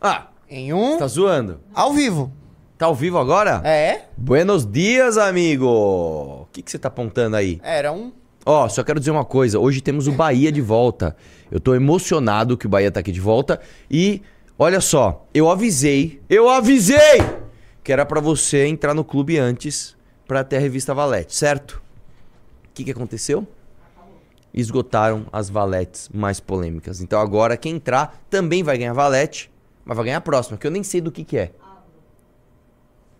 [0.00, 0.98] Ah, Em um.
[0.98, 1.60] tá zoando?
[1.74, 2.32] Ao vivo.
[2.78, 3.60] Tá ao vivo agora?
[3.64, 4.06] É?
[4.16, 5.66] Buenos dias, amigo!
[5.66, 7.60] O que, que você tá apontando aí?
[7.62, 8.10] Era um.
[8.46, 9.58] Ó, só quero dizer uma coisa.
[9.58, 11.14] Hoje temos o Bahia de volta.
[11.50, 13.60] Eu tô emocionado que o Bahia tá aqui de volta.
[13.90, 14.22] E,
[14.58, 17.18] olha só, eu avisei, eu avisei
[17.84, 19.94] que era pra você entrar no clube antes
[20.26, 21.82] pra ter a revista Valete, certo?
[22.64, 23.46] O que, que aconteceu?
[24.54, 27.00] Esgotaram as valetes mais polêmicas.
[27.02, 29.50] Então agora quem entrar também vai ganhar valete,
[29.84, 31.52] mas vai ganhar a próxima, que eu nem sei do que, que é.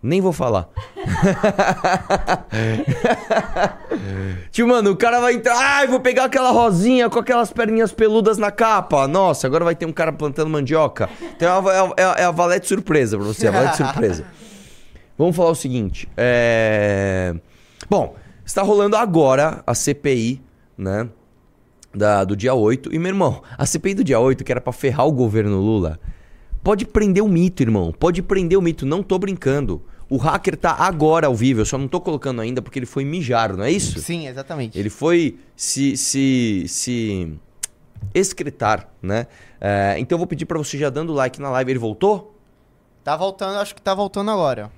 [0.03, 0.67] Nem vou falar.
[4.51, 5.55] Tipo, mano, o cara vai entrar.
[5.57, 9.07] Ai, vou pegar aquela rosinha com aquelas perninhas peludas na capa.
[9.07, 11.09] Nossa, agora vai ter um cara plantando mandioca.
[11.35, 14.25] Então é a, é a- é a valete surpresa pra você, a valete surpresa.
[15.17, 16.09] Vamos falar o seguinte.
[16.17, 17.35] É...
[17.89, 20.41] Bom, está rolando agora a CPI,
[20.77, 21.07] né?
[21.93, 22.93] Da, do dia 8.
[22.93, 25.99] E, meu irmão, a CPI do dia 8, que era pra ferrar o governo Lula,
[26.63, 27.93] pode prender o mito, irmão.
[27.97, 28.85] Pode prender o mito.
[28.85, 29.81] Não tô brincando.
[30.09, 31.61] O hacker tá agora ao vivo.
[31.61, 33.99] Eu só não tô colocando ainda porque ele foi mijar, não é isso?
[33.99, 34.77] Sim, exatamente.
[34.77, 37.33] Ele foi se, se, se
[38.13, 39.27] excretar, né?
[39.59, 41.71] É, então eu vou pedir pra você já dando like na live.
[41.71, 42.35] Ele voltou?
[43.03, 44.71] Tá voltando, acho que tá voltando agora.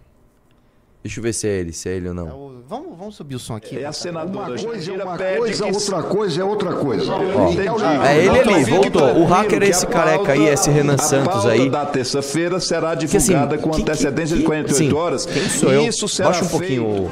[1.04, 2.26] Deixa eu ver se é ele, se é ele ou É não.
[2.30, 3.78] o- Vamos, vamos subir o som aqui.
[3.78, 7.04] É a senadora Uma coisa é uma coisa, outra coisa é outra coisa.
[7.52, 8.08] Entendi.
[8.08, 9.22] É ele Não, ali, então, fique voltou.
[9.22, 11.70] O hacker é que esse careca aí, esse Renan Santos aí.
[11.70, 15.26] da terça-feira será Que, assim, divulgada com que- antecedência que- de 48 sim, horas.
[15.26, 15.84] Quem sou E eu?
[15.90, 17.12] Isso será Baixa um pouquinho feito o...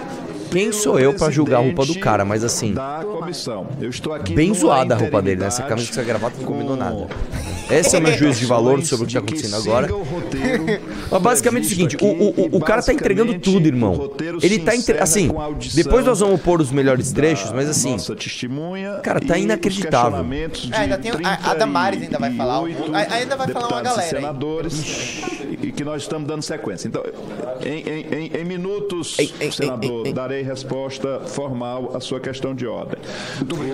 [0.52, 2.26] Quem sou eu pra julgar a roupa do cara?
[2.26, 3.68] Mas assim, Da comissão.
[3.80, 5.48] Eu estou aqui bem zoada a roupa dele, né?
[5.48, 7.08] Essa camisa, essa gravata não combinou com nada.
[7.70, 9.88] Esse é o meu juízo de valor sobre o que tá que acontecendo agora.
[11.10, 14.12] Mas basicamente é o seguinte, o, o, o, cara tá entregando tudo, irmão.
[14.42, 14.98] Ele tá entre...
[15.00, 15.30] assim,
[15.74, 17.98] depois nós vamos pôr os melhores trechos, mas assim.
[19.04, 20.20] Cara, tá inacreditável.
[20.72, 23.68] É, ainda tem- a- a Damares ainda vai falar, o- 38 a- ainda vai falar
[23.68, 25.22] uma galera E senadores
[25.62, 26.88] e que nós estamos dando sequência.
[26.88, 27.04] Então,
[27.64, 30.14] em, em- em- em minutos, Ei, ei, ei, senador, ei, ei.
[30.14, 33.00] darei resposta formal à sua questão de ordem.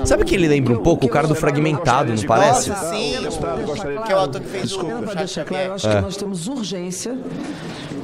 [0.06, 2.70] sabe que ele lembra um pouco o cara do fragmentado, não parece?
[2.70, 3.22] Nossa, sim.
[3.22, 4.96] Deputado, gostaria de- Que é o ator que fez o Desculpa.
[4.96, 7.18] o claro, eu acho que nós temos urgência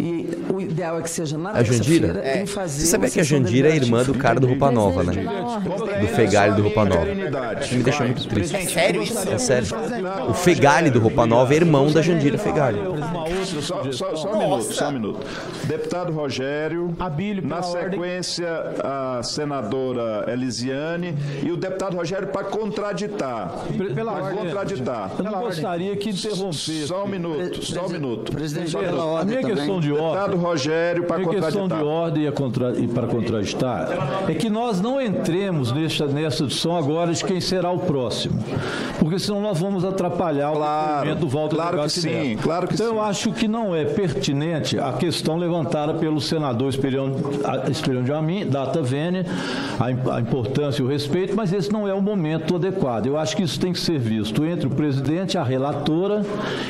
[0.04, 2.08] e o ideal é que seja na A Jandira?
[2.14, 2.42] terça-feira É.
[2.42, 5.14] em fazer Você sabia que a Jandira é irmã do cara do Roupa Nova, né?
[6.02, 7.08] Do Fegali do Roupa Nova.
[7.62, 8.56] Isso me deixa muito triste.
[8.56, 9.18] É sério isso?
[9.30, 9.68] É sério.
[10.30, 12.80] O Fegali do Roupa Nova é irmão da Jandira Fegali.
[13.62, 15.20] Só, só- só um minuto, só um minuto.
[15.66, 17.92] Deputado Rogério, Abílio, na ordem.
[17.92, 18.48] sequência
[18.84, 23.54] a senadora Elisiane e o deputado Rogério para contraditar.
[23.96, 24.40] Pela Para ordem.
[24.40, 25.12] contraditar.
[25.18, 26.88] Eu não gostaria que interrompesse.
[26.88, 28.32] Só um minuto, só um minuto.
[28.32, 29.02] Presidente, pela minuto.
[29.18, 29.93] A minha ordem questão também.
[29.94, 30.40] De Deputado ordem.
[30.40, 31.86] Rogério para A minha questão de contraditar.
[31.86, 33.90] ordem e, contra- e para contrastar
[34.28, 38.44] é que nós não entremos nessa, nessa discussão agora de quem será o próximo.
[39.00, 42.42] Porque senão nós vamos atrapalhar o Claro, depoimento do Walter claro que sim, Neto.
[42.44, 42.94] claro que então sim.
[42.94, 47.10] eu acho que não é pertinente a questão levantada pelo senador Esperião,
[48.04, 49.26] de Amin, data vênia,
[49.80, 53.06] a, a importância e o respeito, mas esse não é o momento adequado.
[53.08, 56.24] Eu acho que isso tem que ser visto entre o presidente, a relatora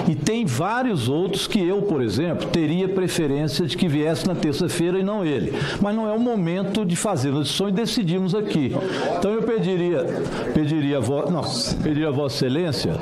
[0.07, 4.97] e tem vários outros que eu, por exemplo, teria preferência de que viesse na terça-feira
[4.97, 5.53] e não ele.
[5.81, 8.73] Mas não é o momento de fazer a discussão e decidimos aqui.
[9.17, 10.05] Então eu pediria,
[10.53, 11.43] pediria a vo, não,
[11.83, 12.93] pediria a Vossa Excelência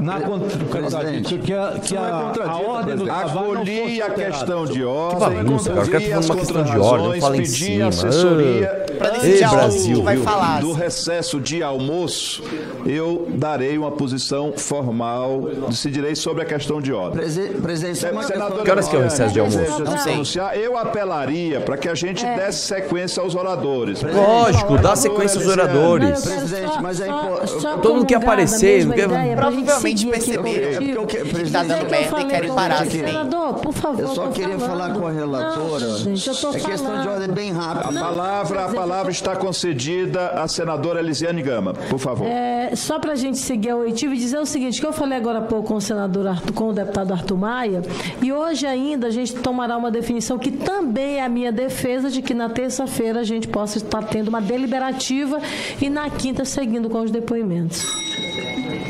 [0.00, 1.00] na contradição
[1.42, 5.36] que a, que a, a ordem do trabalho Acolhi a questão de ordem.
[5.44, 5.84] bagunça, cara.
[5.86, 7.88] O cara vi falando as uma questão de ordem, fala em cima.
[7.88, 8.84] assessoria.
[8.98, 10.24] Pra Ei, Brasil, vai viu?
[10.24, 10.60] falar.
[10.60, 12.42] Do recesso de almoço,
[12.86, 17.18] eu darei uma posição formal, decidirei sobre a questão de ordem.
[17.20, 19.82] Presi- Presidente, questão- Que horas que é o recesso de almoço?
[19.84, 20.64] Não sei.
[20.64, 24.00] Eu apelaria para que a gente desse sequência aos oradores.
[24.02, 26.24] Lógico, dá sequência aos oradores.
[26.24, 30.68] Presidente, mas é impo- Todo mundo quer aparecer, não quer- Provavelmente perceberam.
[30.68, 32.82] É porque eu que- Tá presidente, dando merda e querem parar.
[32.82, 32.90] assim.
[33.04, 34.00] Senador, por favor.
[34.00, 35.84] Eu só queria falar com a relatora.
[35.84, 38.00] É questão de ordem bem rápida.
[38.00, 42.26] A palavra, a palavra está concedida à senadora Elisiane Gama, por favor.
[42.26, 45.18] É, só para a gente seguir a oitiva e dizer o seguinte, que eu falei
[45.18, 47.82] agora há pouco com o senador Arthur, com o deputado Arthur Maia,
[48.22, 52.20] e hoje ainda a gente tomará uma definição que também é a minha defesa de
[52.20, 55.40] que na terça-feira a gente possa estar tendo uma deliberativa
[55.80, 57.84] e na quinta seguindo com os depoimentos.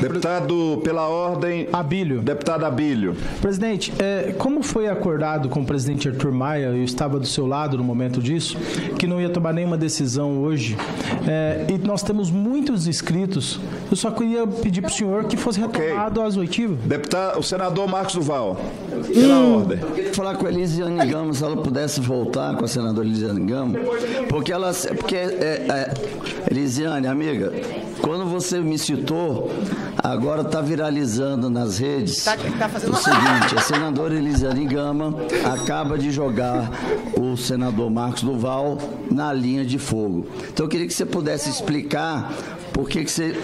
[0.01, 1.69] Deputado, pela ordem.
[1.73, 2.21] Abílio.
[2.21, 3.17] Deputado Abílio.
[3.41, 7.77] Presidente, é, como foi acordado com o presidente Arthur Maia, eu estava do seu lado
[7.77, 8.57] no momento disso,
[8.99, 10.77] que não ia tomar nenhuma decisão hoje,
[11.27, 13.61] é, e nós temos muitos inscritos,
[13.91, 16.79] eu só queria pedir para o senhor que fosse retomado as oitivas.
[16.81, 18.61] Deputado, o senador Marcos Duval.
[19.13, 19.79] Pela ordem.
[19.81, 23.45] Eu queria falar com a Elisiane Gama, se ela pudesse voltar com a senadora Elisiane
[23.45, 23.79] Gama,
[24.29, 24.73] porque ela.
[24.73, 25.95] Porque, é, é,
[26.51, 27.53] Elisiane, amiga,
[28.01, 29.51] quando você me citou,
[29.99, 35.15] agora está viralizando nas redes Tá- tá fazendo o seguinte: a senadora Elisiane Gama
[35.45, 36.71] acaba de jogar
[37.19, 38.79] o senador Marcos Duval
[39.11, 40.27] na linha de fogo.
[40.53, 42.33] Então eu queria que você pudesse explicar
[42.73, 43.35] por que, que você.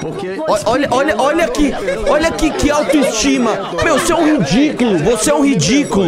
[0.00, 0.40] Porque...
[0.66, 1.72] Olha, olha, olha, aqui,
[2.08, 3.50] olha aqui que autoestima.
[3.84, 6.06] Meu, você é um ridículo, você é um ridículo.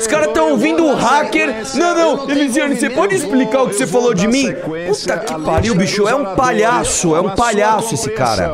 [0.00, 1.54] Os caras estão ouvindo o hacker.
[1.74, 4.46] Não, não, Elisiane, você pode explicar o que você falou de mim?
[4.52, 8.50] Puta que pariu, bicho, é um palhaço, é um palhaço esse cara.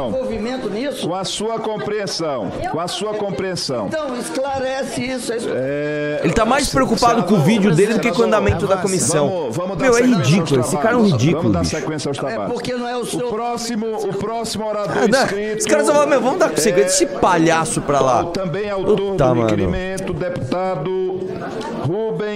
[1.02, 3.86] Com a sua compreensão, com a sua compreensão.
[3.86, 5.32] Então, esclarece isso.
[5.32, 5.48] é isso.
[5.52, 8.76] É, Ele tá mais preocupado com o vídeo dele do que com o andamento da
[8.76, 9.50] comissão.
[9.78, 12.52] Meu, é ridículo, esse cara é um ridículo, Vamos dar sequência aos É trabalhos.
[12.52, 13.28] porque não é o O seu.
[13.28, 15.58] próximo, o próximo orador Ah, inscrito...
[15.58, 18.24] Os caras só falam, meu, vamos dar sequência esse palhaço pra lá.
[18.24, 19.42] Também autor Puta, do mano.
[19.42, 21.05] requerimento, deputado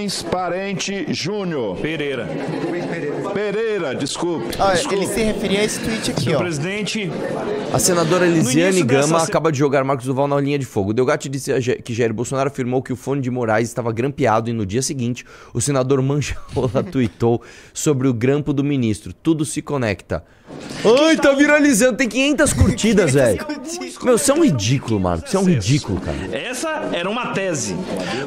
[0.01, 1.77] Rubens Parente Júnior.
[1.77, 2.27] Pereira.
[3.33, 4.49] Pereira, desculpe.
[4.59, 4.95] Olha, desculpe.
[4.95, 6.39] ele se referia a esse tweet aqui, ó.
[6.39, 7.11] Presidente,
[7.71, 10.91] A senadora Elisiane Gama dessa acaba de jogar Marcos Duval na linha de fogo.
[10.91, 11.53] Delgatti disse
[11.83, 15.23] que Jair Bolsonaro afirmou que o fone de Moraes estava grampeado e no dia seguinte
[15.53, 17.39] o senador Manchola tuitou
[17.71, 19.13] sobre o grampo do ministro.
[19.13, 20.23] Tudo se conecta.
[21.07, 21.97] Ai, tá viralizando.
[21.97, 23.45] Tem 500 curtidas, velho.
[24.03, 25.29] Meu, você é um ridículo, Marcos.
[25.29, 26.17] Você é um ridículo, cara.
[26.35, 27.75] essa era uma tese.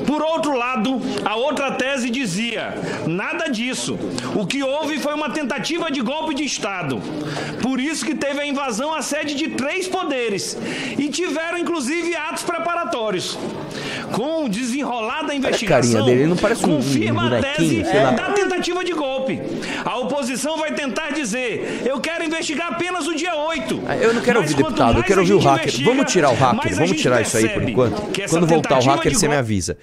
[0.07, 2.75] Por outro lado, a outra tese dizia:
[3.07, 3.99] nada disso.
[4.35, 7.01] O que houve foi uma tentativa de golpe de Estado.
[7.61, 10.57] Por isso que teve a invasão à sede de três poderes.
[10.99, 13.37] E tiveram, inclusive, atos preparatórios.
[14.15, 18.11] Com desenrolada investigação, carinha dele, ele não parece um- um confirma a tese lá.
[18.13, 19.41] da tentativa de golpe.
[19.85, 23.83] A oposição vai tentar dizer: eu quero investigar apenas o dia 8.
[23.87, 25.63] Ah, Eu não quero Mas ouvir deputado, eu quero ouvir o hacker.
[25.69, 28.03] investiga, Vamos tirar o hacker, vamos tirar isso aí por enquanto.
[28.31, 29.77] Quando voltar o hacker, você me avisa.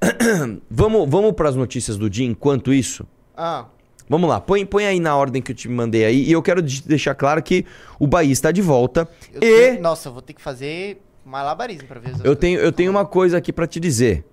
[0.70, 3.06] vamos vamos para as notícias do dia enquanto isso?
[3.36, 3.66] Ah,
[4.06, 6.24] Vamos lá, põe, põe aí na ordem que eu te mandei aí.
[6.28, 7.64] E eu quero de- deixar claro que
[7.98, 9.08] o Bahia está de volta.
[9.32, 12.60] eu e tenho- Nossa, eu vou ter que fazer malabarismo pra ver as eu tenho,
[12.60, 14.24] eu tenho uma coisa aqui para te dizer.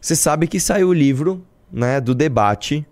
[0.00, 2.86] Você sabe que saiu o livro né, do debate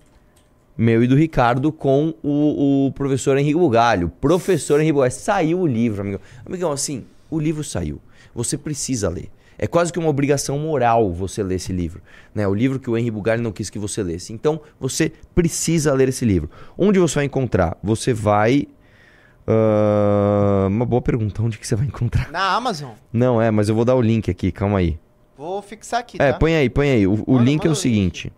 [0.77, 4.09] meu e do Ricardo com o, o professor Henrique Bugalho.
[4.21, 5.12] Professor Henrique Bugalho.
[5.12, 6.21] Saiu o livro, amigo.
[6.44, 8.00] Amigão, assim, o livro saiu.
[8.35, 9.31] Você precisa ler.
[9.59, 12.00] É quase que uma obrigação moral você ler esse livro.
[12.35, 12.49] Né?
[12.49, 14.33] O livro que o Henrique Bugalho não quis que você lesse.
[14.33, 16.50] Então, você precisa ler esse livro.
[16.77, 17.77] Onde você vai encontrar?
[17.83, 18.67] Você vai...
[19.47, 21.43] ah, uma boa pergunta.
[21.43, 22.31] Onde que você vai encontrar?
[22.31, 22.91] Na Amazon.
[23.12, 24.50] Não, é, mas eu vou dar o link aqui.
[24.53, 24.99] Calma aí.
[25.37, 26.39] Vou fixar aqui, É, tá?
[26.39, 27.06] põe aí, põe aí.
[27.06, 28.33] O, o Manda- link é manda o o seguinte.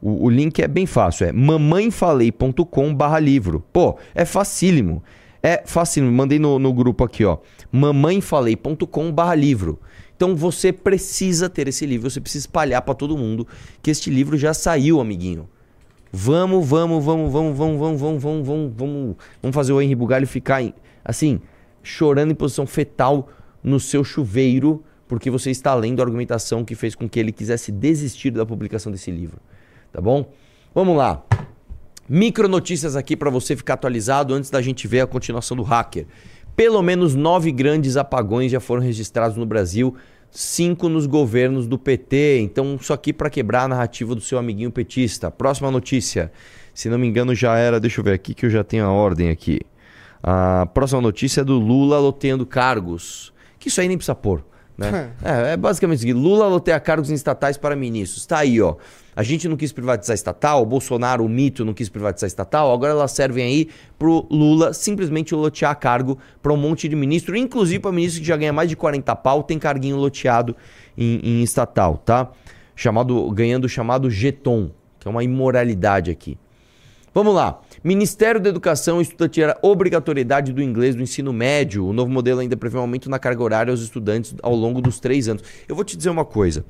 [0.00, 3.64] O, o link é bem fácil, é mamãefalei.com barra livro.
[3.72, 5.02] Pô, é facílimo.
[5.42, 6.12] É facílimo.
[6.12, 7.38] Mandei no, no grupo aqui, ó.
[7.72, 9.80] mamãefalei.com barra livro.
[10.14, 13.46] Então você precisa ter esse livro, você precisa espalhar pra todo mundo
[13.82, 15.48] que este livro já saiu, amiguinho.
[16.18, 20.26] Vamos, vamos, vamos, vamos, vamos, vamos, vamos, vamos, vamos, vamos, vamos fazer o Henri Bugalho
[20.26, 20.62] ficar
[21.04, 21.42] assim,
[21.82, 23.28] chorando em posição fetal
[23.62, 27.70] no seu chuveiro, porque você está lendo a argumentação que fez com que ele quisesse
[27.70, 29.38] desistir da publicação desse livro.
[29.92, 30.32] Tá bom?
[30.74, 31.22] Vamos lá.
[32.08, 36.06] Micro notícias aqui para você ficar atualizado antes da gente ver a continuação do hacker.
[36.56, 39.94] Pelo menos nove grandes apagões já foram registrados no Brasil,
[40.36, 42.40] cinco nos governos do PT.
[42.40, 45.30] Então, isso aqui para quebrar a narrativa do seu amiguinho petista.
[45.30, 46.30] Próxima notícia.
[46.74, 47.80] Se não me engano, já era.
[47.80, 49.60] Deixa eu ver aqui que eu já tenho a ordem aqui.
[50.22, 53.32] A próxima notícia é do Lula loteando cargos.
[53.58, 54.44] Que isso aí nem precisa pôr.
[54.76, 55.10] Né?
[55.22, 58.26] é, é basicamente o seguinte: Lula loteia cargos estatais para ministros.
[58.26, 58.76] Tá aí, ó.
[59.16, 62.92] A gente não quis privatizar estatal, o Bolsonaro, o mito, não quis privatizar estatal, agora
[62.92, 63.68] elas servem aí
[63.98, 68.36] pro Lula simplesmente lotear cargo para um monte de ministro, inclusive para ministro que já
[68.36, 70.54] ganha mais de 40 pau, tem carguinho loteado
[70.98, 72.30] em, em estatal, tá?
[72.74, 76.36] Chamado, ganhando o chamado Geton, que é uma imoralidade aqui.
[77.14, 77.62] Vamos lá.
[77.86, 81.86] Ministério da Educação estuda tirar a obrigatoriedade do inglês do ensino médio.
[81.86, 84.98] O novo modelo ainda prevê um aumento na carga horária aos estudantes ao longo dos
[84.98, 85.44] três anos.
[85.68, 86.64] Eu vou te dizer uma coisa.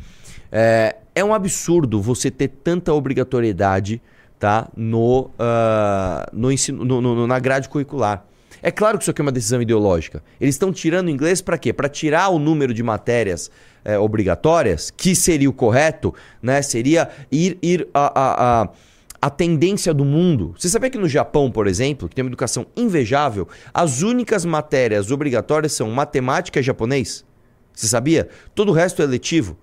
[0.52, 4.02] É, é um absurdo você ter tanta obrigatoriedade
[4.38, 8.22] tá, no, ah, no ensino, no- no- na grade curricular.
[8.62, 10.22] É claro que isso aqui é uma decisão ideológica.
[10.38, 11.72] Eles estão tirando o inglês para quê?
[11.72, 13.50] Para tirar o número de matérias
[13.82, 16.60] é, obrigatórias, que seria o correto, né?
[16.60, 18.68] Seria ir, ir a, a, a,
[19.26, 20.54] a tendência do mundo.
[20.56, 25.10] Você sabia que no Japão, por exemplo, que tem uma educação invejável, as únicas matérias
[25.10, 27.24] obrigatórias são matemática e japonês?
[27.74, 28.28] Você sabia?
[28.54, 29.58] Todo o resto é letivo.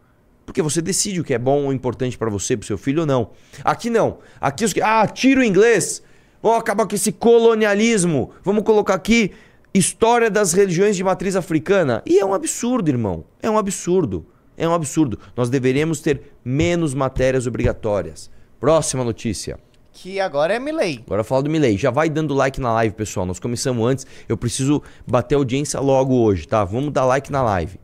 [0.46, 3.06] Porque você decide o que é bom ou importante para você, para seu filho ou
[3.06, 3.30] não.
[3.64, 4.18] Aqui não.
[4.42, 4.82] Aqui os que.
[4.82, 6.04] Ah, tira o inglês.
[6.42, 8.32] Vamos acabar com esse colonialismo.
[8.44, 9.32] Vamos colocar aqui
[9.74, 12.04] história das religiões de matriz africana.
[12.06, 13.24] E é um absurdo, irmão.
[13.42, 14.26] É um absurdo.
[14.58, 15.18] É um absurdo.
[15.38, 18.30] Nós deveríamos ter menos matérias obrigatórias.
[18.64, 19.60] Próxima notícia.
[19.92, 21.04] Que agora é Milley.
[21.06, 21.76] Agora fala do Milley.
[21.76, 23.26] Já vai dando like na live, pessoal.
[23.26, 24.08] Nós começamos antes.
[24.26, 26.64] Eu preciso bater audiência logo hoje, tá?
[26.64, 27.78] Vamos dar like na live,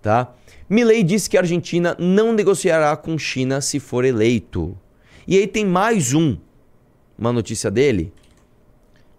[0.00, 0.32] tá?
[0.68, 4.78] Milley disse que a Argentina não negociará com China se for eleito.
[5.26, 6.36] E aí tem mais um,
[7.18, 8.12] uma notícia dele,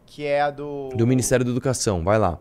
[0.05, 0.91] Que é a do.
[0.95, 2.05] do Ministério da Educação.
[2.05, 2.39] Vai lá.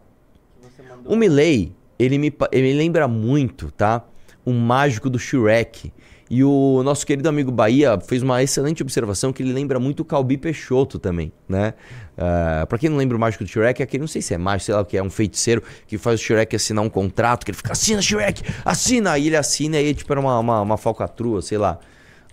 [1.05, 4.05] O Milley, ele me, ele me lembra muito, tá?
[4.45, 5.93] O mágico do Shrek.
[6.31, 10.05] E o nosso querido amigo Bahia fez uma excelente observação que ele lembra muito o
[10.05, 11.75] Calbi Peixoto também, né?
[12.17, 14.39] Uh, pra quem não lembra o mágico do Shrek, é aquele, não sei se é
[14.39, 17.45] mágico, sei lá o que é, um feiticeiro que faz o Shrek assinar um contrato,
[17.45, 19.11] que ele fica, assina Shrek, assina!
[19.11, 21.81] Aí ele assina e aí tipo era uma, uma, uma falcatrua, sei lá,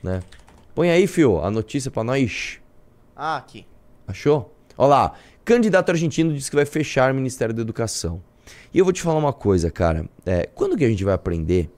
[0.04, 0.20] né?
[0.76, 2.60] Põe aí, fio, a notícia pra nós.
[3.16, 3.66] Ah, aqui.
[4.08, 4.56] Achou?
[4.78, 5.14] Olha lá.
[5.44, 8.22] Candidato argentino diz que vai fechar o Ministério da Educação.
[8.72, 10.08] E eu vou te falar uma coisa, cara.
[10.24, 11.72] É, quando que a gente vai aprender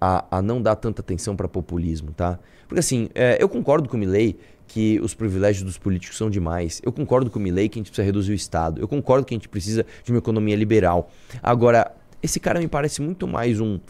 [0.00, 2.38] a, a não dar tanta atenção para populismo, tá?
[2.66, 6.80] Porque assim, é, eu concordo com o Milley que os privilégios dos políticos são demais.
[6.84, 8.80] Eu concordo com o Milley que a gente precisa reduzir o Estado.
[8.80, 11.10] Eu concordo que a gente precisa de uma economia liberal.
[11.42, 13.80] Agora, esse cara me parece muito mais um,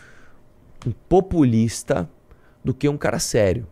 [0.87, 2.09] um populista
[2.65, 3.67] do que um cara sério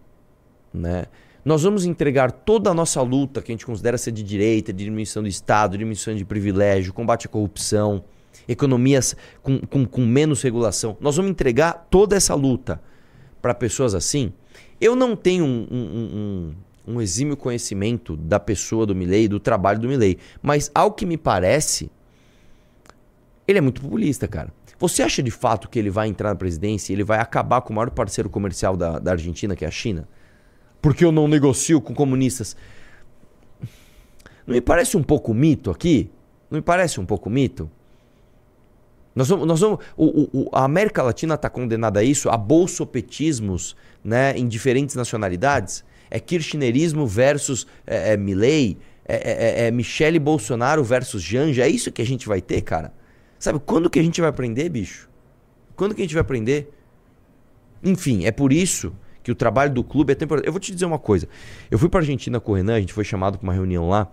[0.76, 1.07] né?
[1.45, 4.85] Nós vamos entregar toda a nossa luta, que a gente considera ser de direita, de
[4.85, 8.05] diminuição do Estado, diminuição de privilégio, combate à corrupção,
[8.49, 10.97] economias com, com, com menos regulação.
[11.00, 12.81] Nós vamos entregar toda essa luta
[13.40, 14.33] para pessoas assim.
[14.81, 16.55] Eu não tenho um, um,
[16.87, 21.07] um, um exímio conhecimento da pessoa do Milley, do trabalho do Milley, mas ao que
[21.07, 21.90] me parece,
[23.47, 24.52] ele é muito populista, cara.
[24.78, 27.73] Você acha de fato que ele vai entrar na presidência e ele vai acabar com
[27.73, 30.07] o maior parceiro comercial da, da Argentina, que é a China?
[30.83, 32.57] Porque eu não negocio com comunistas.
[34.47, 36.11] Não me parece um pouco mito aqui?
[36.50, 37.71] Não me parece um pouco mito?
[39.16, 43.75] Nós vamos, nós vamos, o, o- a América Latina está condenada a isso, a bolsopetismos
[44.04, 45.82] né, em diferentes nacionalidades.
[46.11, 48.76] É kirchnerismo versus é, é Milley,
[49.08, 51.64] é, é, é- é Michele Bolsonaro versus Janja.
[51.64, 52.92] É isso que a gente vai ter, cara?
[53.38, 55.08] Sabe, quando que a gente vai aprender, bicho?
[55.75, 56.73] Quando que a gente vai aprender?
[57.82, 58.92] Enfim, é por isso
[59.23, 60.46] que o trabalho do clube é importante.
[60.46, 61.28] Eu vou te dizer uma coisa.
[61.70, 64.08] Eu fui pra Argentina com o Renan, a gente foi chamado pra uma reunião lá.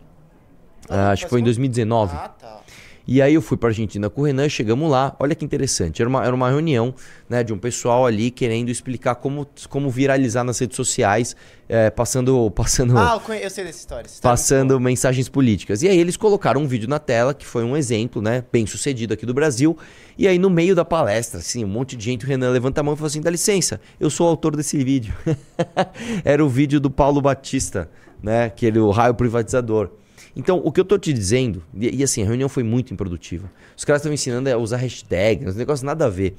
[0.89, 2.13] ah, acho que foi em 2019.
[2.15, 2.61] Ah, tá.
[3.05, 5.13] E aí eu fui pra Argentina com o Renan, chegamos lá.
[5.19, 6.01] Olha que interessante.
[6.01, 6.95] Era uma, era uma reunião
[7.27, 11.35] né, de um pessoal ali querendo explicar como, como viralizar nas redes sociais,
[11.67, 12.49] eh, passando.
[12.55, 14.05] passando Ah, eu, sei dessa história.
[14.05, 15.83] essa história é passando mensagens políticas.
[15.83, 19.13] E aí eles colocaram um vídeo na tela, que foi um exemplo, né, bem sucedido
[19.13, 19.77] aqui do Brasil.
[20.17, 22.83] E aí no meio da palestra, assim, um monte de gente, o Renan levanta a
[22.83, 25.13] mão e fala assim, dá licença, eu sou o autor desse vídeo.
[26.23, 27.89] Era o vídeo do Paulo Batista,
[28.21, 29.91] né, aquele o raio privatizador.
[30.35, 33.51] Então, o que eu tô te dizendo, e, e assim, a reunião foi muito improdutiva.
[33.77, 36.35] Os caras estão ensinando a usar hashtag, uns negócios nada a ver.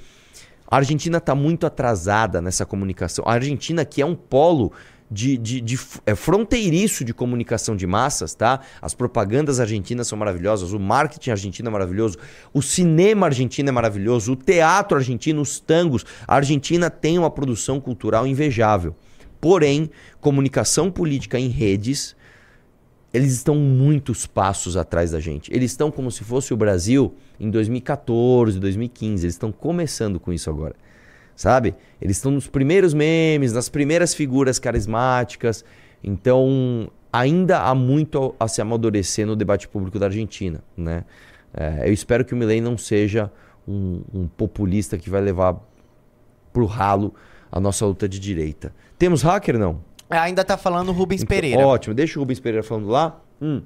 [0.69, 3.25] A Argentina está muito atrasada nessa comunicação.
[3.27, 4.73] A Argentina, que é um polo
[5.11, 8.61] de, de, de é fronteiriço de comunicação de massas, tá?
[8.81, 12.19] As propagandas argentinas são maravilhosas, o marketing argentino é maravilhoso,
[12.53, 16.05] o cinema argentino é maravilhoso, o teatro argentino, os tangos.
[16.27, 18.97] A Argentina tem uma produção cultural invejável.
[19.41, 22.17] Porém, comunicação política em redes,
[23.15, 25.49] eles estão muitos passos atrás da gente.
[25.55, 29.25] Eles estão como se fosse o Brasil em 2014, 2015.
[29.25, 30.75] Eles estão começando com isso agora.
[31.37, 31.77] Sabe?
[32.03, 35.65] Eles estão nos primeiros memes, nas primeiras figuras carismáticas.
[36.03, 41.05] Então, ainda há muito a se amadurecer no debate público da Argentina, né?
[41.57, 43.31] É, eu espero que o Milley não seja
[43.67, 45.57] um, um populista que vai levar
[46.53, 47.15] pro ralo
[47.51, 48.75] a nossa luta de direita.
[48.99, 49.81] Temos hacker, não?
[50.11, 51.67] É, ainda tá falando o Rubens Então, Pereira.
[51.67, 53.21] Ótimo, deixa o Rubens Pereira falando lá.
[53.41, 53.63] Hum.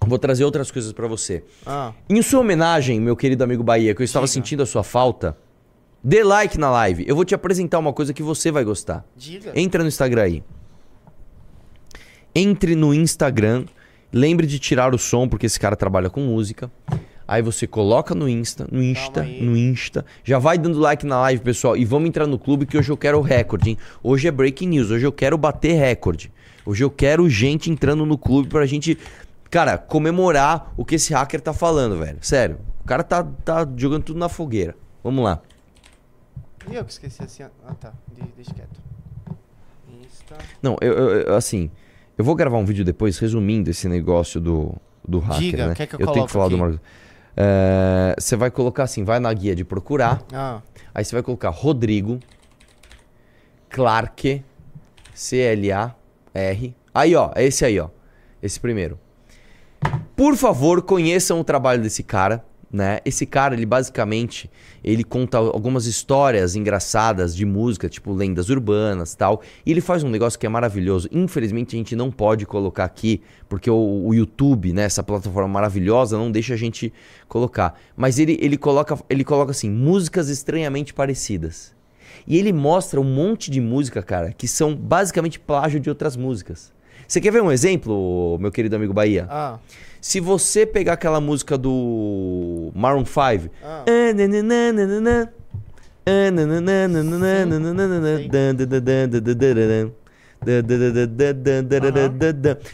[0.00, 1.42] Vou trazer outras coisas pra você.
[1.64, 1.92] Ah.
[2.08, 5.36] Em sua homenagem, meu querido amigo Bahia, que eu estava sentindo a sua falta,
[6.02, 7.04] dê like na live.
[7.06, 9.04] Eu vou te apresentar uma coisa que você vai gostar.
[9.16, 9.52] Diga.
[9.54, 10.44] Entra no Instagram aí.
[12.34, 13.64] Entre no Instagram,
[14.12, 16.70] lembre de tirar o som, porque esse cara trabalha com música.
[17.26, 20.04] Aí você coloca no Insta, no Insta, no Insta.
[20.22, 21.76] Já vai dando like na live, pessoal.
[21.76, 23.78] E vamos entrar no clube que hoje eu quero o recorde, hein?
[24.02, 26.30] Hoje é breaking news, hoje eu quero bater recorde.
[26.66, 28.98] Hoje eu quero gente entrando no clube pra gente,
[29.50, 32.18] cara, comemorar o que esse hacker tá falando, velho.
[32.20, 32.58] Sério.
[32.82, 34.76] O cara tá, tá jogando tudo na fogueira.
[35.02, 35.40] Vamos lá.
[36.70, 37.42] E eu que esqueci assim.
[37.66, 37.92] Ah, tá.
[38.14, 38.80] De- Deixa quieto.
[40.02, 40.36] Insta.
[40.62, 41.70] Não, eu, eu- eu- assim,
[42.16, 44.74] eu vou gravar um vídeo depois resumindo esse negócio do,
[45.06, 45.74] do hacker, Diga, né?
[45.74, 46.62] quer que eu tenho coloque que falar do aqui?
[46.62, 46.80] Marcos.
[47.36, 50.60] É, Você vai colocar assim, vai na guia de procurar, Ah.
[50.94, 52.20] aí você vai colocar Rodrigo
[53.68, 54.42] Clark
[55.12, 56.74] C-L-A-R.
[56.94, 57.88] Aí, ó, é esse aí, ó.
[58.42, 58.98] Esse primeiro.
[60.16, 62.98] Por favor, conheçam o trabalho desse cara, né?
[63.04, 64.50] Esse cara, ele basicamente,
[64.82, 69.42] ele conta algumas histórias engraçadas de música, tipo lendas urbanas, tal.
[69.64, 71.08] E ele faz um negócio que é maravilhoso.
[71.12, 76.18] Infelizmente a gente não pode colocar aqui, porque o, o YouTube, né, essa plataforma maravilhosa,
[76.18, 76.92] não deixa a gente
[77.28, 77.78] colocar.
[77.96, 81.72] Mas ele, ele coloca, ele coloca assim, músicas estranhamente parecidas.
[82.26, 86.72] E ele mostra um monte de música, cara, que são basicamente plágio de outras músicas.
[87.06, 89.26] Você quer ver um exemplo, meu querido amigo Bahia?
[89.30, 89.58] Ah.
[90.00, 93.50] Se você pegar aquela música do Maroon 5.
[93.62, 93.84] Ah.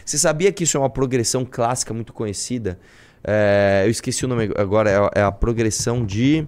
[0.05, 2.77] Você sabia que isso é uma progressão clássica muito conhecida?
[3.23, 6.45] É, eu esqueci o nome agora, é, é a progressão de.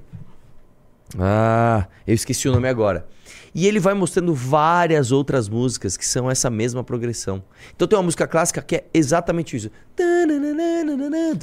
[1.18, 3.06] Ah, eu esqueci o nome agora.
[3.55, 7.43] E ele vai mostrando várias outras músicas que são essa mesma progressão.
[7.75, 9.69] Então tem uma música clássica que é exatamente isso.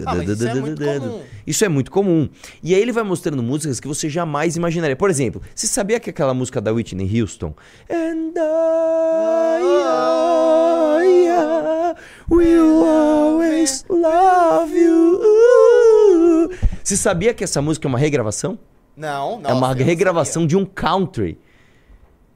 [0.06, 1.20] Ah, isso é muito comum.
[1.46, 2.28] Isso é muito comum.
[2.62, 4.96] E aí ele vai mostrando músicas que você jamais imaginaria.
[4.96, 7.54] Por exemplo, você sabia que aquela música da Whitney Houston?
[7.88, 9.62] And I,
[11.04, 11.94] I, I
[12.28, 15.20] will always love you.
[16.82, 18.58] Você sabia que essa música é uma regravação?
[18.96, 19.50] Não, não.
[19.50, 21.38] é uma regravação de um country.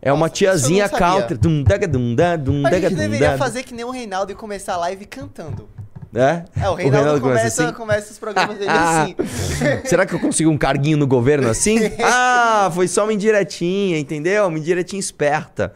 [0.04, 1.38] É uma Nossa, tiazinha country.
[1.38, 3.38] Dum, daga, dum, da, dum, A daga, gente dum, deveria da.
[3.38, 5.66] fazer que nem o Reinaldo e começar a live cantando.
[6.14, 6.44] É?
[6.60, 7.72] É, o Reinaldo, começa, assim?
[7.72, 9.16] começa os programas dele Ah, assim.
[9.88, 11.78] Será que eu consigo um carguinho no governo assim?
[12.04, 14.46] Ah, foi só uma indiretinha, entendeu?
[14.46, 15.72] Uma indiretinha esperta.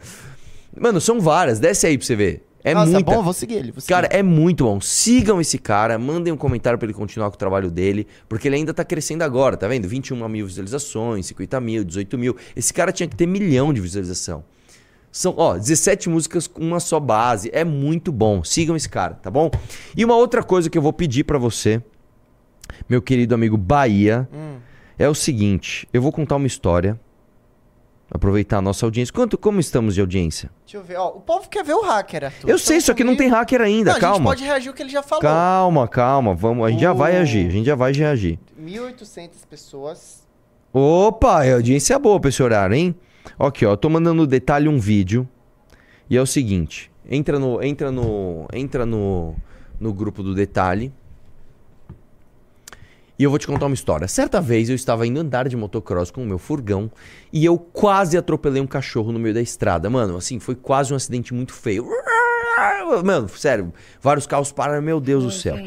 [0.79, 1.59] Mano, são várias.
[1.59, 2.45] Desce aí pra você ver.
[2.69, 3.11] É Nossa, muita.
[3.11, 3.71] bom, vou seguir ele.
[3.71, 3.93] Vou seguir.
[3.93, 4.79] Cara, é muito bom.
[4.81, 8.55] Sigam esse cara, mandem um comentário pra ele continuar com o trabalho dele, porque ele
[8.57, 9.87] ainda tá crescendo agora, tá vendo?
[9.87, 12.35] 21 mil visualizações, 50 mil, 18 mil.
[12.55, 14.43] Esse cara tinha que ter milhão de visualização.
[15.11, 17.49] São, ó, 17 músicas com uma só base.
[17.51, 18.43] É muito bom.
[18.43, 19.49] Sigam esse cara, tá bom?
[19.97, 21.81] E uma outra coisa que eu vou pedir pra você,
[22.87, 24.57] meu querido amigo Bahia, Hum.
[24.99, 26.99] é o seguinte: eu vou contar uma história.
[28.11, 29.13] Aproveitar a nossa audiência.
[29.13, 30.49] Quanto, como estamos de audiência?
[30.65, 30.97] Deixa eu ver.
[30.97, 32.49] Ó, o povo quer ver o hacker, Arthur.
[32.49, 34.25] Eu sei, só que não tem hacker ainda, Não, A gente calma.
[34.31, 35.21] pode reagir o que ele já falou.
[35.21, 37.21] Calma, calma, vamos, a gente já vai Uh.
[37.21, 38.39] agir, a gente já vai reagir.
[38.59, 40.27] 1.800 pessoas.
[40.73, 42.95] Opa, é audiência boa pra esse horário, hein?
[43.37, 45.27] Aqui, ó, eu tô mandando no detalhe um vídeo.
[46.09, 49.35] E é o seguinte, entra no entra no entra no
[49.79, 50.91] no grupo do detalhe.
[53.19, 54.07] E eu vou te contar uma história.
[54.07, 56.89] Certa vez eu estava indo andar de motocross com o meu furgão
[57.33, 59.89] e eu quase atropelei um cachorro no meio da estrada.
[59.89, 61.85] Mano, assim, foi quase um acidente muito feio.
[63.03, 65.57] Mano, sério, vários carros pararam, meu Deus do céu.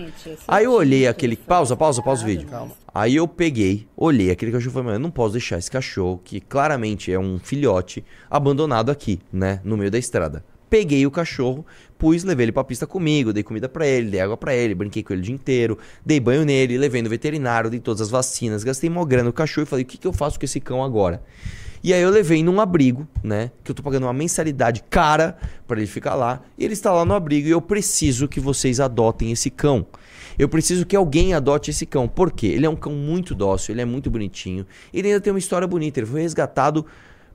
[0.48, 1.36] Aí eu olhei aquele.
[1.36, 2.48] Pausa, pausa, pausa o vídeo.
[2.94, 6.22] Aí eu peguei, olhei aquele cachorro e falei, mano, eu não posso deixar esse cachorro,
[6.24, 9.60] que claramente é um filhote, abandonado aqui, né?
[9.62, 10.42] No meio da estrada.
[10.70, 11.66] Peguei o cachorro,
[12.02, 15.04] pus, levei ele pra pista comigo, dei comida pra ele, dei água pra ele, brinquei
[15.04, 18.64] com ele o dia inteiro, dei banho nele, levei no veterinário, dei todas as vacinas,
[18.64, 20.82] gastei mó grana no cachorro e falei, o que, que eu faço com esse cão
[20.82, 21.22] agora?
[21.80, 23.52] E aí eu levei num abrigo, né?
[23.62, 25.36] Que eu tô pagando uma mensalidade cara
[25.66, 26.40] pra ele ficar lá.
[26.58, 29.86] E ele está lá no abrigo e eu preciso que vocês adotem esse cão.
[30.38, 32.08] Eu preciso que alguém adote esse cão.
[32.08, 32.48] Por quê?
[32.48, 34.66] Ele é um cão muito dócil, ele é muito bonitinho.
[34.92, 36.00] Ele ainda tem uma história bonita.
[36.00, 36.86] Ele foi resgatado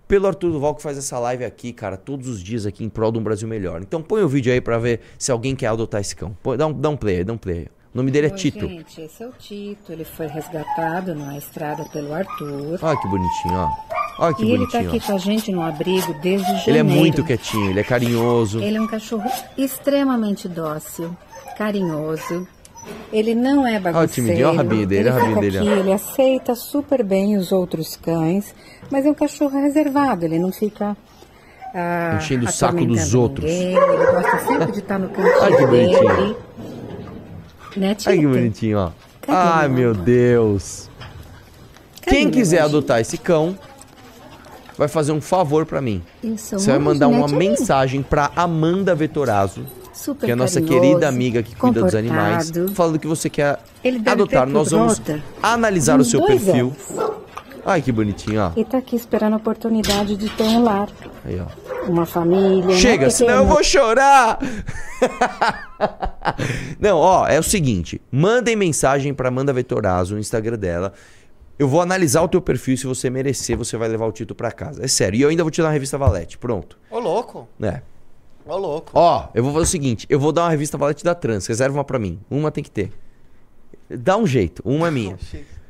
[0.08, 3.12] pelo Arthur Duval que faz essa live aqui, cara, todos os dias aqui em prol
[3.12, 3.82] de um Brasil melhor.
[3.82, 6.36] Então põe o vídeo aí pra ver se alguém quer adotar esse cão.
[6.42, 7.68] Põe- dá, um, dá um play dá um play.
[7.94, 8.68] O nome dele é Oi, Tito.
[8.68, 9.92] Gente, esse é o Tito.
[9.92, 12.78] Ele foi resgatado na estrada pelo Arthur.
[12.82, 13.70] Olha que bonitinho, ó.
[14.20, 14.90] Olha que e ele tá bonitinho.
[14.90, 15.08] aqui ó.
[15.08, 16.70] com a gente no abrigo desde janeiro.
[16.70, 18.62] Ele é muito quietinho, ele é carinhoso.
[18.62, 21.16] Ele é um cachorro extremamente dócil,
[21.58, 22.48] carinhoso.
[23.12, 23.96] Ele não é bagunceiro.
[24.00, 24.08] olha o
[24.88, 25.62] dele, ele olha o rabinho fica dele, ó.
[25.62, 28.54] aqui, ele aceita super bem os outros cães,
[28.92, 30.26] mas é um cachorro reservado.
[30.26, 30.96] Ele não fica
[31.74, 33.50] ah, Enchendo o saco dos outros.
[33.50, 35.96] ninguém, Ele gosta sempre de estar no cantinho Olha que dele.
[35.98, 36.36] bonitinho.
[37.76, 38.10] Né, Tito?
[38.10, 38.92] Olha que bonitinho, ó.
[39.22, 39.94] Cadê Ai, meu?
[39.94, 40.90] Deus.
[42.02, 43.58] Quem meu quiser adotar esse cão,
[44.78, 46.02] vai fazer um favor pra mim.
[46.24, 49.66] Você vai mandar né, uma mensagem pra Amanda Vetorazo,
[49.98, 53.30] Super que é a nossa carinhoso, querida amiga que cuida dos animais, falando que você
[53.30, 53.60] quer
[54.06, 54.48] adotar.
[54.48, 55.02] Nós vamos
[55.42, 56.74] analisar o seu perfil.
[56.92, 57.18] anos.
[57.66, 58.52] Ai, que bonitinho, ó.
[58.56, 60.88] E tá aqui esperando a oportunidade de ter um lar,
[61.26, 61.90] Aí, ó.
[61.92, 62.78] uma família.
[62.78, 64.40] Chega, né, senão eu vou chorar.
[66.80, 70.94] Não, ó, é o seguinte, mandem mensagem pra Amanda Vetorazo no Instagram dela.
[71.60, 74.36] Eu vou analisar o teu perfil e se você merecer, você vai levar o título
[74.36, 74.86] pra casa.
[74.86, 75.18] É sério.
[75.18, 76.78] E eu ainda vou te dar uma revista Valete, pronto.
[76.90, 77.48] Ô, louco.
[77.62, 77.82] É.
[78.48, 78.92] Ô, louco.
[78.94, 81.78] Ó, eu vou fazer o seguinte, eu vou dar uma revista Valete da Trans, reserva
[81.78, 82.20] uma pra mim.
[82.30, 82.92] Uma tem que ter.
[83.90, 85.18] Dá um jeito, uma é minha.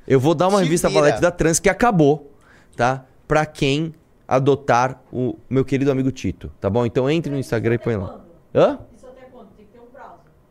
[0.08, 1.02] Eu vou dar uma Te revista vira.
[1.02, 2.32] Valete da Trans que acabou,
[2.76, 3.06] tá?
[3.28, 3.94] Pra quem
[4.28, 6.86] adotar o meu querido amigo Tito, tá bom?
[6.86, 8.22] Então entre no Instagram e põe lá.
[8.54, 8.80] Hã?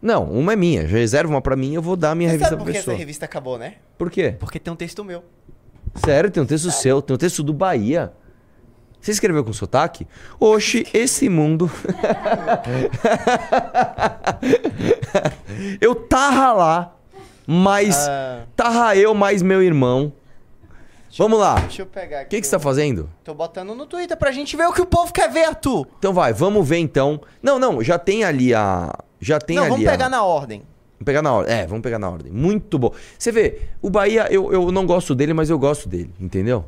[0.01, 0.87] Não, uma é minha.
[0.87, 2.73] Já reserva uma pra mim eu vou dar a minha Você revista sabe pra por
[2.73, 2.99] que essa pessoa.
[2.99, 3.75] revista acabou, né?
[3.99, 4.37] Por quê?
[4.39, 5.25] Porque tem um texto meu.
[5.95, 8.13] Sério, tem um texto seu, tem um texto do Bahia.
[9.07, 10.05] Você escreveu com sotaque?
[10.41, 11.71] Oxe, esse mundo.
[15.81, 16.97] eu tarra lá,
[17.47, 18.41] mas Ah.
[18.57, 20.13] tarra eu mais meu irmão.
[21.17, 21.55] Vamos lá.
[21.61, 22.31] Deixa eu pegar O aqui.
[22.31, 23.09] que, que você tá fazendo?
[23.23, 25.87] Tô botando no Twitter pra gente ver o que o povo quer ver, Arthur.
[26.01, 27.21] Então vai, vamos ver então.
[27.41, 28.93] Não, não, já tem ali a.
[29.21, 30.65] Já tem Não, ali vamos a- pegar na ordem.
[30.95, 31.55] Vamos pegar na ordem.
[31.55, 32.33] É, vamos pegar na ordem.
[32.33, 32.93] Muito bom.
[33.17, 36.65] Você vê, o Bahia, eu, eu não gosto dele, mas eu gosto dele, entendeu?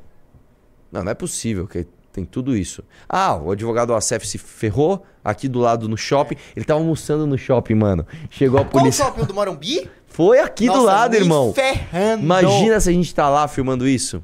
[0.92, 2.83] Não, não é possível que tem tudo isso.
[3.09, 6.37] Ah, o advogado Acef se ferrou aqui do lado no shopping.
[6.57, 8.07] Ele tava almoçando no shopping, mano.
[8.31, 9.05] Chegou a Qual o polícia.
[9.05, 9.88] shopping do Morumbi?
[10.07, 11.53] Foi aqui do Nossa, lado, nem irmão.
[11.53, 12.23] ferrando.
[12.25, 14.23] Imagina se a gente tá lá filmando isso.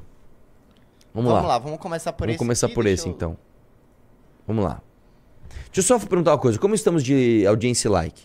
[1.13, 3.37] Vamos, Vamos lá, vamos começar por Vamos esse começar aqui, por esse, eu- então.
[4.45, 4.81] Vamos lá.
[5.71, 6.59] Deixa eu só perguntar uma coisa.
[6.59, 8.21] Como estamos de audiência e like?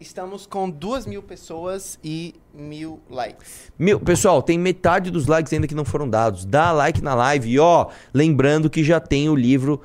[0.00, 3.72] Estamos com duas mil pessoas e mil likes.
[3.78, 6.44] Meu, pessoal, tem metade dos likes ainda que não foram dados.
[6.44, 9.80] Dá like na live e ó, lembrando que já tem o livro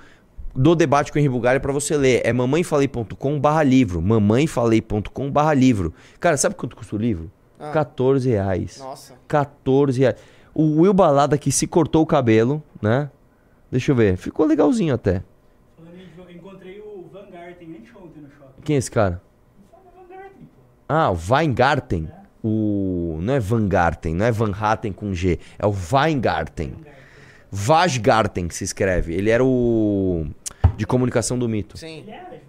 [0.55, 2.21] do debate com o Henri Bulgária pra você ler.
[2.25, 4.01] É mamãefalei.com barra livro.
[4.01, 5.93] Mamãefalei.com barra livro.
[6.19, 7.31] Cara, sabe quanto custa o livro?
[7.59, 7.71] Ah.
[7.71, 8.77] 14 reais.
[8.79, 9.13] Nossa.
[9.27, 10.15] 14 reais.
[10.53, 13.09] O Will Balada que se cortou o cabelo, né?
[13.71, 14.17] Deixa eu ver.
[14.17, 15.23] Ficou legalzinho até.
[16.17, 18.61] Eu encontrei o Van Garten anteontem no shopping.
[18.63, 19.21] Quem é esse cara?
[20.89, 22.09] Ah, o Weingarten.
[22.43, 23.19] O...
[23.21, 25.37] Não é Van Garten, não é Van Hatten com G.
[25.59, 26.73] É o Weingarten.
[27.51, 29.13] Vasgarten que se escreve.
[29.13, 30.25] Ele era o...
[30.77, 31.77] De comunicação do mito.
[31.77, 32.05] Sim.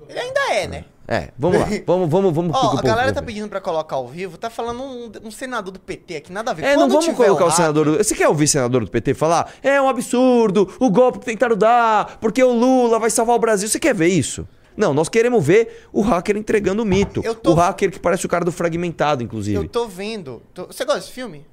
[0.09, 0.85] Ele ainda é, né?
[1.09, 1.67] É, vamos lá.
[1.85, 2.55] Vamos, vamos, vamos.
[2.55, 5.31] Ó, pro a o galera tá pedindo pra colocar ao vivo, tá falando um, um
[5.33, 6.63] senador do PT aqui, nada a ver.
[6.65, 7.85] É, não Quando vamos tiver colocar o hack- senador.
[7.85, 9.53] do- Você quer ouvir senador do PT falar?
[9.61, 13.69] É um absurdo, o golpe que tentaram dar, porque o Lula vai salvar o Brasil.
[13.69, 14.47] Você quer ver isso?
[14.81, 17.23] Não, nós queremos ver o hacker entregando o mito.
[17.47, 19.57] O hacker que parece o cara do fragmentado, inclusive.
[19.57, 20.43] Eu tô vendo.
[20.55, 21.45] tô- Você gosta desse filme?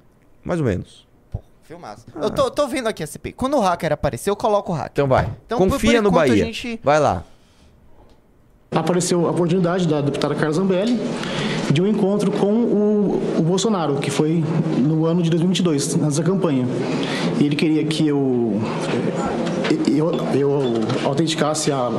[0.42, 1.06] Mais ou menos.
[1.62, 2.06] Filmaço.
[2.20, 3.32] Eu tô, tô vendo aqui a CPI.
[3.34, 4.90] Quando o hacker aparecer, eu coloco o hacker.
[4.92, 5.30] Então vai.
[5.44, 6.44] Então, por- Confia por no enquanto, a Bahia.
[6.46, 7.22] gente- Vai lá.
[8.70, 10.98] Apareceu a oportunidade da deputada Carla Zambelli
[11.72, 14.44] de um encontro com o, o Bolsonaro, que foi
[14.78, 16.66] no ano de 2022, nessa campanha.
[17.40, 18.60] E ele queria que eu,
[19.86, 20.50] eu, eu
[21.04, 21.90] autenticasse a.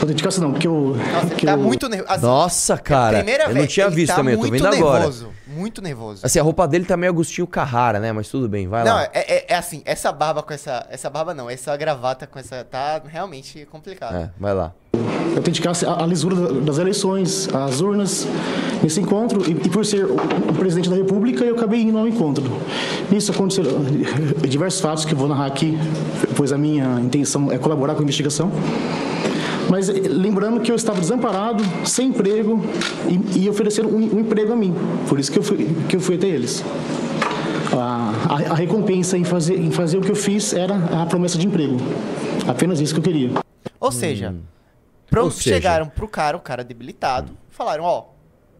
[0.00, 0.96] Autenticasse não, que eu.
[1.36, 2.12] que tá eu, muito nervoso.
[2.12, 3.16] Assim, Nossa, cara.
[3.18, 4.98] primeira eu não vez, tinha ele visto tá também, eu tô muito vendo agora.
[5.00, 6.20] nervoso, Muito nervoso.
[6.24, 8.12] Assim, a roupa dele tá meio Agostinho Carrara, né?
[8.12, 9.04] Mas tudo bem, vai não, lá.
[9.12, 10.86] é, é- é assim, essa barba com essa.
[10.90, 12.64] Essa barba não, essa gravata com essa.
[12.64, 14.14] Tá realmente complicado.
[14.14, 14.72] É, vai lá.
[15.36, 18.26] autenticasse a, a lisura da- das eleições, as urnas,
[18.82, 19.42] nesse encontro.
[19.48, 22.44] E, e por ser o, o presidente da República, eu acabei indo ao encontro.
[23.10, 23.80] Nisso aconteceram
[24.48, 25.76] diversos fatos que eu vou narrar aqui,
[26.36, 28.50] pois a minha intenção é colaborar com a investigação.
[29.70, 32.62] Mas eh, lembrando que eu estava desamparado, sem emprego,
[33.34, 34.74] e, e ofereceram um, um emprego a mim.
[35.08, 36.64] Por isso que eu fui, que eu fui até eles.
[37.72, 41.36] A, a- a recompensa em fazer, em fazer o que eu fiz era a promessa
[41.38, 41.76] de emprego.
[42.46, 43.30] Apenas isso que eu queria.
[43.78, 44.34] Ou seja,
[45.10, 48.04] pro- Ou seja- chegaram pro cara, o cara debilitado, falaram, ó,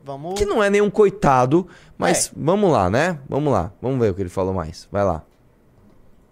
[0.04, 0.34] vamos.
[0.38, 1.72] Que não é nenhum coitado, É.
[1.96, 3.18] mas vamos lá, né?
[3.28, 3.72] Vamos lá.
[3.80, 4.86] Vamos ver o que ele falou mais.
[4.92, 5.22] Vai lá.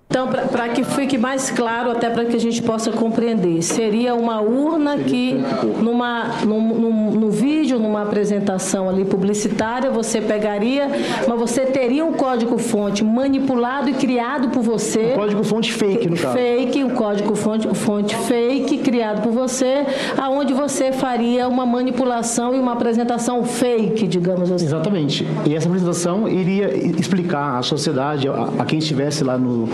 [0.08, 4.40] Então, para que fique mais claro, até para que a gente possa compreender, seria uma
[4.40, 5.34] urna que,
[5.82, 10.88] numa, num, num- no vídeo, numa apresentação ali publicitária, você pegaria,
[11.26, 15.12] mas você teria um código-fonte manipulado e criado por você.
[15.12, 16.34] Um código-fonte fake, no caso.
[16.34, 19.84] Fake, um código-fonte fonte fake criado por você,
[20.16, 24.64] aonde você faria uma manipulação e uma apresentação fake, digamos assim.
[24.66, 25.26] Exatamente.
[25.44, 29.68] E essa apresentação iria explicar à sociedade, a, a quem estivesse lá no,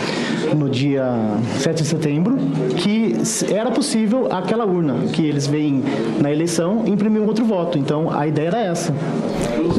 [0.57, 1.05] no dia
[1.59, 2.37] 7 de setembro,
[2.77, 3.15] que
[3.53, 5.83] era possível aquela urna, que eles veem
[6.21, 7.79] na eleição imprimir um outro voto.
[7.79, 8.95] Então a ideia era essa.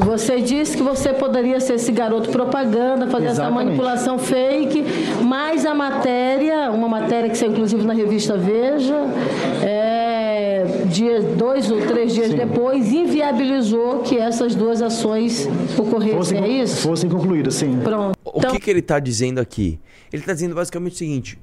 [0.06, 3.66] Você disse que você poderia ser esse garoto propaganda, fazer essa Exatamente.
[3.66, 4.86] manipulação fake,
[5.22, 8.96] mas a matéria, uma matéria que saiu inclusive na revista Veja,
[9.62, 10.03] é,
[10.94, 16.18] dia, dois ou três dias depois, inviabilizou que essas duas ações ocorressem.
[16.18, 16.82] Fossem, é isso?
[16.82, 17.80] fossem concluídas, sim.
[17.80, 18.18] Pronto.
[18.24, 19.80] O que, que ele tá dizendo aqui?
[20.12, 21.40] Ele tá dizendo basicamente o seguinte: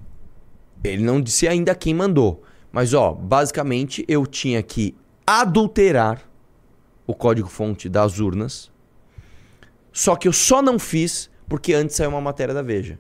[0.85, 4.95] ele não disse ainda quem mandou, mas ó, basicamente eu tinha que
[5.27, 6.23] adulterar
[7.07, 8.71] o código-fonte das urnas,
[9.93, 12.99] só que eu só não fiz porque antes saiu uma matéria da Veja.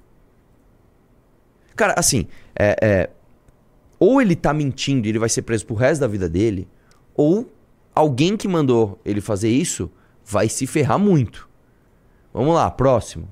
[1.76, 2.26] Cara, assim,
[2.58, 3.10] é, é,
[4.00, 6.66] ou ele tá mentindo e ele vai ser preso pro resto da vida dele,
[7.14, 7.46] ou
[7.94, 9.90] alguém que mandou ele fazer isso
[10.24, 11.46] vai se ferrar muito.
[12.32, 13.28] Vamos lá, próximo.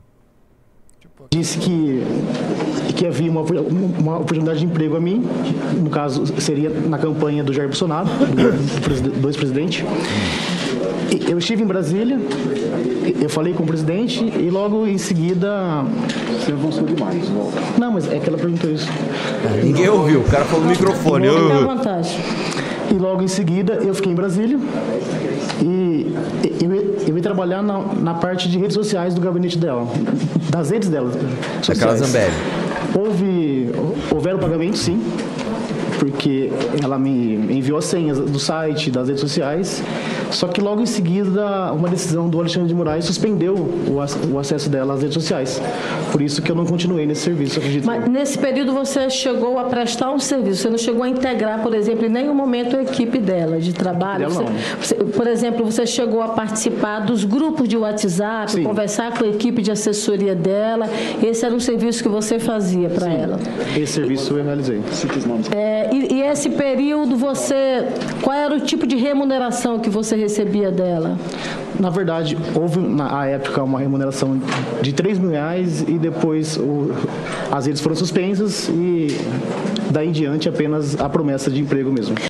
[1.30, 2.02] Disse que,
[2.96, 5.24] que havia uma, uma oportunidade de emprego a mim,
[5.76, 9.84] no caso seria na campanha do Jair Bolsonaro, do, do do ex-presidente.
[11.28, 12.18] eu estive em Brasília,
[13.20, 15.84] eu falei com o presidente e logo em seguida.
[16.40, 17.24] Você avançou demais,
[17.78, 18.88] Não, mas é que ela perguntou isso.
[19.62, 21.28] Ninguém ouviu, o cara falou no microfone.
[21.28, 21.64] À Uh.
[21.66, 22.18] vontade.
[22.90, 24.58] E logo em seguida eu fiquei em Brasília
[25.62, 26.14] e
[26.62, 29.86] eu, ia- eu ia trabalhar na, na parte de redes sociais do gabinete dela,
[30.50, 31.10] das redes dela.
[31.10, 31.98] Daquela sociais.
[32.00, 32.32] Zambelli.
[32.94, 33.70] Houve,
[34.10, 35.02] houveram pagamentos, sim,
[35.98, 36.50] porque
[36.82, 39.82] ela me enviou as senhas do site, das redes sociais,
[40.30, 43.54] só que logo em seguida uma decisão do Alexandre de Moraes suspendeu
[43.90, 45.60] o, ac- o acesso dela às redes sociais.
[46.12, 47.84] Por isso que eu não continuei nesse serviço, acredito.
[47.86, 51.74] Mas nesse período você chegou a prestar um serviço, você não chegou a integrar, por
[51.74, 54.28] exemplo, em nenhum momento a equipe dela de trabalho.
[54.28, 55.04] Dela Você- não.
[55.06, 59.62] você- por exemplo, você chegou a participar dos grupos de WhatsApp, conversar com a equipe
[59.62, 60.86] de assessoria dela.
[61.22, 63.38] Esse era um serviço que você fazia para ela.
[63.76, 64.80] Esse serviço eu realizei.
[65.54, 67.84] É, e, e esse período você,
[68.22, 71.16] qual era o tipo de remuneração que você recebia dela?
[71.78, 74.40] Na verdade, houve na época uma remuneração
[74.82, 76.90] de 3 mil reais e depois o-
[77.52, 79.08] as redes foram suspensas e
[79.90, 82.16] daí em diante apenas a promessa de emprego mesmo.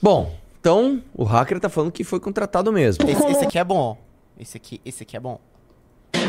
[0.00, 3.08] Bom, então o hacker tá falando que foi contratado mesmo.
[3.08, 3.96] Esse, esse aqui é bom.
[4.38, 5.38] Esse aqui, esse aqui é bom.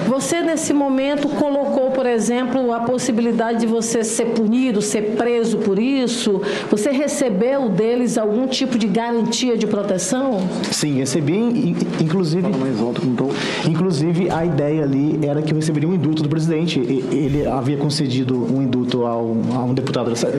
[0.07, 5.79] Você, nesse momento, colocou, por exemplo, a possibilidade de você ser punido, ser preso por
[5.79, 6.41] isso?
[6.69, 10.39] Você recebeu deles algum tipo de garantia de proteção?
[10.71, 12.43] Sim, recebi, in- inclusive.
[13.67, 16.79] Inclusive, a ideia ali era que eu receberia um indulto do presidente.
[16.79, 20.29] E- Ele havia concedido um indulto ao, a um deputado da,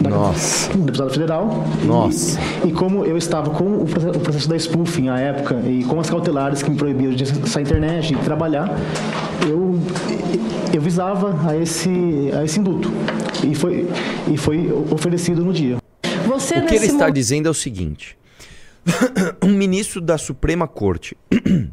[0.00, 0.72] da- Nossa.
[0.76, 1.64] um deputado federal.
[1.82, 2.38] E- Nossa.
[2.64, 5.98] E, como eu estava com o proce- o processo da spoofing à época e com
[6.00, 8.74] as cautelares que me proibiam de acessar a internet e trabalhar,
[9.48, 9.80] eu
[10.72, 11.90] eu visava a esse
[12.32, 12.90] a esse indulto.
[13.46, 13.86] E foi
[14.32, 15.78] e foi oferecido no dia.
[16.26, 18.16] Você, O que ele está dizendo é o seguinte:
[19.42, 21.16] um ministro da Suprema Corte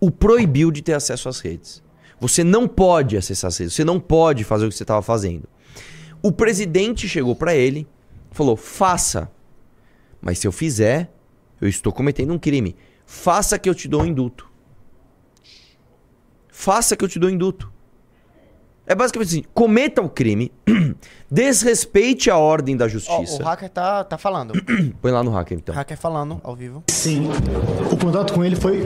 [0.00, 1.82] o proibiu de ter acesso às redes.
[2.20, 5.48] Você não pode acessar as redes, você não pode fazer o que você estava fazendo.
[6.20, 7.86] O presidente chegou para ele,
[8.32, 9.30] falou: faça,
[10.20, 11.12] mas se eu fizer,
[11.60, 12.74] eu estou cometendo um crime.
[13.06, 14.47] Faça que eu te dou um indulto.
[16.58, 17.72] Faça que eu te dou indulto.
[18.84, 20.50] É basicamente assim: cometa o crime,
[21.30, 23.42] desrespeite a ordem da Ó, justiça.
[23.42, 24.52] o hacker tá, tá falando.
[25.00, 25.74] Põe lá no hacker então.
[25.74, 26.82] hacker falando ao vivo.
[26.88, 27.28] Sim.
[27.90, 28.84] O contato com ele foi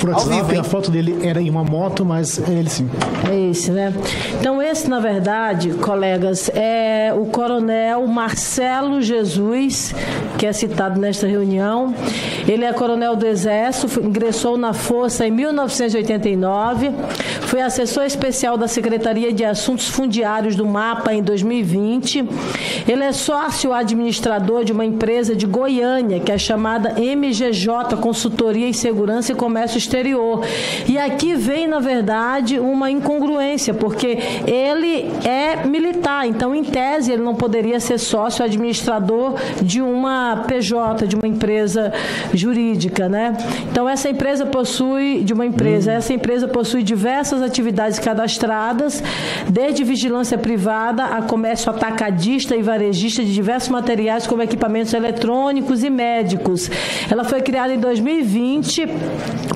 [0.00, 0.60] por Ao vivo, hein?
[0.60, 2.88] a foto dele era em uma moto, mas é ele sim.
[3.30, 3.92] É esse, né?
[4.38, 9.94] Então, esse, na verdade, colegas, é o coronel Marcelo Jesus,
[10.38, 11.94] que é citado nesta reunião.
[12.46, 16.90] Ele é coronel do Exército, ingressou na Força em 1989,
[17.42, 21.22] foi assessor especial da Secretaria de Assuntos Fundiários do MAPA em
[21.62, 22.28] 2020.
[22.88, 28.72] Ele é sócio administrador de uma empresa de Goiânia, que é chamada MGJ Consultoria em
[28.72, 30.44] Segurança e Comércio Exterior.
[30.86, 37.22] E aqui vem, na verdade, uma incongruência, porque ele é militar, então, em tese, ele
[37.22, 41.92] não poderia ser sócio administrador de uma PJ, de uma empresa
[42.34, 43.36] jurídica, né?
[43.70, 49.02] Então, essa empresa possui, de uma empresa, essa empresa possui diversas atividades cadastradas,
[49.48, 55.90] desde vigilância privada a comércio atacadista e varejista de diversos materiais, como equipamentos eletrônicos e
[55.90, 56.70] médicos.
[57.10, 58.86] Ela foi criada em 2020,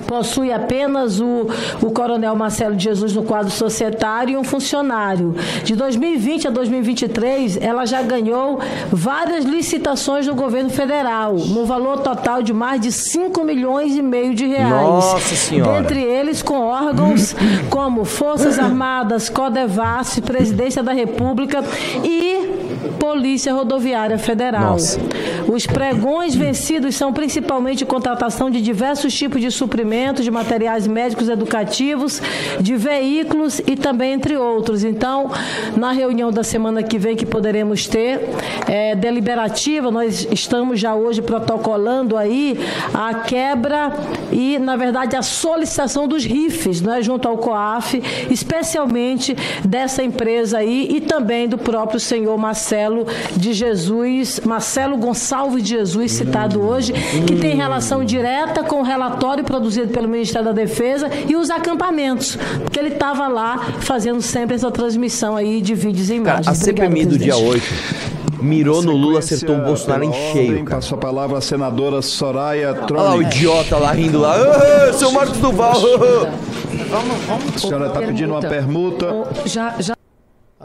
[0.07, 1.49] possui apenas o,
[1.83, 5.35] o coronel Marcelo de Jesus no quadro societário e um funcionário.
[5.65, 12.43] De 2020 a 2023, ela já ganhou várias licitações do governo federal, no valor total
[12.43, 14.71] de mais de 5 milhões e meio de reais.
[14.71, 15.81] Nossa Senhora.
[15.81, 17.35] Dentre eles com órgãos
[17.69, 21.63] como Forças Armadas, Codevasf, Presidência da República
[22.05, 22.61] e
[22.99, 24.73] Polícia Rodoviária Federal.
[24.73, 25.01] Nossa.
[25.49, 32.23] Os pregões vencidos são principalmente contratação de diversos tipos de suprimentos, de materiais médicos educativos,
[32.61, 34.85] de veículos e também entre outros.
[34.85, 35.31] Então,
[35.77, 38.21] na reunião da semana que vem que poderemos ter,
[38.69, 42.59] é, deliberativa, nós estamos já hoje protocolando aí
[42.95, 43.93] a quebra
[44.31, 50.89] e, na verdade, a solicitação dos RIFs, né, junto ao COAF, especialmente dessa empresa aí
[50.91, 53.07] e também do próprio senhor Marcelo
[53.37, 56.93] de Jesus, Marcelo Gonçalves de Jesus, citado hoje,
[57.27, 62.37] que tem relação direta com o relatório produzido pelo Ministério da Defesa e os acampamentos,
[62.63, 66.49] porque ele estava lá fazendo sempre essa transmissão aí de vídeos e Cara, imagens.
[66.49, 67.65] a Obrigada, CPMI do dia presidente.
[68.05, 70.77] 8 mirou no Lula, acertou o Bolsonaro em Pela cheio, ordem, cara.
[70.81, 72.87] Passo a palavra à senadora Soraya Olha lá o
[73.19, 73.37] Tronic.
[73.37, 74.35] idiota lá rindo lá.
[74.35, 75.75] Ah, seu Marcos Duval.
[75.79, 77.55] Vamos, vamos.
[77.55, 79.07] A senhora está pedindo uma permuta.
[79.45, 80.00] Já, já.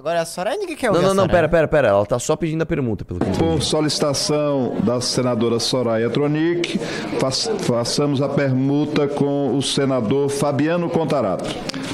[0.06, 1.32] Agora a Soraya ninguém quer Não, ouvir não, não, Soraya.
[1.36, 1.88] pera, pera, pera.
[1.88, 3.26] Ela tá só pedindo a pergunta, pelo que.
[3.40, 6.78] Por solicitação da senadora Soraya Tronic,
[7.20, 11.50] fa- façamos a permuta com o senador Fabiano Contarato.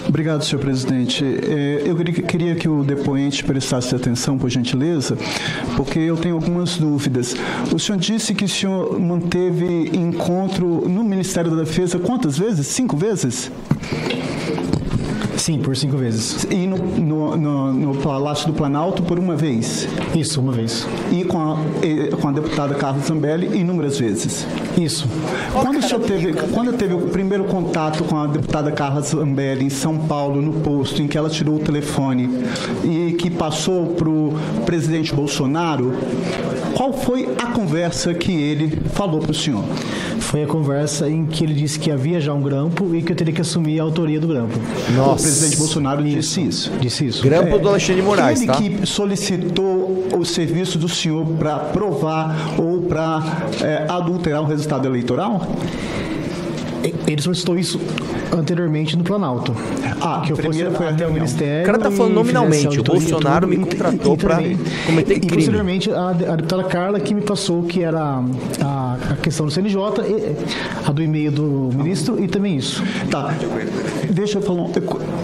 [0.09, 1.23] Obrigado, senhor presidente.
[1.23, 5.17] Eh, Eu queria- queria que o depoente prestasse atenção, por gentileza,
[5.77, 7.33] porque eu tenho algumas dúvidas.
[7.73, 12.67] O senhor disse que o senhor manteve encontro no Ministério da Defesa quantas vezes?
[12.67, 13.49] Cinco vezes?
[15.41, 16.45] Sim, por cinco vezes.
[16.51, 19.87] E no, no, no- no Palácio do Planalto por uma vez?
[20.15, 20.87] Isso, uma vez.
[21.11, 21.57] E com a,
[22.21, 24.45] com a deputada Carla Zambelli inúmeras vezes?
[24.77, 25.07] Isso.
[25.51, 29.69] Quando o senhor teve, quando teve o primeiro contato com a deputada Carla Zambelli em
[29.71, 32.29] São Paulo, no posto, em que ela tirou o telefone
[32.83, 34.35] e que passou para o
[34.67, 35.91] presidente Bolsonaro,
[36.81, 39.63] qual foi a conversa que ele falou para o senhor?
[40.19, 43.15] Foi a conversa em que ele disse que havia já um grampo e que eu
[43.15, 44.57] teria que assumir a autoria do grampo.
[45.11, 46.71] O presidente Bolsonaro disse isso.
[46.79, 47.21] Disse isso.
[47.21, 48.57] Grampo do Alexandre de Moraes, ele tá?
[48.57, 53.21] que solicitou o serviço do senhor para provar ou para
[53.87, 55.47] adulterar o resultado eleitoral?
[57.07, 57.79] Ele solicitou isso
[58.35, 59.55] anteriormente no Planalto.
[60.01, 61.11] Ah, que eu primeiro foi até o.
[61.13, 61.61] Ministério.
[61.63, 65.13] O cara tá e falando nominalmente, o e Bolsonaro me e- contratou e também- cometer
[65.13, 65.35] E crime.
[65.35, 68.01] posteriormente a, a deputada Carla que me passou que era
[68.63, 70.35] a, a questão do CNJ, e-
[70.87, 72.83] a do e-mail do ministro e também isso.
[73.09, 73.33] Tá.
[74.09, 74.63] Deixa eu falar.
[74.63, 74.71] um-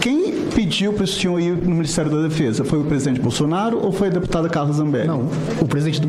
[0.00, 0.27] Quem
[0.68, 2.62] pediu para o senhor ir no Ministério da Defesa?
[2.62, 5.08] Foi o presidente Bolsonaro ou foi a deputada Carla Zambelli?
[5.08, 5.26] Não,
[5.60, 6.08] o presidente do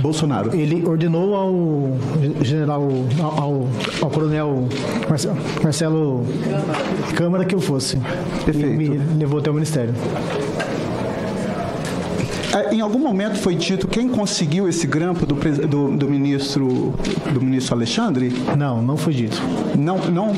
[0.00, 0.54] Bolsonaro.
[0.54, 2.88] Ele ordenou ao general,
[3.20, 3.68] ao, ao,
[4.02, 4.68] ao coronel
[5.08, 6.26] Marcelo, Marcelo
[7.14, 7.98] Câmara que eu fosse.
[8.44, 8.82] Perfeito.
[8.82, 9.94] E me levou até o ministério.
[12.52, 15.36] É, Em algum momento foi dito quem conseguiu esse grampo do,
[15.68, 16.92] do, do ministro
[17.32, 18.32] do ministro Alexandre?
[18.58, 19.40] Não, não foi dito.
[19.78, 20.34] Não, não.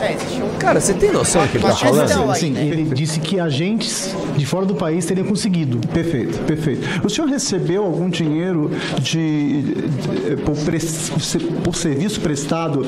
[0.00, 0.48] É, existe um...
[0.58, 2.34] Cara, você tem noção do que ele tá falando?
[2.36, 2.66] Sim, né?
[2.66, 5.78] ele disse que agentes de fora do país teriam conseguido.
[5.88, 6.86] Perfeito, perfeito.
[7.04, 11.10] O senhor recebeu algum dinheiro de, de- por, pres-
[11.64, 12.84] por serviço prestado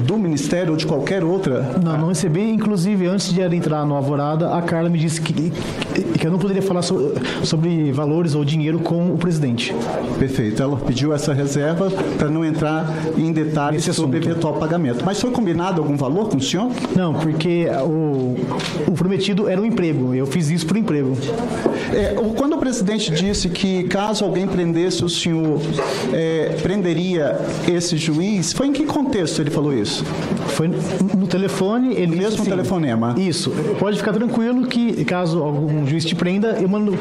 [0.00, 1.78] do Ministério ou de qualquer outra?
[1.82, 2.42] Não, não recebi.
[2.50, 5.50] Inclusive, antes de ela entrar no Alvorada, a Carla me disse que,
[6.18, 9.74] que eu não poderia falar so- sobre valores ou dinheiro com o presidente.
[10.18, 10.62] Perfeito.
[10.62, 14.30] Ela pediu essa reserva para não entrar em detalhes sobre assunto.
[14.30, 15.04] eventual pagamento.
[15.04, 16.53] Mas foi combinado algum valor com o senhor?
[16.94, 18.36] Não, porque o,
[18.88, 20.14] o prometido era um emprego.
[20.14, 21.16] Eu fiz isso por emprego.
[21.92, 25.60] É, quando o presidente disse que caso alguém prendesse o senhor,
[26.12, 27.38] é, prenderia
[27.68, 30.04] esse juiz, foi em que contexto ele falou isso?
[30.48, 33.14] Foi no telefone, ele Mesmo disse assim, telefonema?
[33.18, 33.50] Isso.
[33.78, 36.96] Pode ficar tranquilo que caso algum juiz te prenda, eu mando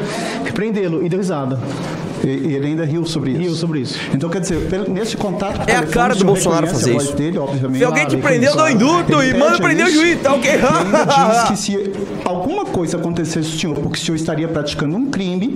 [0.53, 1.05] prendê-lo.
[1.05, 1.59] E deu risada.
[2.23, 3.41] E, e ele ainda riu sobre isso?
[3.41, 3.99] Riu sobre isso.
[4.13, 4.59] Então, quer dizer,
[4.89, 5.69] nesse contato...
[5.69, 7.15] É a cara o do Bolsonaro fazer a voz isso.
[7.15, 7.79] Dele, obviamente.
[7.79, 9.99] Se alguém te prendeu, dá um Ele e manda prender o isso.
[9.99, 10.51] juiz, tá ok?
[10.51, 11.91] E ainda diz que se
[12.23, 15.55] alguma coisa acontecesse com o senhor, porque o senhor estaria praticando um crime,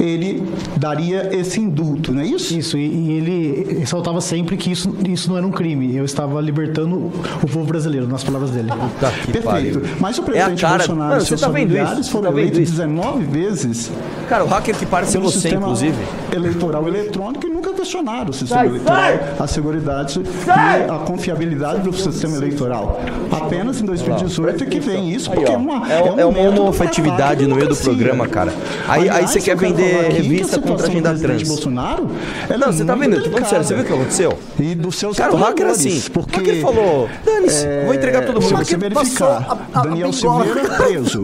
[0.00, 0.42] ele
[0.76, 2.54] daria esse indulto, não é isso?
[2.56, 5.94] Isso, e, e ele ressaltava sempre que isso, isso não era um crime.
[5.96, 8.68] Eu estava libertando o povo brasileiro, nas palavras dele.
[9.00, 9.42] Tá Perfeito.
[9.44, 9.82] pariu.
[10.00, 12.58] Mas o É a presidente cara- Bolsonaro Mano, e seus tá familiares foram tá eleitos
[12.60, 12.72] isso?
[12.72, 13.90] 19 vezes
[14.28, 15.94] Cara, o hacker que parece pelo você, sistema inclusive.
[16.32, 19.20] eleitoral eletrônico e nunca questionaram o sistema Sai, eleitoral, sai!
[19.38, 20.80] a seguridade Sai!
[20.80, 23.00] e a confiabilidade do sistema eleitoral.
[23.30, 27.46] Apenas em 2018 é que vem isso, porque é uma, é, um é uma homofetividade
[27.46, 28.52] no meio do programa, cara.
[28.88, 31.42] Aí, aí você quer vender que revista a contra a agenda do trans.
[31.48, 32.08] Bolsonaro,
[32.48, 33.22] ela Não, é você tá vendo?
[33.22, 34.38] Tô falando sério, você viu o que aconteceu?
[34.58, 38.42] E dos seus Cara, o hacker apoiadores, assim, porque hacker falou, dane-se, vou entregar todo
[38.42, 38.64] se mundo.
[38.64, 41.22] você verificar, Daniel Silveira preso,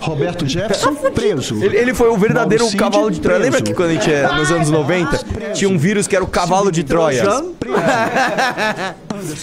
[0.00, 1.62] Roberto Jefferson preso.
[1.62, 3.38] Ele, ele foi o verdadeiro Mauro Cid cavalo de Troia.
[3.38, 3.64] Lembra preso.
[3.64, 5.18] que quando a gente é nos anos 90
[5.54, 7.24] tinha um vírus que era o cavalo de Troia?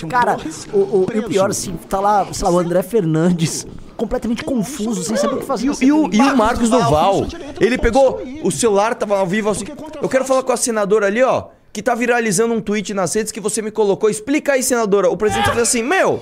[0.10, 0.38] Cara,
[0.72, 5.16] o, o, o pior, assim, tá lá, sei lá, o André Fernandes, completamente confuso, sem
[5.16, 5.66] saber o que fazer.
[5.68, 7.26] E, o- e o Marcos Duval,
[7.60, 9.66] ele pegou o celular, tava ao vivo assim.
[10.02, 13.32] Eu quero falar com a senadora ali, ó, que tá viralizando um tweet nas redes
[13.32, 14.10] que você me colocou.
[14.10, 15.10] Explica aí, senadora.
[15.10, 16.22] O presidente falou assim: Meu,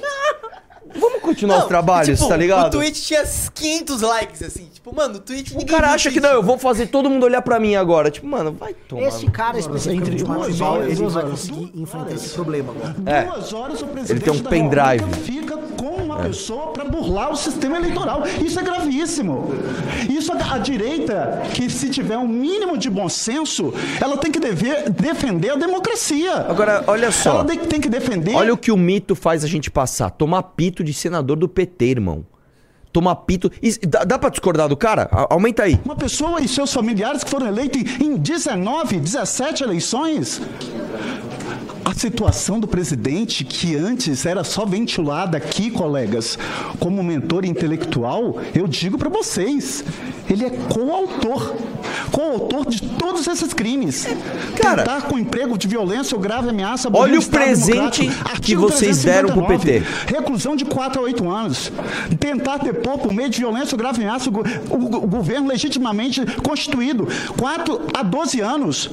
[0.96, 2.68] vamos continuar os trabalhos, tipo, tá ligado?
[2.68, 4.66] O tweet tinha 500 likes, assim.
[4.74, 7.24] Tipo, mano, o tweet O ninguém cara acha que não, eu vou fazer todo mundo
[7.24, 8.10] olhar pra mim agora.
[8.10, 9.04] Tipo, mano, vai tomar.
[9.08, 12.96] Esse cara especificamente, Entre o Marcos horas, ele vai conseguir enfrentar esse problema agora.
[13.06, 13.24] É.
[13.26, 15.06] Duas horas o Ele tem um pendrive.
[16.28, 18.24] Pessoa para burlar o sistema eleitoral.
[18.44, 19.54] Isso é gravíssimo.
[20.10, 24.40] Isso a, a direita, que se tiver um mínimo de bom senso, ela tem que
[24.40, 26.34] dever, defender a democracia.
[26.48, 27.32] Agora, olha só.
[27.32, 28.36] Ela tem, tem que defender.
[28.36, 30.10] Olha o que o mito faz a gente passar.
[30.12, 32.26] Tomar pito de senador do PT, irmão.
[32.92, 33.50] Tomar pito.
[33.88, 35.08] Dá, dá pra discordar do cara?
[35.30, 35.80] Aumenta aí.
[35.86, 40.42] Uma pessoa e seus familiares que foram eleitos em 19, 17 eleições.
[41.92, 46.40] A situação do presidente, que antes era só ventilada aqui, colegas,
[46.80, 49.84] como mentor intelectual, eu digo para vocês,
[50.30, 51.54] ele é coautor.
[52.12, 54.08] Coautor de todos esses crimes.
[54.62, 56.90] Cara, Tentar com emprego de violência ou grave ameaça.
[56.92, 58.10] Olha o presente
[58.42, 60.14] que vocês deram pro 359, PT.
[60.16, 61.72] Reclusão de 4 a 8 anos.
[62.20, 67.08] Tentar depor por meio de violência ou grave ameaça o, o o governo legitimamente constituído.
[67.38, 68.90] 4 a 12 anos.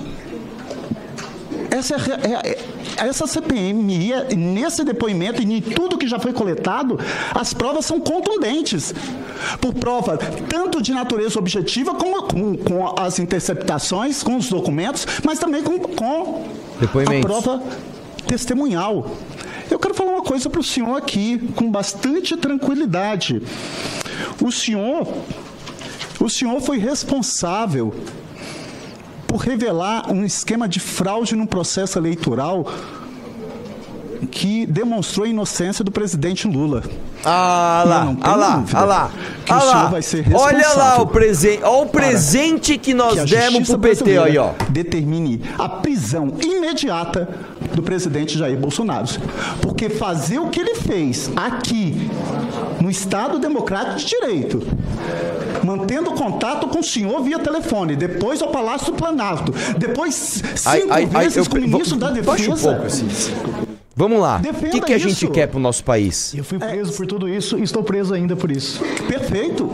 [1.71, 6.99] Essa, é, é- é- essa CPMI, nesse depoimento e em tudo que já foi coletado,
[7.35, 8.95] as provas são contundentes.
[9.61, 10.17] Por prova
[10.49, 15.79] tanto de natureza objetiva, como com, com as interceptações, com os documentos, mas também com,
[15.79, 16.45] com
[16.81, 17.63] a prova
[18.27, 19.17] testemunhal.
[19.71, 23.43] Eu quero falar uma coisa para o senhor aqui, com bastante tranquilidade.
[24.43, 25.07] O senhor,
[26.21, 27.93] o senhor foi responsável
[29.29, 32.67] por revelar um esquema de fraude num processo eleitoral
[34.31, 36.83] que demonstrou a inocência do presidente Lula.
[37.25, 39.11] Ah lá, não ah lá, ah lá.
[39.45, 39.87] que ah o senhor lá.
[39.87, 44.19] vai ser Olha lá o presente, olha o presente que nós que demos pro PT,
[44.19, 44.53] aí, ó.
[44.71, 47.29] Determine a prisão imediata
[47.75, 49.07] do presidente Jair Bolsonaro.
[49.61, 52.11] Porque fazer o que ele fez aqui,
[52.81, 54.63] no Estado Democrático de Direito,
[55.65, 60.83] mantendo contato com o senhor via telefone, depois ao Palácio do Planalto, depois cinco Ai,
[60.91, 62.71] ai, ai, vezes eu- com o ministro da baixa um Defesa.
[62.73, 63.33] pouco esse-
[63.97, 64.37] Vamos lá.
[64.37, 66.33] O que, Defenda que a gente quer pro nosso país?
[66.33, 68.81] Eu fui preso por tudo isso e estou preso ainda por isso.
[69.09, 69.69] Perfeito.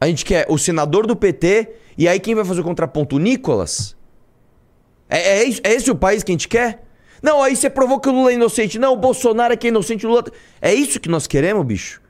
[0.00, 3.14] A gente quer o senador do PT e aí quem vai fazer o contraponto?
[3.14, 3.94] O Nicolas?
[5.08, 6.82] É, é, isso- é esse o país que a gente quer?
[7.22, 8.78] Não, aí você provou que o Lula é inocente.
[8.78, 10.24] Não, o Bolsonaro é que é inocente, o Lula...
[10.60, 12.00] É isso que nós queremos, bicho?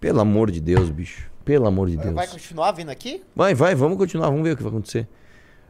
[0.00, 1.30] Pelo amor de Deus, bicho.
[1.44, 2.14] Pelo amor de Deus.
[2.14, 3.22] Vai continuar vindo aqui?
[3.34, 5.08] Vai, vai, vamos continuar, vamos ver o que vai acontecer.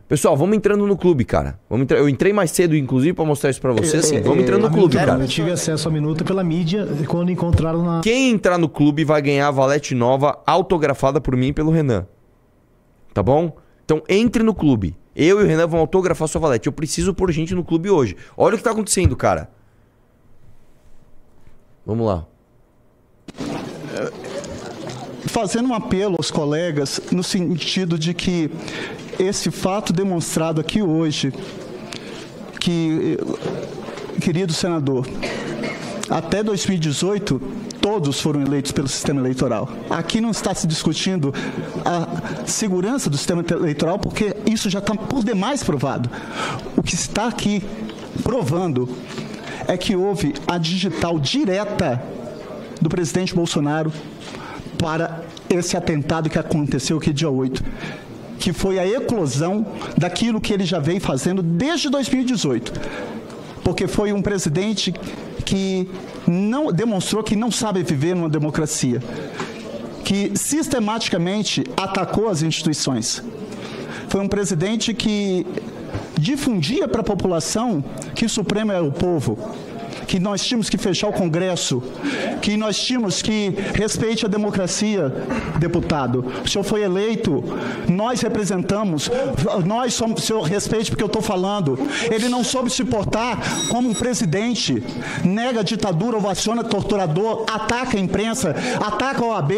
[0.08, 1.60] Pessoal, vamos entrando no clube, cara.
[1.68, 1.98] Vamos entrar...
[1.98, 3.98] Eu entrei mais cedo, inclusive, pra mostrar isso pra você.
[3.98, 5.22] Assim, vamos entrando no A clube, cara.
[5.22, 8.00] Eu tive acesso à minuta pela mídia quando encontraram na.
[8.00, 12.08] Quem entrar no clube vai ganhar a valete nova autografada por mim e pelo Renan.
[13.14, 13.56] Tá bom?
[13.84, 14.96] Então entre no clube.
[15.14, 16.66] Eu e o Renan vamos autografar sua valete.
[16.66, 18.16] Eu preciso pôr gente no clube hoje.
[18.36, 19.50] Olha o que tá acontecendo, cara.
[21.84, 22.26] Vamos lá.
[25.26, 28.50] fazendo um apelo aos colegas no sentido de que
[29.18, 31.32] esse fato demonstrado aqui hoje,
[32.58, 35.06] que, eh, querido senador,
[36.10, 37.40] até 2018
[37.80, 39.68] todos foram eleitos pelo sistema eleitoral.
[39.88, 41.32] Aqui não está se discutindo
[41.84, 46.10] a segurança do sistema eleitoral, porque isso já está por demais provado.
[46.76, 47.62] O que está aqui
[48.22, 48.88] provando
[49.66, 52.02] é que houve a digital direta
[52.80, 53.92] do presidente Bolsonaro
[54.76, 57.62] para esse atentado que aconteceu aqui dia 8,
[58.38, 62.72] que foi a eclosão daquilo que ele já vem fazendo desde 2018.
[63.62, 64.92] Porque foi um presidente
[65.40, 65.88] que
[66.26, 69.02] não demonstrou que não sabe viver numa democracia,
[70.04, 73.22] que sistematicamente atacou as instituições.
[74.08, 75.46] Foi um presidente que
[76.18, 77.82] difundia para a população
[78.14, 79.38] que o Supremo é o povo,
[80.10, 81.80] que nós tínhamos que fechar o Congresso,
[82.42, 85.08] que nós tínhamos que respeite a democracia,
[85.56, 86.26] deputado.
[86.44, 87.44] O senhor foi eleito,
[87.88, 89.08] nós representamos,
[89.64, 91.78] nós somos, o senhor respeite porque eu estou falando.
[92.10, 93.38] Ele não soube se portar
[93.68, 94.82] como um presidente,
[95.24, 98.52] nega a ditadura, ovaciona torturador, ataca a imprensa,
[98.84, 99.52] ataca a OAB,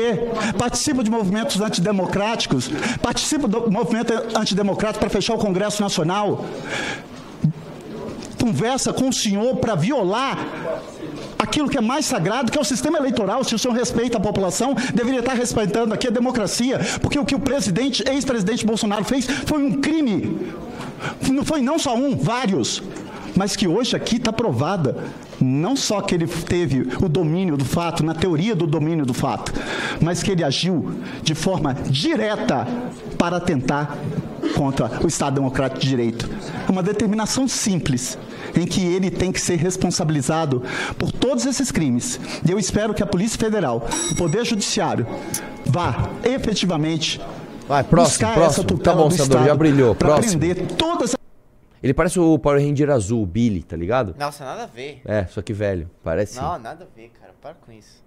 [0.58, 6.44] participa de movimentos antidemocráticos, participa do movimento antidemocrático para fechar o Congresso Nacional
[8.42, 10.36] conversa com o senhor para violar
[11.38, 13.44] aquilo que é mais sagrado, que é o sistema eleitoral.
[13.44, 17.36] Se o senhor respeita a população, deveria estar respeitando aqui a democracia, porque o que
[17.36, 20.38] o presidente, ex-presidente Bolsonaro fez foi um crime.
[21.30, 22.82] Não foi não só um, vários.
[23.36, 24.96] Mas que hoje aqui está provada.
[25.40, 29.52] Não só que ele teve o domínio do fato, na teoria do domínio do fato,
[30.00, 32.66] mas que ele agiu de forma direta
[33.18, 33.96] para atentar
[34.54, 36.30] contra o Estado Democrático de Direito.
[36.68, 38.16] Uma determinação simples
[38.56, 40.62] em que ele tem que ser responsabilizado
[40.98, 42.18] por todos esses crimes.
[42.46, 45.06] E eu espero que a Polícia Federal, o Poder Judiciário,
[45.66, 47.20] vá efetivamente
[47.68, 48.50] Vai, próximo, buscar próximo.
[48.50, 49.94] essa Tá tutela bom, do senador, Estado já brilhou.
[49.94, 50.40] para Próximo.
[50.40, 51.14] prender todas
[51.82, 54.14] Ele parece o Power Ranger azul, o Billy, tá ligado?
[54.18, 55.00] Nossa, nada a ver.
[55.04, 55.88] É, só que velho.
[56.02, 56.36] Parece.
[56.36, 57.32] Não, nada a ver, cara.
[57.40, 58.02] Para com isso.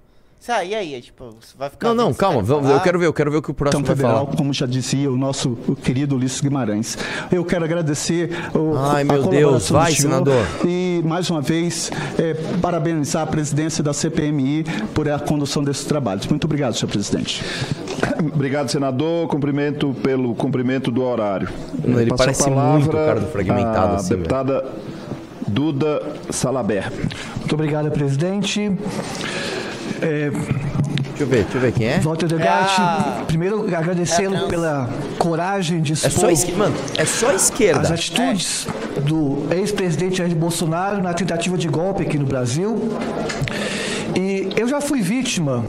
[0.46, 1.28] Isso aí, aí, é tipo,
[1.58, 1.88] vai ficar.
[1.88, 2.44] Não, não, calma.
[2.44, 4.38] vamos- Eu quero ver, eu quero ver o que o próximo Então, vai federal, falar.
[4.38, 6.96] como já dizia o nosso querido Ulisses Guimarães.
[7.32, 10.46] Eu quero agradecer o, Ai, a meu Deus, vai, senhor senador.
[10.64, 11.90] E, mais uma vez,
[12.20, 16.28] é, parabenizar a presidência da CPMI por a condução desses trabalhos.
[16.28, 17.44] Muito obrigado, senhor presidente.
[18.32, 19.28] Obrigado, senador.
[19.28, 21.50] Cumprimento pelo cumprimento do horário.
[21.84, 24.18] Ele a parece muito o cara do fragmentado, à assim, velho.
[24.20, 24.64] deputada
[25.48, 26.92] Duda Salaber.
[27.40, 28.72] Muito obrigado, presidente.
[30.06, 30.32] É,
[31.16, 32.00] Deixa eu ver, deixa eu ver quem é.
[32.00, 33.24] Walter Degatti, Ah.
[33.26, 37.80] primeiro agradecê-lo pela coragem de É expor só esquerda, mano, é só esquerda.
[37.80, 38.68] as atitudes
[39.02, 42.78] do ex-presidente Jair Bolsonaro na tentativa de golpe aqui no Brasil.
[44.14, 45.64] E eu já fui vítima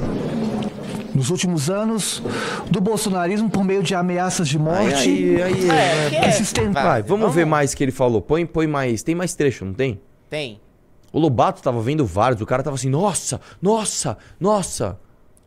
[1.14, 2.22] nos últimos anos
[2.68, 5.08] do bolsonarismo por meio de ameaças de morte.
[5.08, 6.10] Aí, aí, aí.
[6.10, 6.30] que é?
[6.32, 6.54] se.
[6.72, 8.20] Vai, vamos, ver mais o que ele falou.
[8.20, 9.02] Põe, põe mais.
[9.04, 10.00] Tem mais trecho, não tem?
[10.28, 10.60] Tem.
[11.12, 14.98] O Lobato tava vendo vários, o cara tava assim, nossa, nossa, nossa.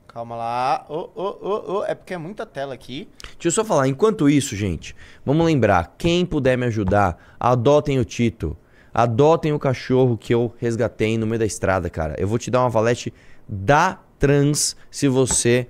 [0.08, 0.86] Calma lá.
[0.90, 1.84] Ô, ô, ô, ô.
[1.86, 3.08] É porque é muita tela aqui.
[3.34, 8.06] Deixa eu só falar, enquanto isso, gente, vamos lembrar, quem puder me ajudar, adotem o
[8.06, 8.58] Tito.
[8.92, 12.16] Adotem o cachorro que eu resgatei no meio da estrada, cara.
[12.18, 13.14] Eu vou te dar uma valete
[13.48, 15.68] da trans se você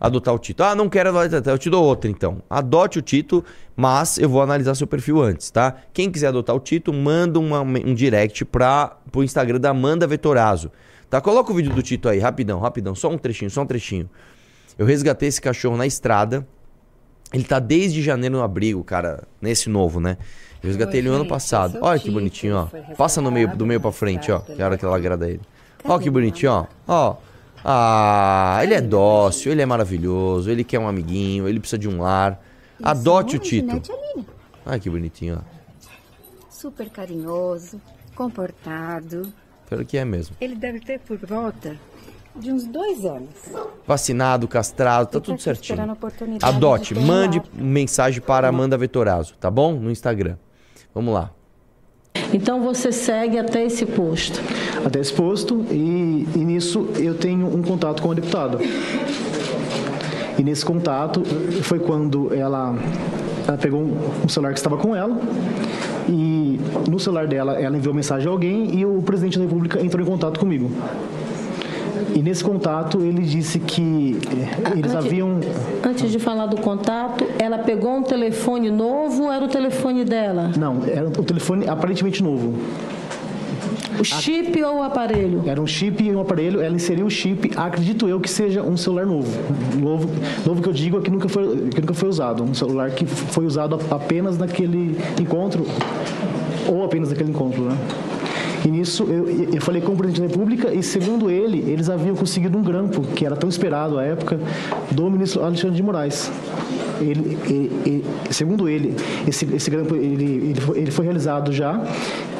[0.00, 0.62] adotar o Tito.
[0.62, 2.42] Ah, não quero adotar, eu te dou outra então.
[2.50, 3.44] Adote o Tito,
[3.76, 5.74] mas eu vou analisar seu perfil antes, tá?
[5.92, 10.70] Quem quiser adotar o Tito, manda uma- um direct para pro Instagram da Amanda Vetorazo.
[11.08, 11.20] Tá?
[11.20, 14.08] Coloca o vídeo do Tito aí, rapidão, rapidão, só um trechinho, só um trechinho.
[14.76, 16.46] Eu resgatei esse cachorro na estrada.
[17.32, 20.16] Ele tá desde janeiro no abrigo, cara, nesse novo, né?
[20.62, 21.78] Eu resgatei ele no ano passado.
[21.80, 22.68] Olha que bonitinho, ó.
[22.96, 24.40] Passa no meio, do meio pra frente, ó.
[24.40, 25.40] Que é hora que ela agrada ele.
[25.84, 26.66] Ó que bonitinho, ó.
[26.88, 27.16] Ó.
[27.64, 32.02] Ah, ele é dócil, ele é maravilhoso, ele quer um amiguinho, ele precisa de um
[32.02, 32.38] lar.
[32.82, 33.80] Adote o Tito.
[34.66, 35.54] Ai, que bonitinho, ó.
[36.50, 37.80] Super carinhoso,
[38.14, 39.32] comportado.
[39.68, 40.36] Pior que é mesmo.
[40.40, 41.78] Ele deve ter por volta
[42.36, 43.30] de uns dois anos.
[43.86, 45.78] Vacinado, castrado, tá tá tudo certinho.
[46.42, 49.72] Adote, mande mensagem para Amanda Vetorazo, tá bom?
[49.72, 50.36] No Instagram.
[50.94, 51.30] Vamos lá.
[52.34, 54.40] Então você segue até esse posto.
[54.84, 58.58] até esse posto e, e nisso eu tenho um contato com a deputada.
[60.36, 61.22] E nesse contato
[61.62, 62.76] foi quando ela,
[63.46, 63.82] ela pegou
[64.24, 65.16] um, celular que estava com ela
[66.08, 66.58] e
[66.90, 70.06] no celular dela ela enviou mensagem a alguém e o presidente da República entrou em
[70.06, 70.70] contato comigo.
[72.14, 75.40] E nesse contato ele disse que eh, eles Antes- haviam
[75.86, 80.50] Antes de falar do contato, ela pegou um telefone novo ou era o telefone dela?
[80.58, 82.54] não, era o telefone aparentemente novo.
[83.98, 85.42] O chip ou o aparelho?
[85.46, 88.76] Era um chip e um aparelho, ela inseriu o chip, acredito eu que seja um
[88.76, 89.30] celular novo.
[89.80, 90.08] Novo,
[90.44, 92.42] novo que eu digo é que nunca foi, que nunca foi usado.
[92.42, 95.64] Um celular que foi usado apenas naquele encontro,
[96.68, 97.76] ou apenas naquele encontro, né?
[98.64, 102.14] E nisso eu, eu falei com o presidente da República e, segundo ele, eles haviam
[102.16, 104.40] conseguido um grampo, que era tão esperado à época,
[104.90, 106.30] do ministro Alexandre de Moraes.
[107.00, 108.94] Ele, ele- ele- segundo ele,
[109.28, 111.78] esse, esse grampo ele, ele, foi, realizado já,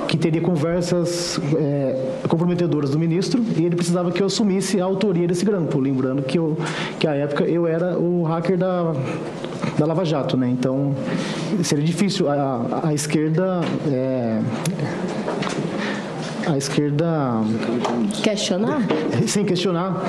[0.09, 5.27] que teria conversas é, comprometedoras do ministro e ele precisava que eu assumisse a autoria
[5.27, 6.57] desse grampo, lembrando que, eu,
[7.01, 8.95] que à época eu era o hacker da,
[9.77, 10.49] da Lava Jato, né?
[10.49, 10.95] Então
[11.65, 12.35] seria difícil a,
[12.85, 14.39] a, a esquerda é,
[16.47, 17.07] a esquerda
[18.23, 18.81] questionar?
[19.27, 20.03] Sem questionar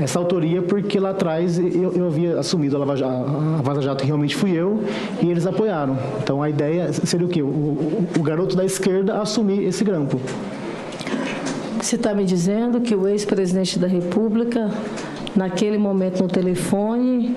[0.00, 4.04] essa autoria porque lá atrás eu, eu havia assumido a Lava Jato, a Vaza Jato
[4.04, 4.82] realmente fui eu
[5.22, 5.98] e eles apoiaram.
[6.22, 7.42] Então a ideia seria o quê?
[7.42, 10.20] O, o, o garoto da esquerda assumir esse grampo.
[11.80, 14.70] Você está me dizendo que o ex-presidente da República,
[15.34, 17.34] naquele momento no telefone,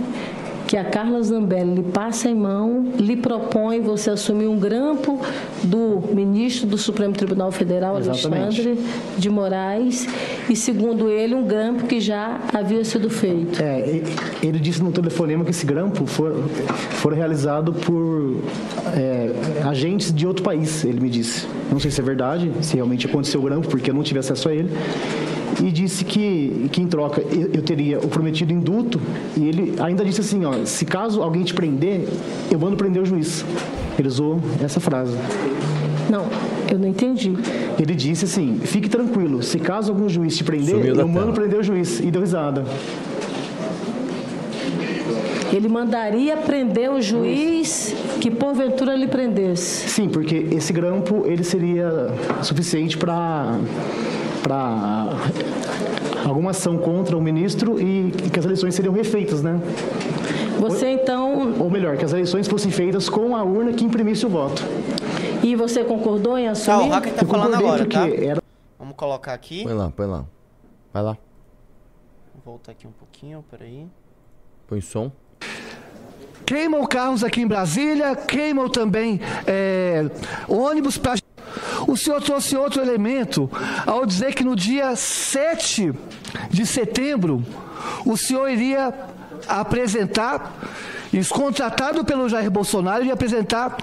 [0.71, 5.19] que a Carla Zambelli lhe passa em mão, lhe propõe você assumir um grampo
[5.61, 8.61] do ministro do Supremo Tribunal Federal, Exatamente.
[8.61, 8.79] Alexandre
[9.17, 10.07] de Moraes,
[10.49, 13.61] e segundo ele, um grampo que já havia sido feito.
[13.61, 14.01] É,
[14.41, 16.41] ele disse no telefonema que esse grampo foi,
[16.91, 18.41] foi realizado por
[18.95, 19.33] é,
[19.67, 21.47] agentes de outro país, ele me disse.
[21.69, 24.47] Não sei se é verdade, se realmente aconteceu o grampo, porque eu não tive acesso
[24.47, 24.69] a ele.
[25.59, 28.99] E disse que, que em troca eu, eu teria o prometido indulto,
[29.35, 32.07] e ele ainda disse assim, ó, se caso alguém te prender,
[32.49, 33.45] eu mando prender o juiz.
[33.97, 35.15] Ele usou essa frase.
[36.09, 36.25] Não,
[36.71, 37.33] eu não entendi.
[37.79, 41.33] Ele disse assim, fique tranquilo, se caso algum juiz te prender, eu mando tela.
[41.33, 41.99] prender o juiz.
[41.99, 42.65] E deu risada.
[45.53, 49.89] Ele mandaria prender o juiz que porventura lhe prendesse.
[49.89, 52.07] Sim, porque esse grampo ele seria
[52.41, 53.59] suficiente para
[54.41, 55.09] para
[56.27, 59.59] alguma ação contra o ministro e que as eleições seriam refeitas, né?
[60.59, 61.55] Você então.
[61.59, 64.63] Ou melhor, que as eleições fossem feitas com a urna que imprimisse o voto.
[65.43, 66.87] E você concordou em Tá, assumir?
[66.89, 68.07] o hacker tá Eu falando agora, tá?
[68.07, 68.41] era-
[68.77, 69.63] Vamos colocar aqui.
[69.63, 70.25] Põe lá, põe lá.
[70.93, 71.17] Vai lá,
[72.33, 73.87] Vou voltar aqui um pouquinho, peraí.
[74.67, 75.11] põe som.
[76.45, 80.03] Queimam carros aqui em Brasília, queimam também é,
[80.49, 81.15] ônibus para.
[81.87, 83.49] O senhor trouxe outro elemento
[83.85, 85.93] ao dizer que no dia 7
[86.49, 87.43] de setembro
[88.05, 88.93] o senhor iria
[89.47, 90.53] apresentar,
[91.29, 93.77] contratado pelo Jair Bolsonaro, iria apresentar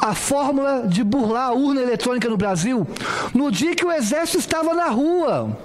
[0.00, 2.86] a fórmula de burlar a urna eletrônica no Brasil
[3.34, 5.56] no dia que o exército estava na rua.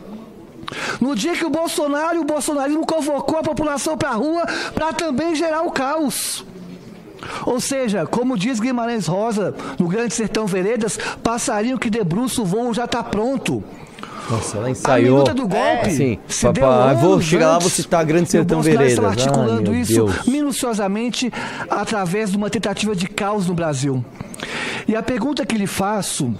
[0.99, 4.91] No dia que o Bolsonaro e o bolsonarismo convocou a população para a rua para
[4.91, 6.43] também gerar o caos.
[7.45, 12.73] Ou seja, como diz Guimarães Rosa no Grande Sertão Veredas, passarinho que debruça o voo
[12.73, 13.63] já está pronto.
[14.29, 15.19] Nossa, ela ensaiou.
[15.19, 18.89] minuta do golpe Sim, se ah, vou chegar lá, vou citar Grande Sertão Veredas.
[18.89, 20.25] estava articulando Ai, isso Deus.
[20.27, 21.31] minuciosamente
[21.69, 24.03] através de uma tentativa de caos no Brasil.
[24.85, 26.33] E a pergunta que lhe faço,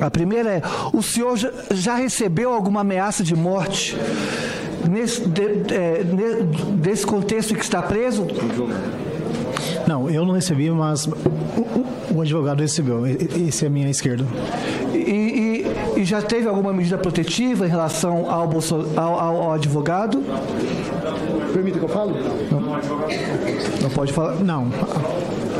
[0.00, 1.36] a primeira é: o senhor
[1.70, 3.96] já, recebeu alguma ameaça de morte
[4.90, 6.42] nesse, de- é, ne-
[6.76, 8.24] desse contexto em que está preso?
[8.26, 8.68] Não,
[10.12, 11.06] eu não recebi, mas
[12.14, 13.06] o, advogado recebeu.
[13.06, 14.24] Esse é a minha esquerda.
[14.94, 14.98] E,
[15.96, 20.22] e- e já teve alguma medida protetiva em relação ao, Bolso- ao- ao- ao advogado?
[21.52, 22.12] Permita que eu fale?
[23.82, 24.34] Não pode falar?
[24.36, 24.68] Não.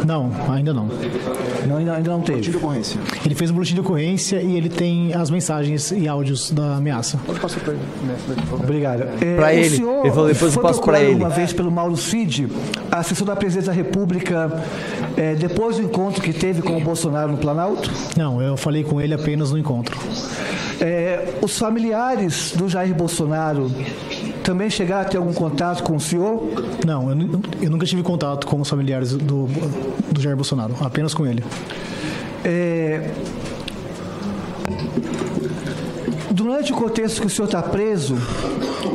[0.06, 0.88] Não, ainda não.
[1.66, 2.40] Não, ainda, ainda não teve.
[2.40, 3.00] De ocorrência.
[3.24, 7.18] Ele fez um boletim de ocorrência e ele tem as mensagens e áudios da ameaça.
[7.26, 7.82] Pode passar para ele.
[8.52, 9.02] Obrigado.
[9.22, 9.70] É, Pra o ele.
[9.70, 11.14] senhor Ele falou, depois eu foi passo procurado ele.
[11.14, 12.48] uma vez pelo Mauro Cid,
[12.90, 14.62] assessor da presidência da República,
[15.16, 17.90] é, depois do encontro que teve com o Bolsonaro no Planalto?
[18.16, 19.96] Não, eu falei com ele apenas no encontro.
[20.80, 23.70] É, os familiares do Jair Bolsonaro
[24.42, 26.42] também chegaram a ter algum contato com o senhor?
[26.86, 29.46] Não, eu, eu nunca tive contato com os familiares do,
[30.10, 31.42] do Jair Bolsonaro, apenas com ele.
[32.44, 33.10] É,
[36.30, 38.16] durante o contexto que o senhor está preso,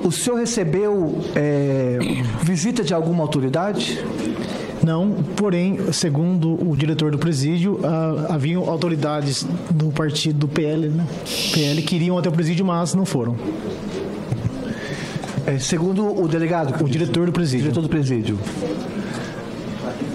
[0.04, 1.98] o senhor recebeu é,
[2.44, 4.04] visita de alguma autoridade?
[4.84, 11.06] Não, porém, segundo o diretor do presídio, ah, haviam autoridades do partido do PL, né?
[11.54, 13.36] PL que iriam até o presídio, mas não foram.
[15.48, 16.84] É, segundo o delegado?
[16.84, 17.64] O diretor do presídio.
[17.64, 18.38] Diretor do presídio.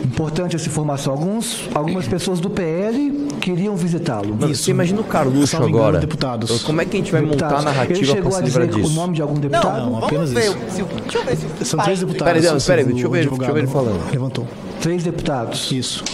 [0.05, 1.13] Importante essa informação.
[1.15, 4.35] Alguns, algumas pessoas do PL queriam visitá-lo.
[4.37, 5.99] Você imagina o Carluxo engano, agora.
[5.99, 6.63] deputados.
[6.63, 7.65] Como é que a gente vai montar a Deputados.
[7.67, 8.95] Ele narrativa chegou a se livrar dizer o disso?
[8.95, 9.87] nome de algum deputado?
[9.91, 10.41] Não, apenas Vamos ver.
[10.45, 10.59] isso.
[10.69, 12.25] o- Se, o- deixa eu ver se o São três deputados.
[12.33, 14.11] Peraí, não, peraí, o deixa eu ver- deixa eu ver ele falando.
[14.13, 14.47] Levantou.
[14.83, 15.73] Três deputados.
[15.73, 16.05] Isso.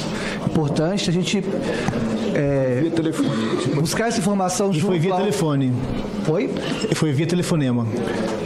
[0.46, 1.42] Importante a gente
[2.38, 3.28] é, Via telefone.
[3.74, 5.72] buscar essa informação E junto foi via ao- telefone.
[6.24, 6.50] Foi?
[6.90, 7.86] E Foi via telefonema.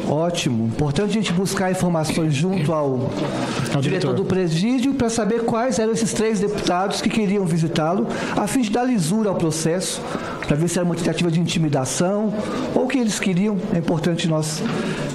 [0.08, 0.66] Ótimo.
[0.66, 3.10] Importante a gente buscar informações junto ao,
[3.58, 4.14] diretor diretor.
[4.14, 8.70] do presídio para saber quais eram esses três deputados que queriam visitá-lo, a fim de
[8.70, 10.00] dar lisura ao processo,
[10.46, 12.32] para ver se era uma tentativa de intimidação
[12.74, 13.56] ou o que eles queriam.
[13.74, 14.62] É importante nós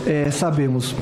[0.05, 0.95] é, sabermos.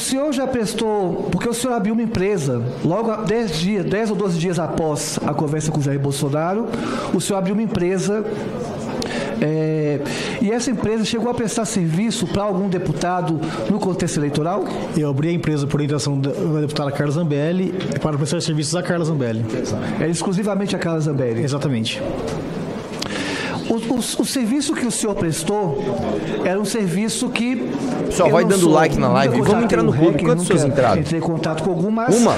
[0.00, 4.16] Senhor já prestou, porque o senhor abriu uma empresa, logo há 10 dias, 10 ou
[4.16, 6.66] 12 dias após a conversa com o Jair Bolsonaro,
[7.14, 8.24] o senhor abriu uma empresa
[9.40, 10.00] é,
[10.42, 13.40] e essa empresa chegou a prestar serviço para algum deputado
[13.70, 14.64] no contexto eleitoral?
[14.96, 17.72] Eu abri a empresa por orientação da da deputada Carla Zambelli
[18.02, 19.44] para prestar serviços à Carla Zambelli.
[20.00, 21.42] É exclusivamente a Carla Zambelli.
[21.42, 22.02] Exatamente.
[23.90, 25.82] O, o- serviço que o senhor prestou
[26.44, 27.56] era um serviço que.
[28.06, 30.12] Pessoal, eu vai dando sou- like na live e vamos entrar no o clube.
[30.12, 31.00] REC, Quantas nunca pessoas entraram?
[31.00, 32.14] Entrei em contato com algum, mas.
[32.16, 32.36] Uma?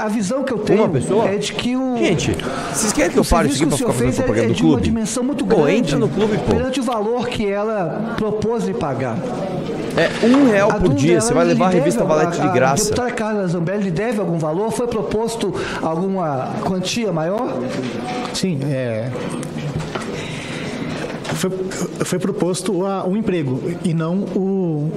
[0.00, 0.90] A visão que eu tenho
[1.26, 1.96] é de que o.
[1.98, 2.34] Gente,
[2.72, 4.22] vocês querem que eu pare isso aqui pra que o ficar senhor fazendo fez é-
[4.22, 4.82] propaganda é do de uma clube?
[4.84, 5.74] dimensão muito Pô, grande.
[5.78, 6.52] entra no clube, pô.
[6.54, 9.18] Perante o valor que ela propôs lhe pagar.
[9.94, 12.50] É um real A por dia, é, você vai levar a revista Valete de A
[12.50, 12.84] graça.
[12.84, 14.70] deputada Carla Zambelli lhe deve algum valor?
[14.72, 15.52] Foi proposto
[15.82, 17.52] alguma quantia maior?
[18.32, 19.10] Sim, é.
[21.34, 21.50] Foi,
[22.04, 24.90] foi proposto a- um emprego e não o-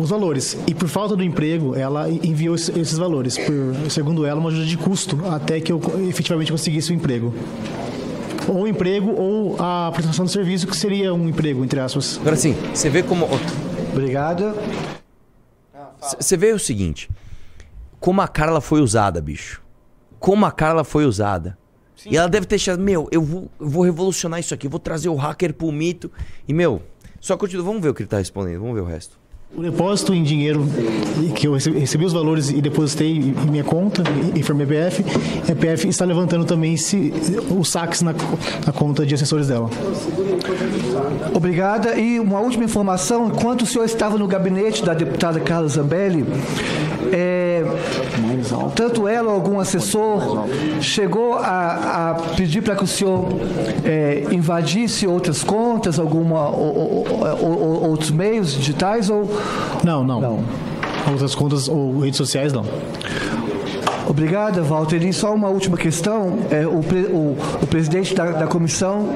[0.00, 0.56] os valores.
[0.66, 3.36] E por falta do emprego, ela enviou esse- esses valores.
[3.38, 7.32] Por, segundo ela, uma ajuda de custo até que eu efetivamente conseguisse o emprego.
[8.48, 12.18] Ou o emprego ou a prestação de serviço, que seria um emprego, entre aspas.
[12.20, 13.28] Agora sim, você vê como.
[13.92, 14.54] Obrigada.
[16.18, 17.08] Você vê o seguinte:
[18.00, 19.62] como a Carla foi usada, bicho.
[20.18, 21.56] Como a Carla foi usada.
[22.10, 24.80] E ela deve ter achado, meu, eu vou, eu vou revolucionar isso aqui, eu vou
[24.80, 26.10] trazer o hacker pro mito.
[26.46, 26.82] E, meu,
[27.20, 29.22] só continua, vamos ver o que ele tá respondendo, vamos ver o resto.
[29.54, 30.66] O depósito em dinheiro
[31.36, 34.02] que eu recebi, recebi os valores e depositei em minha conta,
[34.34, 35.04] informei a PF,
[35.52, 37.12] a PF está levantando também esse,
[37.50, 38.14] os saques na,
[38.66, 39.68] na conta de assessores dela.
[41.34, 41.96] Obrigada.
[41.98, 46.24] E uma última informação: enquanto o senhor estava no gabinete da deputada Carla Zambelli,
[47.12, 47.64] é,
[48.74, 50.46] tanto ela ou algum assessor
[50.80, 53.26] chegou a, a pedir para que o senhor
[53.84, 57.06] é, invadisse outras contas, alguma ou- ou-
[57.42, 59.28] ou- ou- outros meios digitais ou
[59.84, 60.20] Não, não.
[61.10, 62.64] Outras contas ou redes sociais, não.
[64.08, 65.02] Obrigada, Walter.
[65.04, 66.38] E só uma última questão.
[66.50, 69.10] É, o, pre- o- o presidente da, da comissão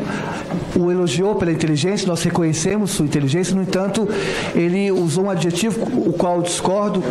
[0.76, 4.06] o elogiou pela inteligência, nós reconhecemos sua inteligência, no entanto,
[4.54, 7.02] ele usou um adjetivo, o qual eu discordo,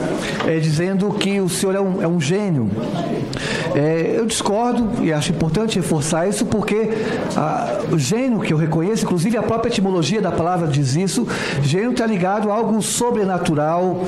[0.47, 2.69] é, dizendo que o senhor é um, é um gênio.
[3.75, 6.89] É, eu discordo e acho importante reforçar isso porque
[7.35, 11.27] ah, o gênio que eu reconheço, inclusive a própria etimologia da palavra diz isso,
[11.61, 14.01] gênio está ligado a algo sobrenatural,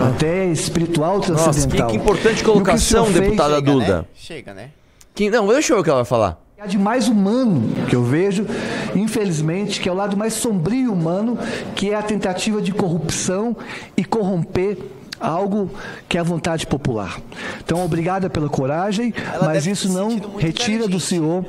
[0.00, 1.86] até espiritual, Nossa, que, transcendental.
[1.88, 4.06] que importante colocação, deputada Duda.
[4.14, 4.70] Chega, né?
[5.14, 6.42] Que, não, deixa eu ver o que ela vai falar.
[6.56, 8.46] É de mais humano que eu vejo,
[8.94, 11.36] infelizmente, que é o lado mais sombrio e humano,
[11.74, 13.56] que é a tentativa de corrupção
[13.96, 14.78] e corromper
[15.20, 15.70] algo
[16.08, 17.20] que é a vontade popular.
[17.64, 21.44] Então, obrigada pela coragem, mas isso não retira do senhor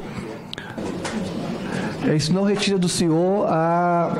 [2.05, 4.13] é, isso não retira do senhor a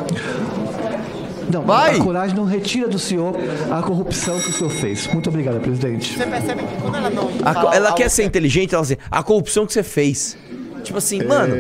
[1.54, 1.98] não, Vai!
[1.98, 3.36] a coragem não retira do senhor
[3.72, 5.08] a corrupção que o senhor fez.
[5.08, 6.18] Muito obrigado, presidente.
[6.18, 9.66] Você percebe que quando ela não A ela quer ser inteligente, ela diz, a corrupção
[9.66, 10.38] que você fez.
[10.84, 11.56] Tipo assim, mano,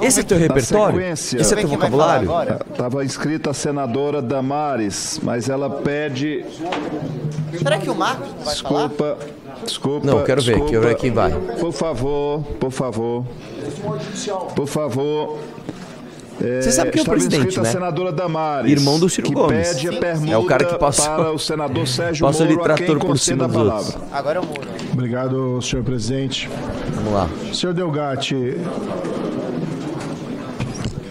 [0.00, 1.00] esse é teu repertório?
[1.00, 2.30] Esse é teu vocabulário?
[2.70, 6.44] Estava escrita a senadora Damares, mas ela pede.
[7.58, 8.88] Será que o Marcos vai falar?
[8.88, 9.18] Desculpa,
[9.64, 10.06] desculpa.
[10.06, 10.70] Não, quero ver, desculpa.
[10.70, 11.32] quero ver quem vai.
[11.58, 13.24] Por favor, por favor.
[14.54, 15.38] Por favor.
[16.40, 17.70] É, Você sabe quem é o presidente, né?
[17.70, 18.70] senadora Damares.
[18.70, 19.68] Irmão do Ciro que Gomes.
[19.68, 22.72] pede a permuta É o cara que passou- para o senador Sérgio passou de Moro,
[22.72, 23.92] a quem trator por conceda cima a dos palavra.
[23.94, 24.12] outros.
[24.12, 24.68] Agora é o Muro.
[24.92, 26.50] Obrigado, senhor presidente.
[26.94, 27.28] Vamos lá.
[27.54, 28.54] Senhor Delgatti,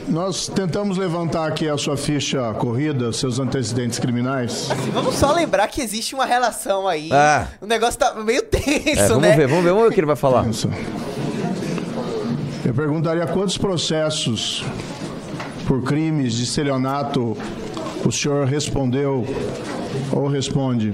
[0.08, 4.70] nós tentamos levantar aqui a sua ficha corrida, seus antecedentes criminais.
[4.94, 7.10] Vamos só lembrar que existe uma relação aí.
[7.12, 7.48] Ah.
[7.60, 9.36] O negócio tá meio tenso, É, vamos né?
[9.36, 10.46] ver, vamos ver, vamos ver o que ele vai falar.
[12.64, 14.64] Eu perguntaria quantos processos
[15.68, 17.36] por crimes de estelionato
[18.06, 19.26] o senhor respondeu
[20.12, 20.94] ou responde?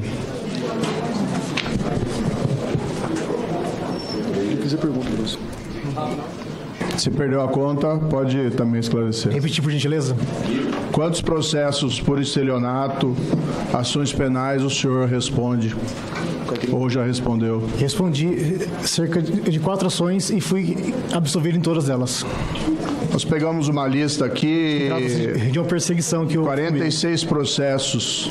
[6.97, 9.31] Se perdeu a conta, pode também esclarecer.
[9.31, 10.15] Repetir, por gentileza.
[10.91, 13.15] Quantos processos por estelionato,
[13.73, 15.75] ações penais o senhor responde?
[16.71, 17.67] Ou já respondeu?
[17.79, 22.25] Respondi eh, cerca de quatro ações e fui absolvido em todas elas.
[23.11, 24.89] Nós pegamos uma lista aqui.
[25.51, 26.43] De uma perseguição que eu.
[26.43, 28.29] 46 processos,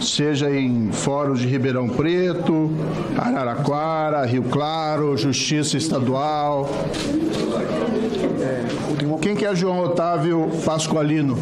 [0.00, 2.70] seja em fóruns de Ribeirão Preto,
[3.16, 6.70] Araraquara, Rio Claro, Justiça Estadual.
[9.22, 11.38] Quem que é João Otávio Pascoalino?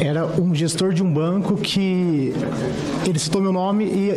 [0.00, 2.32] Era um gestor de um banco que
[3.06, 4.10] ele citou meu nome e,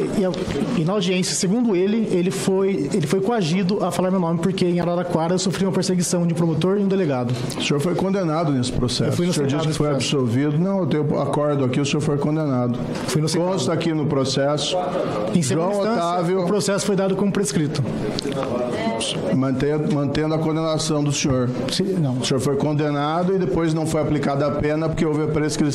[0.77, 4.39] e, e na audiência, segundo ele, ele foi, ele foi coagido a falar meu nome
[4.39, 7.34] porque em Araraquara eu sofri uma perseguição de um promotor e um delegado.
[7.57, 9.11] O senhor foi condenado nesse processo.
[9.11, 10.15] Eu fui o senhor disse que foi processo.
[10.15, 10.57] absolvido.
[10.57, 12.79] Não, eu tenho acordo aqui, o senhor foi condenado.
[13.07, 13.51] Fui inocentado.
[13.51, 14.77] Consta aqui no processo.
[15.36, 16.43] Em segunda João Otávio.
[16.43, 17.84] o processo foi dado como prescrito.
[19.36, 21.49] Mantendo, mantendo a condenação do senhor.
[21.99, 22.19] não.
[22.19, 25.72] O senhor foi condenado e depois não foi aplicada a pena porque houve a prescrição.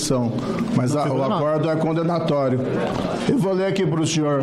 [0.76, 2.60] Mas a- o acordo é condenatório.
[3.28, 4.42] Eu vou ler aqui para o senhor.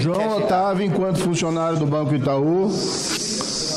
[0.00, 2.70] João Otávio, enquanto funcionário do Banco Itaú,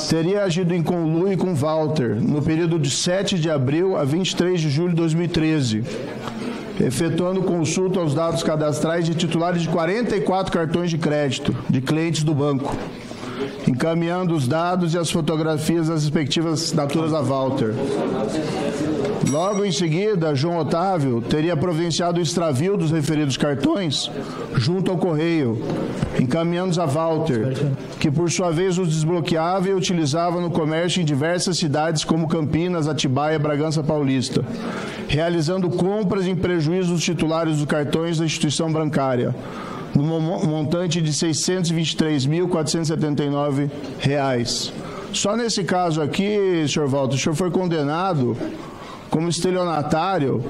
[0.10, 4.70] teria agido em conluio com Walter no período de 7 de abril a 23 de
[4.70, 5.84] julho de 2013
[6.82, 12.34] efetuando consulta aos dados cadastrais de titulares de 44 cartões de crédito de clientes do
[12.34, 12.74] banco,
[13.68, 17.74] encaminhando os dados e as fotografias das respectivas assinaturas a Walter.
[19.30, 24.10] Logo em seguida, João Otávio teria providenciado o extravio dos referidos cartões
[24.56, 25.62] junto ao correio,
[26.20, 27.54] encaminhando-os a Walter,
[28.00, 32.88] que por sua vez os desbloqueava e utilizava no comércio em diversas cidades como Campinas,
[32.88, 34.44] Atibaia Bragança Paulista,
[35.08, 39.36] realizando compras em prejuízo dos titulares dos cartões da instituição bancária,
[39.96, 43.70] no mo- montante de 623.479
[44.00, 44.72] reais.
[45.14, 48.38] Só nesse caso aqui, senhor Walter, o senhor foi condenado
[49.10, 50.44] como estelionatário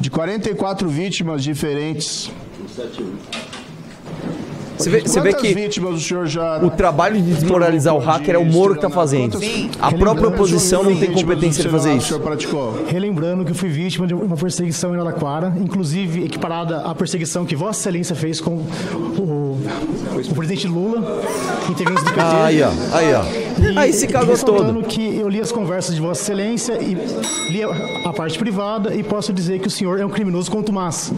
[0.00, 2.30] de 44 vítimas diferentes.
[4.78, 8.36] Você vê, você vê que vítimas o senhor já o trabalho de desmoralizar o hacker
[8.36, 9.38] é o Moro que tá fazendo.
[9.80, 12.20] A própria oposição não tem competência de fazer isso.
[12.86, 17.56] Relembrando que eu fui vítima de uma perseguição em Araraquara, inclusive equiparada à perseguição que
[17.56, 19.58] Vossa Excelência fez com o,
[20.30, 21.22] o presidente Lula,
[21.68, 22.20] integrantes do PT.
[22.20, 23.47] Aí, ó, aí, ó.
[23.60, 24.82] E Aí se cagou todo.
[24.84, 26.94] que eu li as conversas de Vossa Excelência e
[27.50, 27.62] li
[28.04, 31.12] a, parte privada e posso dizer que o senhor é um criminoso contumaz.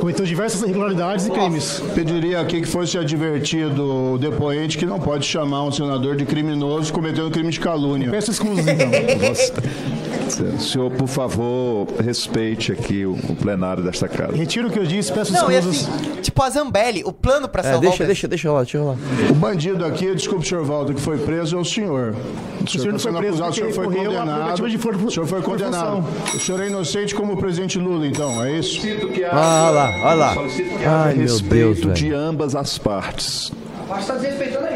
[0.00, 1.82] Cometeu diversas irregularidades e crimes.
[1.94, 6.92] Pediria aqui que fosse advertido o depoente que não pode chamar um senador de criminoso
[6.92, 8.10] cometendo crime de calúnia.
[8.10, 9.96] Peço exclusão, então.
[10.58, 14.32] Senhor, por favor, respeite aqui o, o plenário desta casa.
[14.36, 15.88] Retiro o que eu disse, peço Não, e escusas.
[15.88, 18.78] assim, tipo a Zambelli, o plano pra É, salvar deixa, o deixa, deixa rolar, deixa
[18.78, 18.96] rolar.
[19.30, 22.14] O bandido aqui, desculpe, senhor Walter, que foi preso é o senhor.
[22.64, 24.24] O senhor não está foi sendo preso acusado, o senhor foi condenado.
[24.26, 26.04] prerrogativa de for- O senhor foi condenado.
[26.34, 28.80] O senhor é inocente como o presidente Lula, então, é isso?
[29.30, 30.34] Ah, olha lá, olha lá.
[31.04, 31.92] Ai, meu Deus, respeito velho.
[31.94, 33.52] de ambas as partes.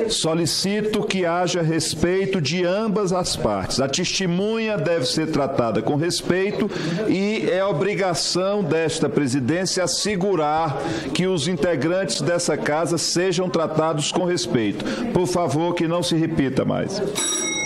[0.01, 0.11] Ele.
[0.11, 3.81] Solicito que haja respeito de ambas as partes.
[3.81, 6.71] A testemunha deve ser tratada com respeito
[7.09, 10.77] e é obrigação desta presidência assegurar
[11.13, 14.85] que os integrantes dessa casa sejam tratados com respeito.
[15.13, 17.03] Por favor, que não se repita mais.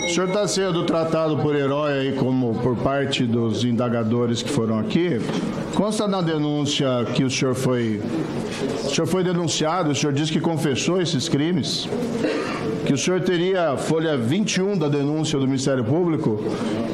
[0.05, 4.79] O senhor está sendo tratado por herói aí como por parte dos indagadores que foram
[4.79, 5.19] aqui.
[5.73, 8.01] Consta na denúncia que o senhor foi.
[8.85, 11.89] O senhor foi denunciado, o senhor disse que confessou esses crimes.
[12.85, 16.39] Que o senhor teria, a folha 21 da denúncia do Ministério Público,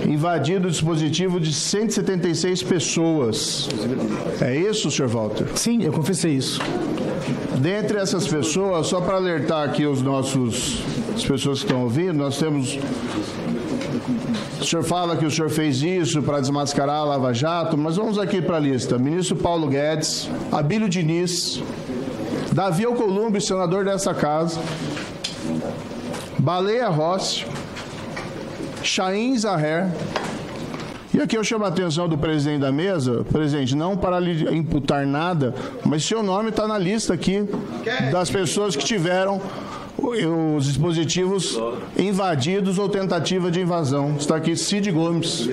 [0.07, 3.69] invadido o dispositivo de 176 pessoas.
[4.39, 5.47] É isso, senhor Walter?
[5.55, 6.61] Sim, eu confessei isso.
[7.59, 10.81] Dentre essas pessoas, só para alertar aqui os nossos
[11.21, 12.79] as pessoas que estão ouvindo, nós temos
[14.59, 18.17] o senhor fala que o senhor fez isso para desmascarar a Lava Jato, mas vamos
[18.17, 18.97] aqui para a lista.
[18.97, 21.61] Ministro Paulo Guedes, Abílio Diniz,
[22.51, 24.59] Davi Alcolumbre, senador dessa casa,
[26.39, 27.45] Baleia Rossi,
[28.83, 29.91] Chaim Zaher,
[31.13, 35.05] e aqui eu chamo a atenção do presidente da mesa, presidente, não para lhe imputar
[35.05, 35.53] nada,
[35.85, 37.45] mas seu nome está na lista aqui
[38.11, 39.41] das pessoas que tiveram
[40.01, 41.59] os dispositivos
[41.97, 44.15] invadidos ou tentativa de invasão.
[44.17, 45.49] Está aqui Cid Gomes.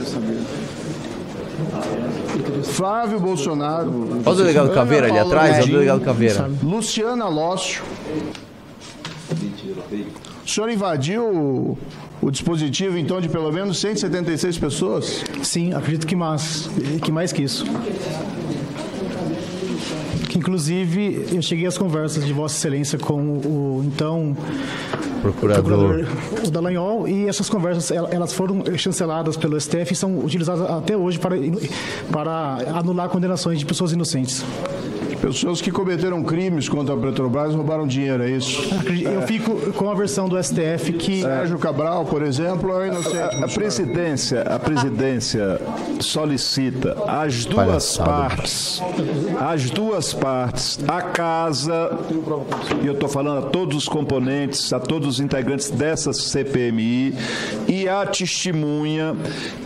[2.64, 4.22] Flávio Bolsonaro.
[4.24, 6.50] Olha o delegado Caveira ali atrás, olha o delegado Caveira.
[6.62, 7.82] Luciana Lócio.
[10.44, 11.78] O senhor invadiu o,
[12.22, 15.24] o dispositivo, então, de pelo menos 176 pessoas?
[15.42, 16.70] Sim, acredito que mais
[17.02, 17.64] que, mais que isso.
[20.38, 24.36] Inclusive, eu cheguei às conversas de Vossa Excelência com o então
[25.20, 26.06] Procurador.
[26.46, 30.96] o Dallagnol e essas conversas el- elas foram chanceladas pelo STF e são utilizadas até
[30.96, 31.34] hoje para,
[32.12, 34.44] para anular condenações de pessoas inocentes.
[35.28, 38.62] Pessoas que cometeram crimes contra a Petrobras roubaram dinheiro, é isso?
[39.04, 43.16] Eu fico com a versão do STF que Sérgio Cabral, por exemplo, é inocente.
[43.18, 45.60] A, a presidência, a presidência
[46.00, 47.66] solicita as duas
[47.98, 48.10] Palhaçada.
[48.10, 48.82] partes,
[49.38, 51.90] as duas partes, a casa,
[52.82, 57.14] e eu estou falando a todos os componentes, a todos os integrantes dessa CPMI
[57.68, 59.14] e a testemunha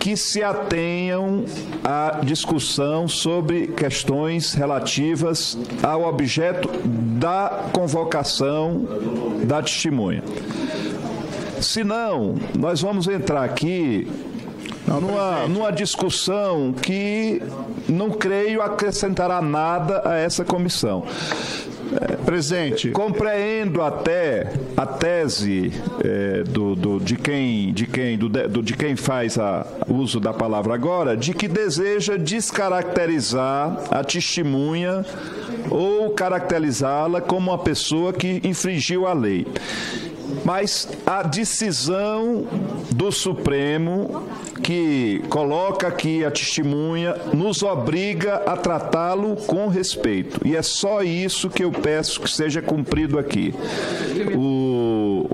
[0.01, 1.45] que se atenham
[1.85, 5.52] à discussão sobre questões relativas
[5.83, 8.87] ao objeto da convocação
[9.45, 10.23] da testemunha.
[11.61, 14.09] Se não, nós vamos entrar aqui
[14.87, 17.41] numa, numa discussão que
[17.89, 21.05] não creio acrescentará nada a essa comissão.
[22.25, 22.91] Presente.
[22.91, 25.73] Compreendo até a tese
[26.05, 30.33] eh, do, do- de quem, de quem, do, do- de quem faz a- uso da
[30.33, 35.05] palavra agora, de que deseja descaracterizar a testemunha
[35.71, 39.47] ou caracterizá-la como uma pessoa que infringiu a lei.
[40.45, 42.47] Mas a decisão
[42.91, 44.27] do Supremo,
[44.63, 50.41] que coloca aqui a testemunha, nos obriga a tratá-lo com respeito.
[50.45, 53.55] E é só isso que eu peço que seja cumprido aqui.
[54.37, 55.27] O,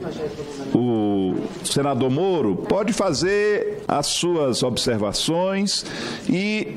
[0.74, 1.34] o
[1.64, 5.84] senador Moro pode fazer as suas observações
[6.28, 6.76] e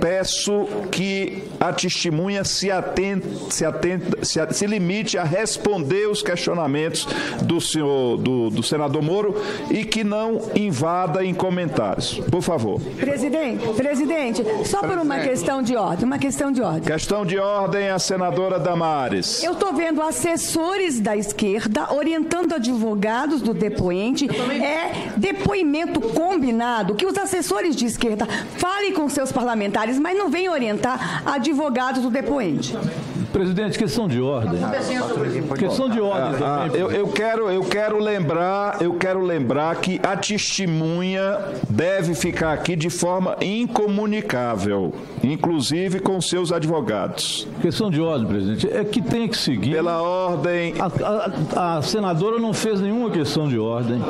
[0.00, 7.06] peço que a testemunha se atente, se, atenta, se, se limite a responder os questionamentos
[7.42, 9.40] do senhor, do, do senador Moro
[9.70, 12.20] e que não invada em comentários.
[12.30, 12.80] Por favor.
[12.80, 16.82] Presidente, presidente, só por uma questão de ordem, uma questão de ordem.
[16.82, 19.42] Questão de ordem, a senadora Damares.
[19.42, 24.28] Eu estou vendo assessores da esquerda orientando advogados do depoente.
[24.50, 28.26] É depoimento combinado que os assessores de esquerda
[28.58, 29.45] falem com seus parlamentares,
[29.98, 32.74] mas não venham orientar advogados do depoente.
[33.40, 34.58] Presidente, questão de ordem.
[35.58, 36.80] Questão de ordem Ah, também.
[36.80, 41.36] eu, eu quero, eu quero lembrar, eu quero lembrar que a testemunha
[41.68, 47.46] deve ficar aqui de forma incomunicável, inclusive com seus advogados.
[47.60, 49.72] Questão de ordem, presidente, é que tem que seguir.
[49.72, 50.72] Pela ordem.
[50.78, 50.86] A,
[51.60, 54.00] a- a senadora não fez nenhuma questão de ordem.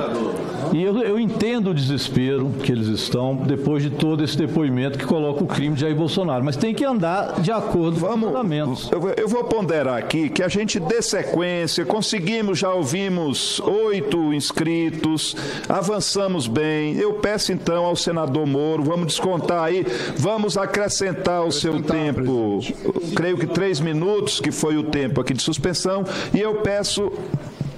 [0.72, 5.05] E eu, eu entendo o desespero que eles estão depois de todo esse depoimento que
[5.05, 6.45] coloca o crime de Jair Bolsonaro.
[6.45, 8.89] Mas tem que andar de acordo com os fundamentos.
[8.93, 15.34] Eu eu vou ponderar aqui que a gente dê sequência, conseguimos, já ouvimos oito inscritos,
[15.68, 16.96] avançamos bem.
[16.96, 19.86] Eu peço então ao senador Moro, vamos descontar aí,
[20.16, 22.60] vamos acrescentar o seu tempo,
[23.14, 26.04] creio que três minutos, que foi o tempo aqui de suspensão,
[26.34, 27.10] e eu peço.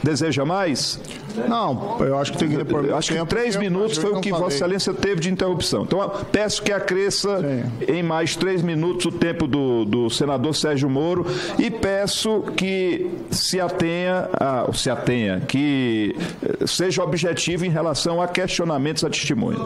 [0.03, 1.01] Deseja mais?
[1.49, 4.31] Não, eu acho que tem que repor Eu acho que três minutos foi o que
[4.31, 5.83] Vossa Excelência teve de interrupção.
[5.83, 7.41] Então, peço que acresça
[7.87, 11.27] em mais três minutos o tempo do, do senador Sérgio Moro
[11.59, 18.27] e peço que se atenha, a, se atenha, que eh, seja objetivo em relação a
[18.29, 19.59] questionamentos a testemunha.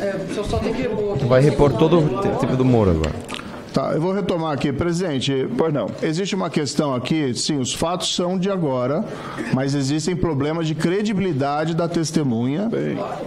[0.00, 1.24] É, o senhor só tem que repor aqui.
[1.26, 3.12] Vai repor todo o te- tempo do Moro agora.
[3.74, 4.72] Tá, eu vou retomar aqui.
[4.72, 5.90] Presidente, pois não.
[6.00, 9.04] Existe uma questão aqui, sim, os fatos são de agora,
[9.52, 12.70] mas existem problemas de credibilidade da testemunha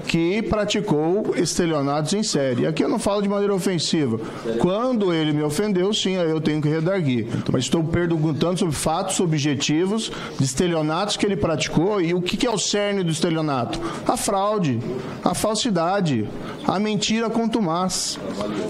[0.07, 2.65] que praticou estelionatos em série.
[2.65, 4.21] Aqui eu não falo de maneira ofensiva.
[4.59, 7.27] Quando ele me ofendeu, sim, aí eu tenho que redarguir.
[7.51, 12.47] Mas estou perguntando sobre fatos objetivos de estelionatos que ele praticou e o que que
[12.47, 13.81] é o cerne do estelionato?
[14.07, 14.79] A fraude,
[15.25, 16.25] a falsidade,
[16.65, 18.17] a mentira contumaz.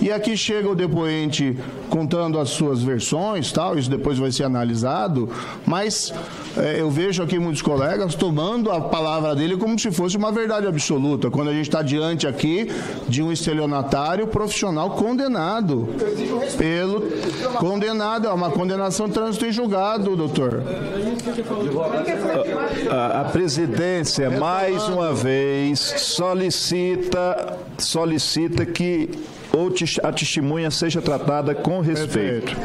[0.01, 1.55] E aqui chega o depoente
[1.89, 5.29] contando as suas versões, tal, isso depois vai ser analisado,
[5.65, 6.13] mas
[6.57, 10.67] eh, eu vejo aqui muitos colegas tomando a palavra dele como se fosse uma verdade
[10.67, 12.69] absoluta, quando a gente está diante aqui
[13.07, 15.87] de um estelionatário profissional condenado
[16.57, 17.03] pelo
[17.57, 20.63] condenado, é uma condenação de trânsito em julgado, doutor.
[22.89, 29.09] A, a presidência, mais uma vez, solicita, solicita que
[29.57, 32.55] ou a testemunha seja tratada com respeito.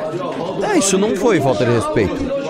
[0.62, 2.42] É, isso não foi falta de respeito.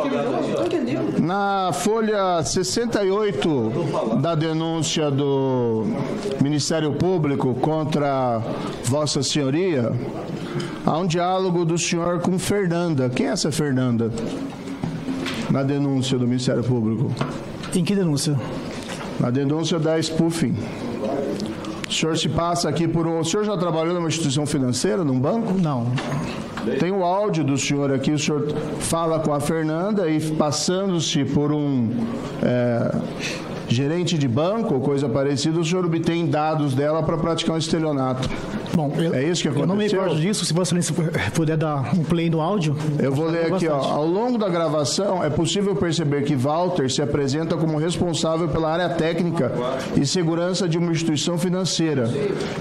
[1.20, 5.86] Na folha 68 da denúncia do
[6.42, 8.42] Ministério Público contra
[8.84, 9.92] Vossa Senhoria,
[10.84, 13.08] há um diálogo do senhor com Fernanda.
[13.08, 14.10] Quem é essa Fernanda?
[15.48, 17.12] Na denúncia do Ministério Público.
[17.74, 18.36] Em que denúncia?
[19.20, 20.56] Na denúncia da spoofing.
[21.92, 23.20] O senhor se passa aqui por um.
[23.20, 25.52] O senhor já trabalhou numa instituição financeira, num banco?
[25.52, 25.92] Não.
[26.80, 28.48] Tem o áudio do senhor aqui, o senhor
[28.80, 31.90] fala com a Fernanda e passando-se por um
[32.42, 32.96] é,
[33.68, 38.26] gerente de banco ou coisa parecida, o senhor obtém dados dela para praticar um estelionato.
[38.74, 39.62] Bom, eu, é isso que aconteceu?
[39.62, 40.44] eu não me recordo disso.
[40.44, 40.94] Se Excelência
[41.34, 42.76] puder dar um play no áudio.
[42.98, 43.76] Eu vou ler aqui, ó.
[43.76, 43.94] bastante.
[43.94, 48.88] Ao longo da gravação, é possível perceber que Walter se apresenta como responsável pela área
[48.88, 49.52] técnica
[49.96, 52.08] e segurança de uma instituição financeira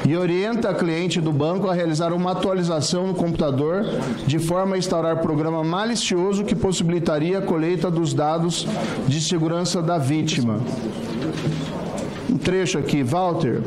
[0.08, 3.86] e orienta a cliente do banco a realizar uma atualização no computador
[4.26, 8.68] de forma a instaurar programa malicioso que possibilitaria a colheita dos dados
[9.08, 10.60] de segurança da vítima.
[12.30, 13.62] Um trecho aqui, Walter.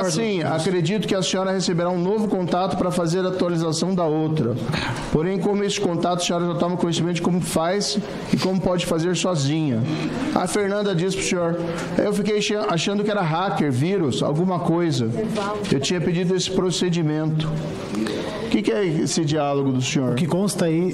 [0.00, 4.54] Assim, acredito que a senhora receberá um novo contato para fazer a atualização da outra.
[5.12, 7.98] Porém, como este contato, a senhora já toma conhecimento de como faz
[8.32, 9.82] e como pode fazer sozinha.
[10.34, 11.60] A Fernanda disse para o senhor,
[11.98, 15.10] eu fiquei achando que era hacker, vírus, alguma coisa.
[15.70, 17.48] Eu tinha pedido esse procedimento.
[18.44, 20.12] O que, que é esse diálogo do senhor?
[20.12, 20.90] O que consta aí,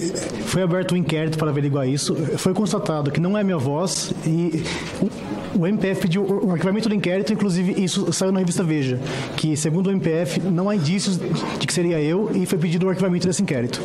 [0.47, 2.14] foi aberto um inquérito para averiguar isso.
[2.37, 4.64] Foi constatado que não é minha voz e
[5.59, 8.98] o- MPF pediu o arquivamento do inquérito, inclusive isso saiu na revista Veja,
[9.36, 12.88] que segundo o MPF não há indícios de que seria eu e foi pedido o
[12.88, 13.80] arquivamento desse inquérito.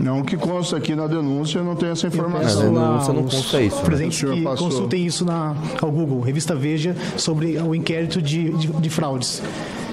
[0.00, 2.72] Não, o que consta aqui na denúncia, não tenho essa informação.
[2.72, 3.70] Peço aos né?
[3.84, 4.68] Presentes O senhor que passou.
[4.70, 9.42] consultem isso na, ao Google, revista Veja, sobre o inquérito de, de, de fraudes.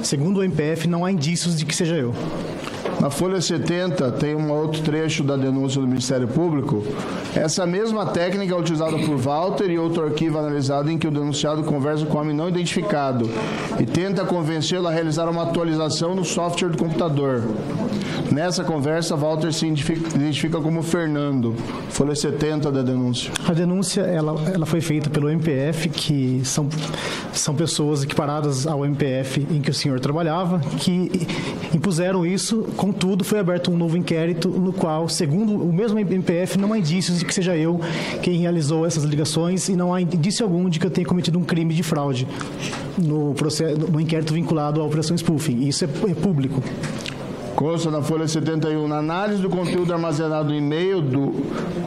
[0.01, 2.13] Segundo o MPF, não há indícios de que seja eu.
[2.99, 6.83] Na Folha 70 tem um outro trecho da denúncia do Ministério Público.
[7.35, 11.63] Essa mesma técnica é utilizada por Walter e outro arquivo analisado em que o denunciado
[11.63, 13.29] conversa com homem não identificado
[13.79, 17.43] e tenta convencê-lo a realizar uma atualização no software do computador.
[18.31, 21.55] Nessa conversa, Walter se identifica, como Fernando.
[21.89, 23.31] Folha 70 da denúncia.
[23.47, 26.67] A denúncia ela, ela foi feita pelo MPF, que são,
[27.31, 31.27] são pessoas equiparadas ao MPF em que o senhor trabalhava, que
[31.73, 32.63] impuseram isso.
[32.87, 37.19] Contudo, foi aberto um novo inquérito no qual, segundo o mesmo MPF, não há indícios
[37.19, 37.81] de que seja eu
[38.21, 41.43] quem realizou essas ligações e não há indício algum de que eu tenha cometido um
[41.43, 42.25] crime de fraude
[42.97, 45.67] no, processo, no inquérito vinculado à operação spoofing.
[45.67, 46.63] Isso é, é público.
[47.57, 51.35] Consta na Folha 71, na análise do conteúdo armazenado no e-mail do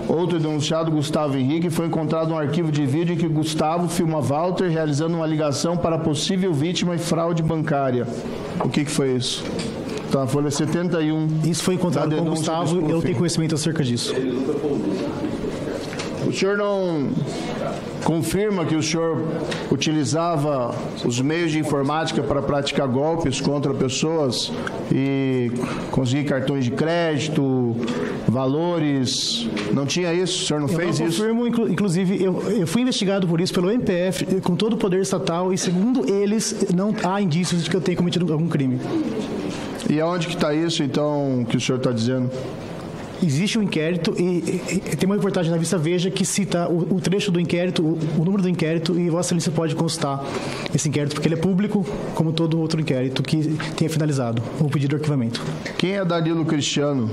[0.07, 4.69] outro denunciado, Gustavo Henrique, foi encontrado um arquivo de vídeo em que Gustavo filma Walter
[4.69, 8.07] realizando uma ligação para possível vítima e fraude bancária.
[8.63, 9.43] O que, que foi isso?
[10.11, 11.41] Tá na Folha 71.
[11.45, 14.15] Isso foi encontrado com o Gustavo eu tenho conhecimento acerca disso.
[16.27, 17.09] O senhor não.
[18.05, 19.25] confirma que o senhor
[19.71, 24.53] utilizava os meios de informática para praticar golpes contra pessoas
[24.93, 25.51] e
[25.91, 27.75] conseguir cartões de crédito,
[28.29, 29.49] valores.
[29.73, 30.43] Não tinha isso?
[30.43, 31.19] O senhor não Eu fez não isso?
[31.21, 35.01] confirmo, inclu- inclusive, eu, eu fui investigado por isso pelo MPF, com todo o poder
[35.01, 38.79] estatal, e segundo eles, não há indícios de que eu tenha cometido algum crime.
[39.91, 42.31] E aonde que está isso, então, que o senhor está dizendo?
[43.23, 44.63] Existe um inquérito e, e-
[44.93, 47.99] e tem uma reportagem na Vista Veja que cita o, o trecho do inquérito, o,
[48.21, 50.25] o número do inquérito, e Vossa Excelência pode consultar
[50.75, 54.91] esse inquérito, porque ele é público, como todo outro inquérito que tenha finalizado o pedido
[54.91, 55.41] de arquivamento.
[55.77, 57.11] Quem é Danilo Cristiano?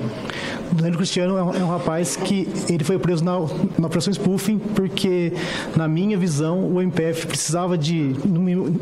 [0.71, 3.33] Danilo Cristiano é um, é um rapaz que ele foi preso na,
[3.77, 5.33] na operação spoofing porque,
[5.75, 8.79] na minha visão, o MPF precisava de mínimo,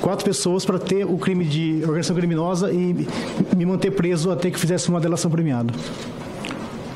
[0.00, 3.06] quatro pessoas para ter o crime de organização criminosa e
[3.56, 5.72] me manter preso até que fizesse uma delação premiada.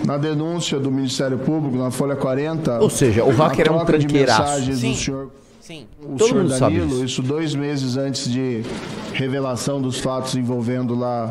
[0.08, 2.80] Na denúncia do Ministério Público, na Folha 40.
[2.80, 4.40] Ou seja, o hacker a é um troca de tranqueiraço.
[4.40, 4.90] mensagens Sim.
[4.92, 5.30] do senhor.
[5.60, 5.86] Sim.
[6.02, 7.04] O Todo senhor mundo sabe Danilo, disso.
[7.04, 8.62] isso dois meses antes de
[9.12, 11.30] revelação dos fatos envolvendo lá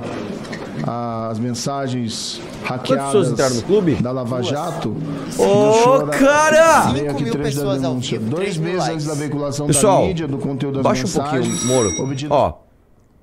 [1.32, 3.95] as mensagens hackeadas pessoas entraram no clube?
[3.95, 4.95] da Lava Jato.
[5.39, 6.91] Ô, senhor- cara!
[6.91, 8.93] Leio aqui mil três da pessoas ao vivo, Dois meses likes.
[8.93, 11.47] antes da veiculação Pessoal, da mídia, do conteúdo das baixa um mensagens.
[11.65, 11.89] pouquinho, Moro.
[12.30, 12.53] Ó,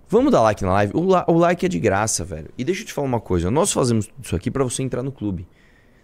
[0.09, 0.93] vamos dar like na live.
[0.95, 2.51] O, o like é de graça, velho.
[2.57, 3.51] E deixa eu te falar uma coisa.
[3.51, 5.47] Nós fazemos isso aqui pra você entrar no clube.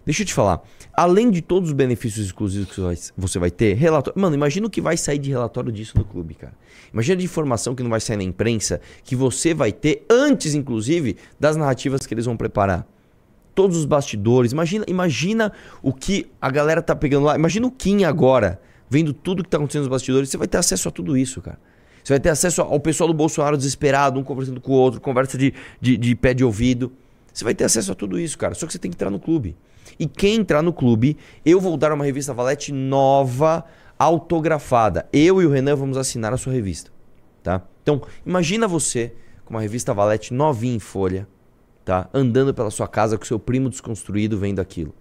[0.05, 0.61] Deixa eu te falar.
[0.93, 4.19] Além de todos os benefícios exclusivos que você vai ter, relatório.
[4.19, 6.53] Mano, imagina o que vai sair de relatório disso no clube, cara.
[6.91, 11.17] Imagina de informação que não vai sair na imprensa, que você vai ter antes, inclusive,
[11.39, 12.87] das narrativas que eles vão preparar.
[13.53, 14.51] Todos os bastidores.
[14.51, 15.51] Imagina, imagina
[15.83, 17.35] o que a galera tá pegando lá.
[17.35, 20.29] Imagina o Kim agora, vendo tudo que tá acontecendo nos bastidores.
[20.29, 21.59] Você vai ter acesso a tudo isso, cara.
[22.03, 25.37] Você vai ter acesso ao pessoal do Bolsonaro desesperado, um conversando com o outro, conversa
[25.37, 26.91] de, de, de pé de ouvido.
[27.33, 28.53] Você vai ter acesso a tudo isso, cara.
[28.53, 29.55] Só que você tem que entrar no clube.
[29.99, 33.63] E quem entrar no clube, eu vou dar uma revista Valete nova,
[33.97, 35.07] autografada.
[35.13, 36.91] Eu e o Renan vamos assinar a sua revista,
[37.43, 37.61] tá?
[37.83, 39.13] Então, imagina você
[39.45, 41.27] com uma revista Valete novinha em folha,
[41.85, 42.09] tá?
[42.13, 44.93] Andando pela sua casa com seu primo desconstruído vendo aquilo.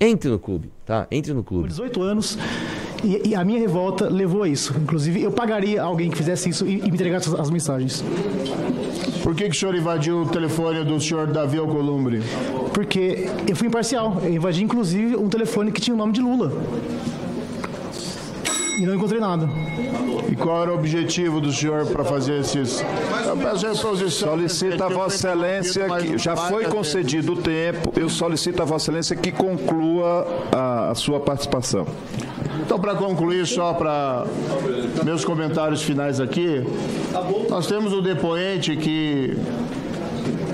[0.00, 1.06] Entre no clube, tá?
[1.10, 1.68] Entre no clube.
[1.68, 2.38] 18 anos,
[3.04, 4.74] e, e a minha revolta levou a isso.
[4.80, 8.04] Inclusive, eu pagaria alguém que fizesse isso e, e me entregasse as, as mensagens.
[9.22, 12.22] Por que, que o senhor invadiu o telefone do senhor Davi Alcolumbre?
[12.74, 14.20] Porque eu fui imparcial.
[14.22, 16.52] Eu invadi, inclusive, um telefone que tinha o nome de Lula.
[18.78, 19.48] E não encontrei nada.
[20.30, 22.82] E qual era o objetivo do senhor para fazer esses.
[24.10, 29.16] Solicito a Vossa Excelência que já foi concedido o tempo, eu solicito a Vossa Excelência
[29.16, 31.86] que conclua a, a sua participação.
[32.60, 34.26] Então, para concluir, só para
[35.04, 36.64] meus comentários finais aqui,
[37.48, 39.36] nós temos o depoente que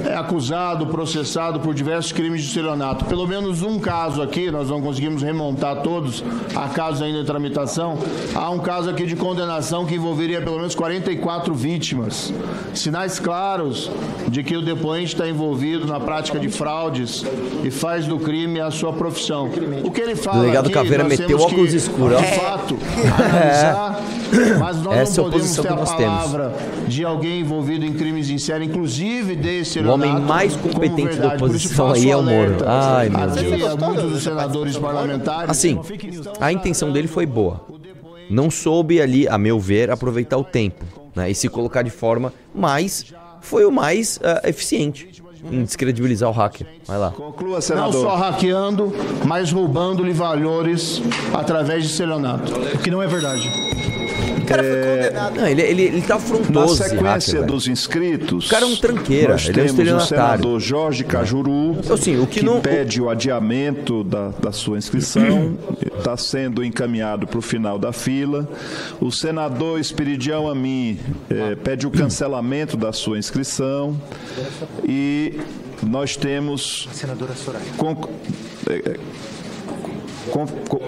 [0.09, 3.05] é acusado, processado por diversos crimes de estelionato.
[3.05, 7.99] Pelo menos um caso aqui, nós não conseguimos remontar todos, há casos ainda em tramitação.
[8.35, 12.33] Há um caso aqui de condenação que envolveria pelo menos 44 vítimas.
[12.75, 13.91] Sinais claros
[14.29, 17.25] de que o depoente está envolvido na prática de fraudes
[17.63, 19.51] e faz do crime a sua profissão.
[19.85, 22.21] O que ele fala Delegado aqui, Caveira meteu óculos que, escuro, ó.
[22.21, 22.79] De fato,
[23.29, 24.01] analisar,
[24.59, 26.15] mas nós Essa é a não podemos ter que a nós temos.
[26.15, 26.55] palavra
[26.87, 31.93] de alguém envolvido em crimes em série, inclusive desse O homem mais competente da oposição
[31.93, 32.57] aí é o Moro.
[32.67, 33.77] Ai, meu Deus.
[33.77, 35.51] muitos dos senadores parlamentares.
[35.51, 35.79] Assim,
[36.41, 37.61] a intenção dele foi boa.
[38.31, 40.85] Não soube ali, a meu ver, aproveitar o tempo
[41.17, 43.07] né, e se colocar de forma, mas
[43.41, 46.67] foi o mais ah, eficiente em descredibilizar o hacker.
[46.87, 47.11] Vai lá.
[47.11, 47.93] Conclua, Não senador.
[48.03, 48.93] só hackeando,
[49.25, 51.01] mas roubando-lhe valores
[51.33, 52.53] através de estelionato.
[52.53, 53.49] O que não é verdade.
[55.37, 56.83] Não, ele, ele, ele tá Na afrontoso.
[56.83, 60.03] esse sequência hacker, dos inscritos, O cara é um tranqueira, nós ele é um temos
[60.03, 65.57] o senador Jorge Cajuru, Assim, o que não- pede o adiamento da, da sua inscrição,
[65.99, 68.49] está sendo encaminhado para o final da fila.
[69.01, 70.99] O senador Espiridião Amin
[71.31, 73.97] eh, pede o cancelamento da sua inscrição.
[74.85, 75.39] E
[75.83, 76.89] nós temos...
[76.93, 77.65] Senadora Soraya.
[77.77, 77.97] Con-
[78.69, 78.97] eh, eh,
[80.31, 80.81] con- con-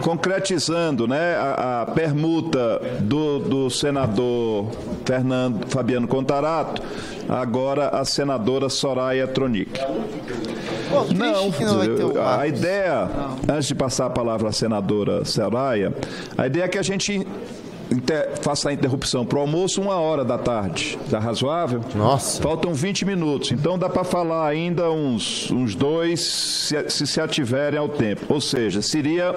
[0.00, 4.70] Concretizando né, a, a permuta do, do senador
[5.04, 6.82] Fernando Fabiano Contarato,
[7.28, 9.80] agora a senadora Soraya Tronic.
[11.14, 11.50] Não,
[12.26, 13.08] a ideia,
[13.48, 15.92] antes de passar a palavra à senadora Soraya,
[16.36, 17.26] a ideia é que a gente
[17.94, 20.98] inter- faça a interrupção para o almoço uma hora da tarde.
[21.10, 21.80] Tá razoável?
[21.94, 22.42] Nossa.
[22.42, 27.78] Faltam 20 minutos, então dá para falar ainda uns, uns dois, se, se se ativerem
[27.78, 28.24] ao tempo.
[28.28, 29.34] Ou seja, seria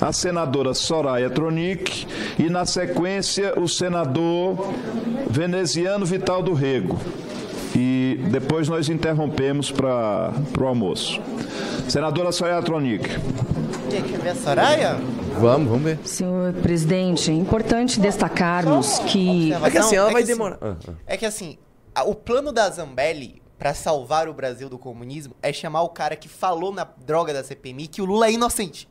[0.00, 2.06] a senadora Soraya Tronic
[2.38, 4.72] e, na sequência, o senador
[5.28, 6.98] veneziano Vital do Rego.
[7.76, 11.20] E depois nós interrompemos para o almoço.
[11.88, 13.08] Senadora Soraya Tronic.
[13.98, 14.94] Ver a Soraya?
[15.40, 15.98] Vamos, vamos ver.
[16.06, 19.52] Senhor presidente, é importante destacarmos que.
[19.52, 20.58] É que assim, ela É vai que assim- demorar.
[20.62, 20.92] Ah, ah.
[21.06, 21.58] É que assim,
[21.92, 26.14] a- o plano da Zambelli pra salvar o Brasil do comunismo é chamar o cara
[26.14, 28.88] que falou na droga da CPMI que o Lula é inocente.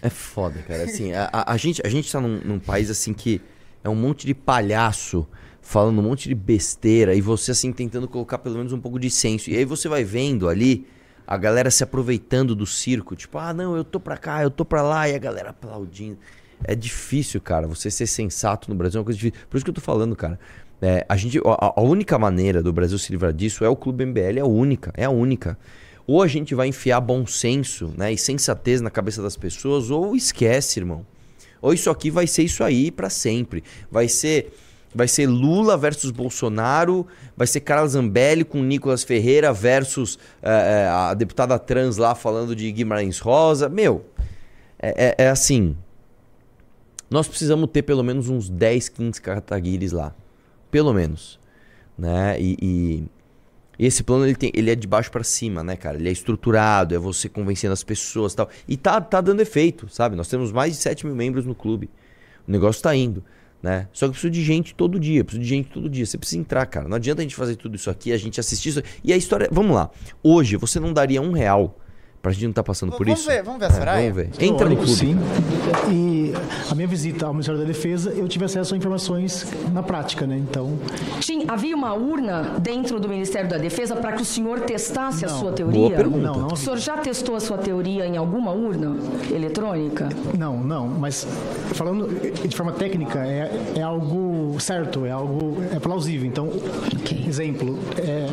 [0.00, 0.84] É foda, cara.
[0.84, 3.40] Assim, a, a- a gente, a gente tá num, num país assim que
[3.84, 5.26] é um monte de palhaço
[5.62, 9.08] falando um monte de besteira e você assim tentando colocar pelo menos um pouco de
[9.08, 9.48] senso.
[9.48, 10.86] E aí você vai vendo ali
[11.26, 14.64] a galera se aproveitando do circo, tipo, ah, não, eu tô pra cá, eu tô
[14.64, 16.18] pra lá, e a galera aplaudindo.
[16.64, 19.46] É difícil, cara, você ser sensato no Brasil é uma coisa difícil.
[19.48, 20.38] Por isso que eu tô falando, cara.
[20.80, 24.04] É, a, gente, a, a única maneira do Brasil se livrar disso é o Clube
[24.04, 25.56] MBL, é a única, é a única.
[26.06, 30.16] Ou a gente vai enfiar bom senso né, e sensatez na cabeça das pessoas, ou
[30.16, 31.06] esquece, irmão.
[31.60, 33.62] Ou isso aqui vai ser isso aí pra sempre.
[33.90, 34.52] Vai ser
[34.94, 37.06] vai ser Lula versus Bolsonaro,
[37.36, 42.70] vai ser Carla Zambelli com Nicolas Ferreira versus eh, a deputada trans lá falando de
[42.70, 43.68] Guimarães Rosa.
[43.68, 44.04] Meu,
[44.78, 45.76] é, é- é assim.
[47.10, 50.14] Nós precisamos ter pelo menos uns 10, 15 Kataguires lá.
[50.70, 51.38] Pelo menos.
[51.98, 52.40] Né?
[52.40, 53.04] E, e-
[53.78, 55.96] e esse plano ele, tem, ele é de baixo pra cima, né, cara?
[55.98, 58.48] Ele é estruturado, é você convencendo as pessoas e tal.
[58.68, 60.14] E tá, tá dando efeito, sabe?
[60.16, 61.90] Nós temos mais de 7 mil membros no clube.
[62.46, 63.24] O negócio tá indo,
[63.62, 63.88] né?
[63.92, 66.04] Só que precisa de gente todo dia, precisa de gente todo dia.
[66.04, 66.88] Você precisa entrar, cara.
[66.88, 68.82] Não adianta a gente fazer tudo isso aqui, a gente assistir isso.
[69.04, 69.48] E a história.
[69.52, 69.90] Vamos lá.
[70.22, 71.78] Hoje, você não daria um real
[72.22, 73.28] pra gente não tá passando por vamos isso?
[73.28, 74.12] ver, vamos ver a Soraya?
[74.12, 74.44] vamos ver.
[74.46, 74.92] Entra no clube.
[74.92, 75.18] Sim.
[75.90, 76.32] E
[76.70, 80.36] a minha visita ao Ministério da Defesa, eu tive acesso a informações na prática, né?
[80.38, 80.78] Então,
[81.20, 85.28] Tim, havia uma urna dentro do Ministério da Defesa para que o senhor testasse a
[85.28, 85.34] Não.
[85.34, 85.96] sua Boa teoria?
[85.96, 86.18] pergunta.
[86.22, 88.96] Não, não O senhor já testou a sua teoria em alguma urna
[89.30, 90.08] eletrônica?
[90.38, 91.26] não, não, mas
[91.74, 92.08] falando
[92.46, 96.26] de forma técnica, é, é algo certo, é algo é plausível.
[96.26, 96.48] Então,
[97.26, 98.26] exemplo, é,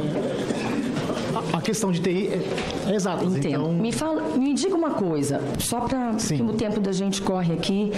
[1.53, 3.23] a- questão de TI é, é exata.
[3.25, 3.47] Entendo.
[3.47, 7.53] Então, Me, fala, me diga uma coisa, só para que o tempo da gente corre
[7.53, 7.91] aqui.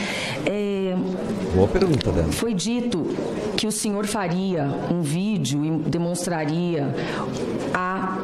[0.45, 0.95] é,
[1.56, 2.32] Boa pergunta dela.
[2.32, 3.06] Foi dito
[3.57, 6.94] que o senhor faria um vídeo e demonstraria
[7.73, 8.18] a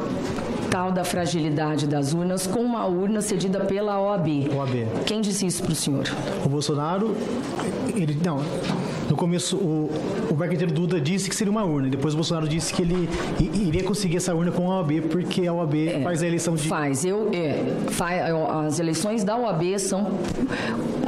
[0.70, 4.48] tal da fragilidade das urnas com uma urna cedida pela OAB.
[4.54, 4.86] OAB.
[5.06, 6.04] Quem disse isso para o senhor?
[6.44, 7.14] o Bolsonaro,
[7.94, 8.38] ele não.
[9.08, 9.90] No começo, o,
[10.30, 11.88] o marqueteiro Duda disse que seria uma urna.
[11.88, 13.08] Depois o Bolsonaro disse que ele
[13.40, 15.74] iria conseguir essa urna com a OAB, porque a OAB
[16.04, 16.68] faz a eleição de.
[16.68, 20.06] Faz, eu, é, fa- as eleições da OAB são,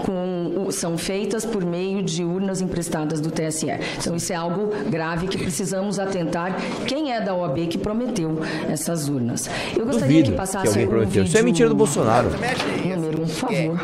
[0.06, 3.66] com, são feitas por meio de urnas emprestadas do TSE.
[3.98, 6.56] Então isso é algo grave que precisamos atentar.
[6.86, 8.38] Quem é da OAB que prometeu
[8.68, 9.49] essas urnas?
[9.76, 11.24] Eu gostaria Duvido que passasse que alguém um prometeu.
[11.24, 12.28] Isso é mentira do Bolsonaro.
[12.30, 13.80] Número um, por favor.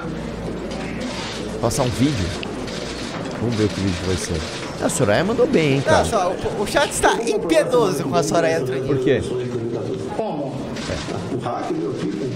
[1.61, 2.27] Passar um vídeo.
[3.41, 4.41] Vamos ver o que vídeo vai ser.
[4.85, 6.05] A Soraya mandou bem, hein, Não, cara.
[6.05, 8.87] só, o, o chat está impiedoso com a Soraya entrando.
[8.87, 9.23] Por quê?
[10.17, 10.47] Como?
[11.33, 12.27] O hacker, eu fico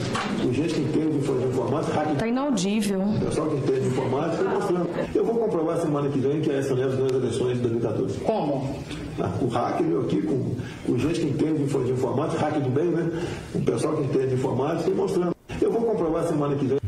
[0.43, 3.03] com gente que entende de informática, hacker Está inaudível.
[3.25, 4.89] pessoal que entende de informática, mostrando.
[5.15, 8.21] Eu vou comprovar semana que vem que é essa mesmo nas eleições de 2014.
[8.21, 8.75] Como?
[9.23, 10.57] Ah, O hacker, eu aqui com,
[10.87, 13.11] com gente que entende de infor- de informática, hacker do bem, né?
[13.55, 15.35] O pessoal que entende de informática, mostrando.
[15.61, 16.79] Eu vou comprovar semana que vem.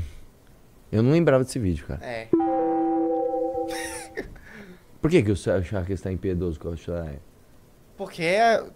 [0.91, 2.01] Eu não lembrava desse vídeo, cara.
[2.05, 2.29] É.
[5.01, 7.21] Por que, que o Shark está impiedoso com a Soraya?
[7.97, 8.25] Porque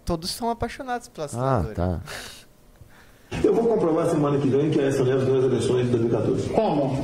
[0.05, 1.73] todos são apaixonados pela Ah, senadora.
[1.75, 2.01] tá.
[3.43, 6.49] Eu vou comprovar semana que vem que é essa mesmo nas eleições de 2014.
[6.49, 6.95] Como?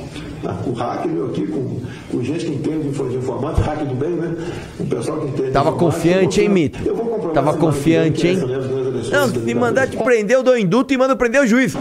[0.66, 1.80] O hacker, eu aqui com,
[2.12, 4.36] com gente que entende de infor- de informática, hacker do bem, né?
[4.80, 6.50] O pessoal que entende de Tava confiante, hein.
[6.50, 6.80] Mito?
[6.86, 8.38] Eu vou comprovar Tava confiante, hein?
[8.38, 9.54] eleições Não, 2014.
[9.56, 11.74] mandar te prender, eu dou induto e mando prender o juiz.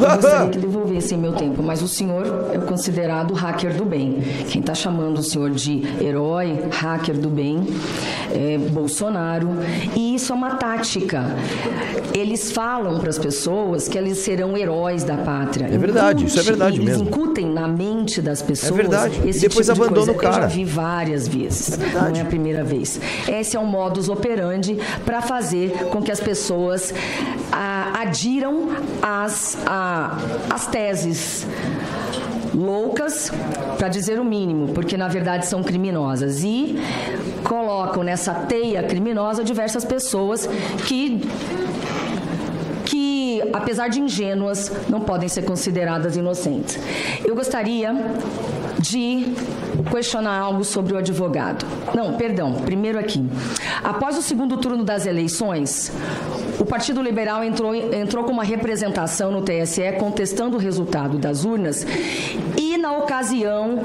[1.02, 4.18] Devolvesse meu tempo, mas o senhor é considerado hacker do bem.
[4.48, 7.66] Quem está chamando o senhor de herói, hacker do bem,
[8.32, 9.48] é Bolsonaro.
[9.96, 11.24] E isso é uma tática.
[12.14, 15.66] Eles falam para as pessoas que eles serão heróis da pátria.
[15.66, 17.04] É verdade, isso é verdade eles mesmo.
[17.08, 18.70] incutem na mente das pessoas.
[18.72, 19.20] É verdade.
[19.24, 20.12] E Esse depois tipo de abandona coisa.
[20.12, 20.44] o cara.
[20.44, 21.78] Eu já vi várias vezes.
[21.92, 23.00] Não é a primeira vez.
[23.28, 26.92] Esse é o modus operandi para fazer com que as pessoas
[27.50, 28.68] ah, adiram
[29.02, 30.16] às, a-
[30.50, 30.91] às teses
[32.54, 33.30] loucas,
[33.78, 36.78] para dizer o mínimo, porque na verdade são criminosas e
[37.42, 40.48] colocam nessa teia criminosa diversas pessoas
[40.86, 41.20] que
[42.84, 46.78] que, apesar de ingênuas, não podem ser consideradas inocentes.
[47.24, 47.90] Eu gostaria
[48.78, 49.32] de
[49.90, 51.64] questionar algo sobre o advogado.
[51.94, 53.24] Não, perdão, primeiro aqui.
[53.82, 55.90] Após o segundo turno das eleições,
[56.58, 61.86] o Partido Liberal entrou, entrou com uma representação no TSE contestando o resultado das urnas
[62.56, 63.80] e, na ocasião,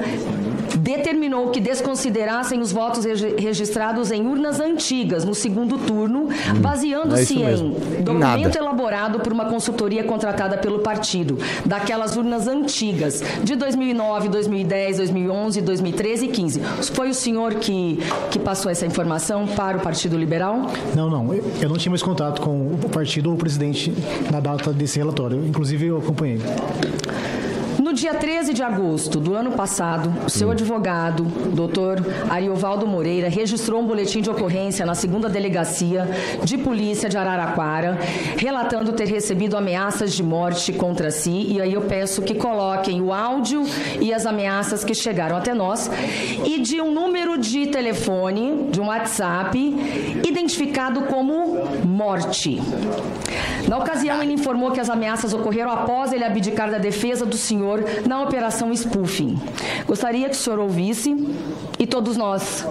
[0.96, 7.38] determinou que desconsiderassem os votos regi- registrados em urnas antigas no segundo turno, é baseando-se
[7.38, 7.76] mesmo.
[7.98, 8.58] em documento nada.
[8.58, 16.24] elaborado por uma consultoria contratada pelo partido, daquelas urnas antigas, de 2009, 2010, 2011, 2013
[16.24, 16.60] e 15.
[16.94, 17.98] Foi o senhor que,
[18.30, 20.70] que passou essa informação para o Partido Liberal?
[20.96, 21.34] Não, não.
[21.34, 23.92] Eu não tinha mais contato com o partido ou o presidente
[24.32, 25.44] na data desse relatório.
[25.46, 26.38] Inclusive, eu acompanhei.
[27.88, 31.24] No dia 13 de agosto do ano passado, o seu advogado,
[31.54, 31.96] doutor
[32.28, 36.06] Ariovaldo Moreira, registrou um boletim de ocorrência na segunda delegacia
[36.44, 37.98] de polícia de Araraquara,
[38.36, 41.46] relatando ter recebido ameaças de morte contra si.
[41.48, 43.64] E aí eu peço que coloquem o áudio
[43.98, 45.90] e as ameaças que chegaram até nós
[46.44, 49.58] e de um número de telefone, de um WhatsApp,
[50.28, 51.56] identificado como
[51.86, 52.60] morte.
[53.66, 57.77] Na ocasião, ele informou que as ameaças ocorreram após ele abdicar da defesa do senhor
[58.06, 59.38] na operação spoofing.
[59.86, 61.14] Gostaria que o senhor ouvisse
[61.78, 62.64] e todos nós.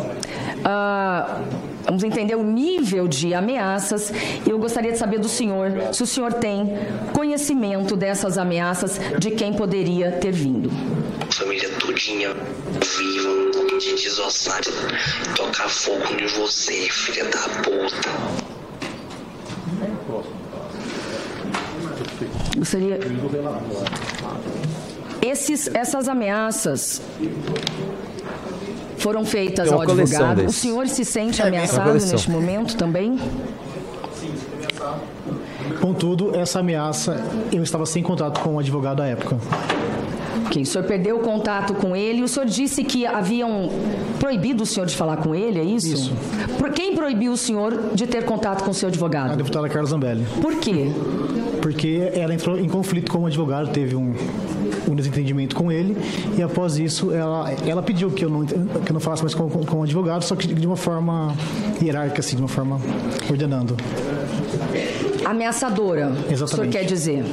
[0.64, 1.42] ah,
[1.88, 4.12] Vamos entender o nível de ameaças
[4.46, 6.78] e eu gostaria de saber do senhor se o senhor tem
[7.14, 10.70] conhecimento dessas ameaças de quem poderia ter vindo.
[11.30, 14.60] Família todinha viva, te desossar,
[15.34, 18.10] tocar fogo em você, filha da puta.
[22.58, 23.00] Gostaria.
[25.28, 27.02] Esses, essas ameaças
[28.98, 30.40] foram feitas ao advogado.
[30.40, 30.56] O desses.
[30.62, 33.20] senhor se sente É, ameaçado neste momento também?
[35.82, 39.38] Contudo, essa ameaça, eu estava sem contato com o advogado à época.
[40.46, 42.24] Ok, o senhor perdeu o contato com ele.
[42.24, 43.70] O senhor disse que haviam
[44.20, 45.94] proibido o senhor de falar com ele, é isso?
[45.94, 46.14] Isso.
[46.58, 49.34] Por quem proibiu o senhor de ter contato com o seu advogado?
[49.34, 50.26] A deputada Carla Zambelli.
[50.42, 50.90] Por quê?
[51.62, 54.14] Porque ela entrou em conflito com o advogado, teve um,
[54.90, 55.98] um desentendimento com ele,
[56.38, 59.50] e após isso ela, ela pediu que eu não, que eu não falasse mais com,
[59.50, 61.36] com, com o advogado, só que de uma forma
[61.82, 62.80] hierárquica, assim, de uma forma
[63.30, 63.76] ordenando.
[65.26, 66.10] Ameaçadora.
[66.10, 66.78] O senhor Exatamente.
[66.78, 67.26] quer dizer?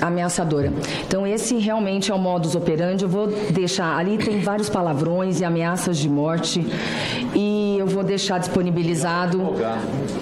[0.00, 0.72] Ameaçadora.
[1.06, 3.02] Então, esse realmente é o modus operandi.
[3.02, 3.98] Eu vou deixar.
[3.98, 6.64] Ali tem vários palavrões e ameaças de morte.
[7.34, 9.54] E vou deixar disponibilizado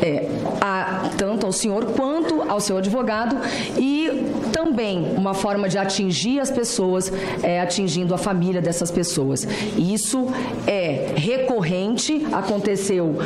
[0.02, 0.28] é,
[0.60, 3.36] a- tanto ao senhor quanto ao seu advogado.
[3.78, 7.12] E também uma forma de atingir as pessoas
[7.42, 9.46] é atingindo a família dessas pessoas.
[9.76, 10.26] Isso
[10.66, 13.16] é recorrente, aconteceu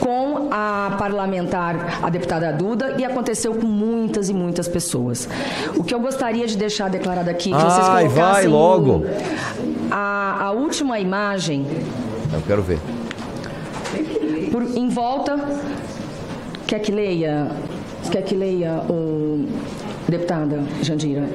[0.00, 5.28] com a parlamentar, a deputada Duda, e aconteceu com muitas e muitas pessoas.
[5.76, 9.04] O que eu gostaria de deixar declarado aqui, que vocês Ai, colocassem vai logo.
[9.90, 11.64] a, a última imagem
[12.32, 12.78] Eu quero ver.
[14.50, 15.36] Por, em volta.
[16.66, 17.50] Quer que leia?
[18.10, 19.46] Quer que leia o
[20.08, 21.28] deputada Jandira?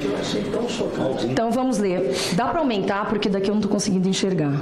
[1.24, 2.14] Então vamos ler.
[2.34, 4.60] Dá para aumentar porque daqui eu não estou conseguindo enxergar.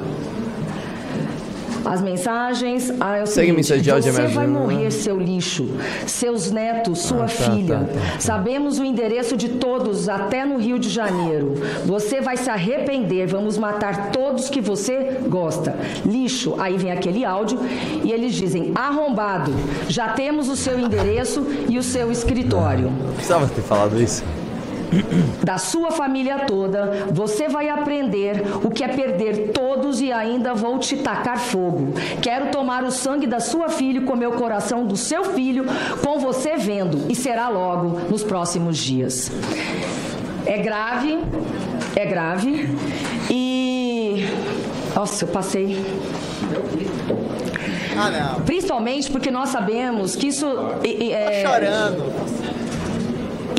[1.84, 2.92] As mensagens.
[3.00, 5.68] Ah, é Segue seguinte, mensagem de áudio, Você vai morrer, seu lixo.
[6.06, 7.78] Seus netos, sua Ah, tá, filha.
[7.78, 11.54] tá, tá, Sabemos o endereço de todos, até no Rio de Janeiro.
[11.84, 13.26] Você vai se arrepender.
[13.26, 15.76] Vamos matar todos que você gosta.
[16.04, 16.54] Lixo.
[16.58, 17.58] Aí vem aquele áudio
[18.02, 19.52] e eles dizem: arrombado.
[19.88, 22.90] Já temos o seu endereço e o seu escritório.
[23.14, 24.22] Precisava ter falado isso.
[25.44, 30.78] Da sua família toda, você vai aprender o que é perder todos e ainda vou
[30.78, 31.92] te tacar fogo.
[32.22, 35.64] Quero tomar o sangue da sua filha e comer o coração do seu filho
[36.02, 39.30] com você vendo, e será logo nos próximos dias.
[40.46, 41.18] É grave,
[41.96, 42.68] é grave,
[43.30, 44.26] e.
[44.94, 45.84] Nossa, eu passei.
[47.96, 48.40] Ah, não.
[48.42, 50.46] Principalmente porque nós sabemos que isso.
[50.84, 52.53] e, é, chorando.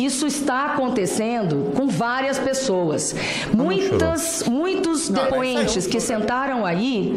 [0.01, 3.15] Isso está acontecendo com várias pessoas.
[3.53, 7.15] Muitas, muitos depoentes que sentaram aí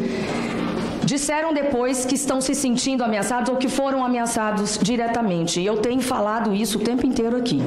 [1.03, 5.59] disseram depois que estão se sentindo ameaçados ou que foram ameaçados diretamente.
[5.59, 7.61] E eu tenho falado isso o tempo inteiro aqui.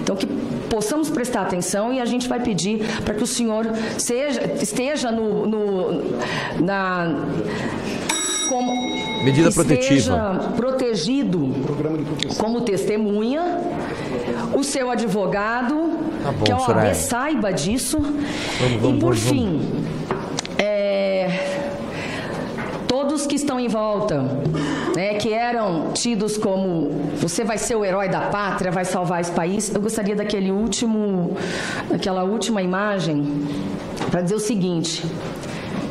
[0.00, 0.26] Então que
[0.68, 3.66] possamos prestar atenção e a gente vai pedir para que o senhor
[3.98, 6.02] seja, esteja no, no-
[6.60, 7.14] na
[8.48, 8.72] como
[9.24, 9.54] Medida esteja
[10.14, 10.52] protetiva.
[10.56, 11.50] protegido
[12.38, 13.58] como testemunha,
[14.54, 16.94] o seu advogado, Tá bom, que a OAB Soraya.
[16.94, 17.98] saiba disso.
[17.98, 19.60] Vamos, vamos, e por vamos, fim,
[20.58, 21.28] é,
[22.86, 24.22] todos que estão em volta,
[24.94, 29.32] né, que eram tidos como você vai ser o herói da pátria, vai salvar esse
[29.32, 31.36] país, eu gostaria daquele último,
[31.90, 33.46] daquela última imagem
[34.10, 35.04] para dizer o seguinte.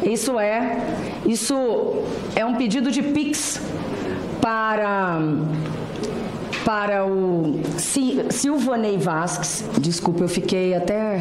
[0.03, 0.77] Isso é,
[1.25, 1.55] isso
[2.35, 3.61] é um pedido de Pix
[4.41, 5.19] para
[6.65, 11.19] para o Si- Silvanei Vasques, desculpa, eu fiquei até.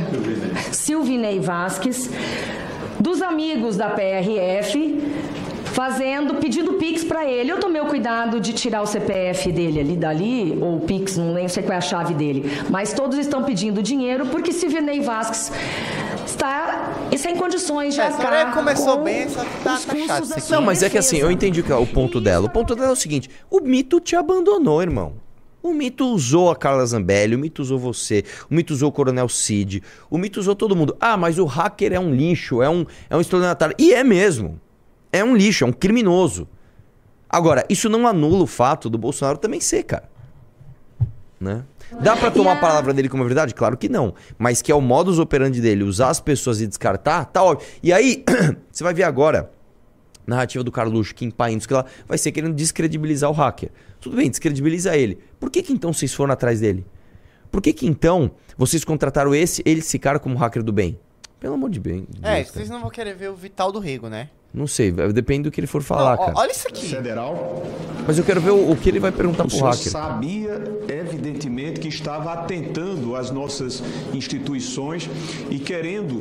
[0.73, 2.11] Silvinei Vasques,
[2.99, 5.03] dos amigos da PRF,
[5.65, 7.51] fazendo, pedindo Pix para ele.
[7.51, 11.33] Eu tomei o cuidado de tirar o CPF dele ali dali, ou o Pix, não
[11.33, 12.51] lembro sei qual é a chave dele.
[12.69, 15.51] Mas todos estão pedindo dinheiro porque Silvinei Vasques
[16.27, 19.85] está sem condições de É, a senhora arcar começou com bem, só que tá, os
[19.85, 22.47] tá Não, mas é que assim, eu entendi o que é o ponto dela.
[22.47, 25.13] O ponto dela é o seguinte: o mito te abandonou, irmão.
[25.63, 29.29] O mito usou a Carla Zambelli, o mito usou você, o mito usou o Coronel
[29.29, 30.97] Cid, o mito usou todo mundo.
[30.99, 33.75] Ah, mas o hacker é um lixo, é um, é um estelionatário.
[33.79, 34.61] E é mesmo.
[35.13, 36.49] É um lixo, é um criminoso.
[37.29, 40.09] Agora, isso não anula o fato do Bolsonaro também ser, cara.
[41.39, 41.63] Né?
[42.01, 43.55] Dá pra tomar a palavra dele como verdade?
[43.55, 44.15] Claro que não.
[44.39, 47.67] Mas que é o modus operandi dele, usar as pessoas e descartar, tá óbvio.
[47.83, 48.25] E aí,
[48.71, 49.51] você vai ver agora,
[50.27, 53.71] narrativa do Carluxo, Kim Paim, que lá, vai ser querendo descredibilizar o hacker.
[54.01, 55.19] Tudo bem, descredibiliza ele.
[55.41, 56.85] Por que que então vocês foram atrás dele?
[57.51, 60.99] Por que que então vocês contrataram esse, ele, esse cara como hacker do bem?
[61.41, 62.07] Pelo amor de bem.
[62.23, 62.59] É, Deus, cara.
[62.59, 64.29] vocês não vão querer ver o Vital do Rego, né?
[64.53, 66.39] Não sei, depende do que ele for falar, Não, ó, cara.
[66.39, 66.89] Olha isso aqui.
[66.89, 67.63] Federal.
[68.05, 69.93] Mas eu quero ver o, o que ele vai perguntar O pro senhor hacker.
[69.93, 73.81] sabia, evidentemente, que estava atentando às nossas
[74.13, 75.09] instituições
[75.51, 76.21] e querendo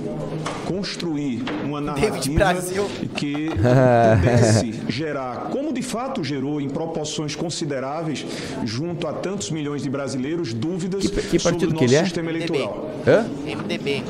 [0.67, 2.85] construir uma narrativa Brasil.
[3.15, 3.49] que
[4.19, 8.23] pudesse gerar, como de fato gerou em proporções consideráveis,
[8.63, 12.03] junto a tantos milhões de brasileiros, dúvidas Que- que sobre o que nosso ele é?
[12.03, 12.89] sistema eleitoral.
[13.07, 13.25] Hã?
[13.43, 14.03] MDB.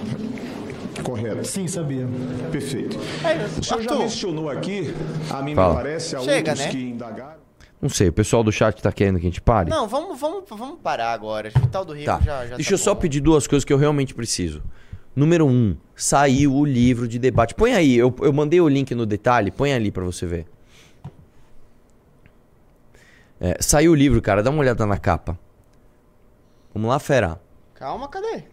[1.04, 1.46] Correto.
[1.46, 2.08] Sim, sabia.
[2.52, 2.98] Perfeito.
[3.24, 4.94] É, O senhor já mencionou aqui,
[5.30, 5.70] a mim Fala.
[5.70, 6.72] me parece, a Chega, outros né?
[6.72, 7.40] que indagaram.
[7.82, 9.70] Não sei, o pessoal do chat tá querendo que a gente pare?
[9.70, 11.50] Não, vamos, vamos, vamos parar agora.
[11.50, 12.20] Vital do Rego Tá.
[12.20, 13.00] já, já Deixa tá eu só bom.
[13.00, 14.62] pedir duas coisas que eu realmente preciso.
[15.16, 17.56] Número um, saiu o livro de debate.
[17.56, 20.46] Põe aí, eu, eu mandei o link no detalhe, põe ali pra você ver.
[23.40, 25.40] É, saiu o livro, cara, dá uma olhada na capa.
[26.74, 27.40] Vamos lá, fera.
[27.76, 28.44] Calma, cadê?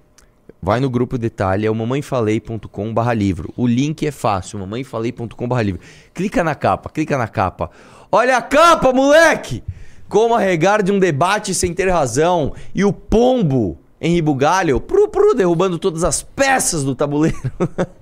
[0.61, 3.53] Vai no grupo detalhe, é o mamãefalei.com barra livro.
[3.57, 5.81] O link é fácil, mamãefalei.com barra livro.
[6.15, 7.70] Clica na capa, clica na capa.
[8.11, 9.62] Olha a capa, moleque!
[10.09, 12.55] Como arregar de um debate sem ter razão.
[12.74, 17.39] E o pombo, Henri Bugalho, pru, pru, derrubando todas as peças do tabuleiro.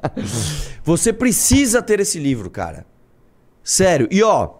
[0.85, 2.87] Você precisa ter esse livro, cara.
[3.63, 4.07] Sério.
[4.11, 4.51] E ó,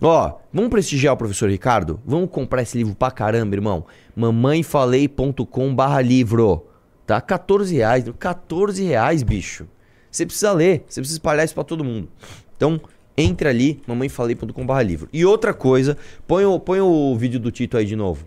[0.00, 2.00] ó, vamos prestigiar o professor Ricardo?
[2.06, 3.84] Vamos comprar esse livro pra caramba, irmão.
[4.16, 6.66] Mamãefalei.com barra livro.
[7.06, 7.20] Tá?
[7.20, 8.04] 14 reais.
[8.18, 9.66] 14 reais, bicho.
[10.10, 10.84] Você precisa ler.
[10.88, 12.08] Você precisa espalhar isso pra todo mundo.
[12.56, 12.80] Então,
[13.16, 15.08] entre ali, mamãefalei.com barra livro.
[15.12, 18.24] E outra coisa, põe o, põe o vídeo do Tito aí de novo.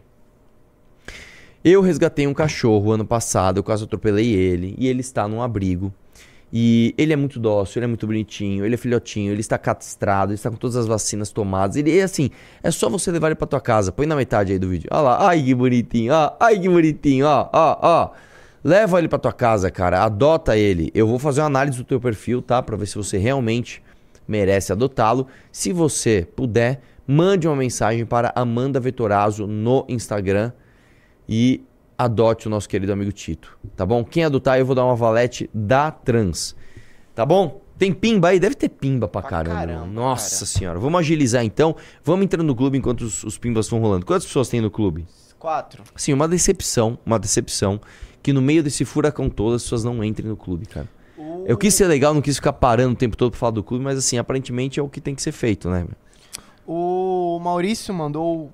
[1.64, 5.94] Eu resgatei um cachorro ano passado, eu quase atropelei ele, e ele está num abrigo.
[6.54, 10.32] E ele é muito dócil, ele é muito bonitinho, ele é filhotinho, ele está castrado,
[10.32, 11.76] ele está com todas as vacinas tomadas.
[11.76, 12.30] Ele é assim,
[12.64, 13.92] é só você levar ele pra tua casa.
[13.92, 14.88] Põe na metade aí do vídeo.
[14.92, 18.12] Olha lá, ai que bonitinho, ó, ai que bonitinho, ó, ó, ó.
[18.68, 20.92] Leva ele pra tua casa, cara, adota ele.
[20.94, 22.62] Eu vou fazer uma análise do teu perfil, tá?
[22.62, 23.82] Pra ver se você realmente
[24.28, 25.26] merece adotá-lo.
[25.54, 30.52] Se você puder, mande uma mensagem para Amanda Vetorazzo no Instagram
[31.30, 31.64] e
[31.98, 34.04] adote o nosso querido amigo Tito, tá bom?
[34.04, 36.54] Quem adotar, eu vou dar uma valete da Trans,
[37.16, 37.62] tá bom?
[37.78, 38.40] Tem pimba aí?
[38.40, 39.60] Deve ter pimba pra, caramba.
[39.60, 40.78] caramba, Nossa senhora.
[40.78, 41.74] Vamos agilizar então.
[42.04, 44.06] Vamos entrando no clube enquanto os, os pimbas estão rolando.
[44.06, 45.06] Quantas pessoas tem no clube?
[45.40, 45.84] Quatro.
[45.96, 47.80] Sim, uma decepção, uma decepção
[48.22, 50.90] que no meio desse furacão todo as pessoas não entrem no clube, cara.
[51.46, 53.84] Eu quis ser legal, não quis ficar parando o tempo todo pra falar do clube,
[53.84, 55.88] mas assim, aparentemente é o que tem que ser feito, né?
[56.66, 58.52] O Maurício mandou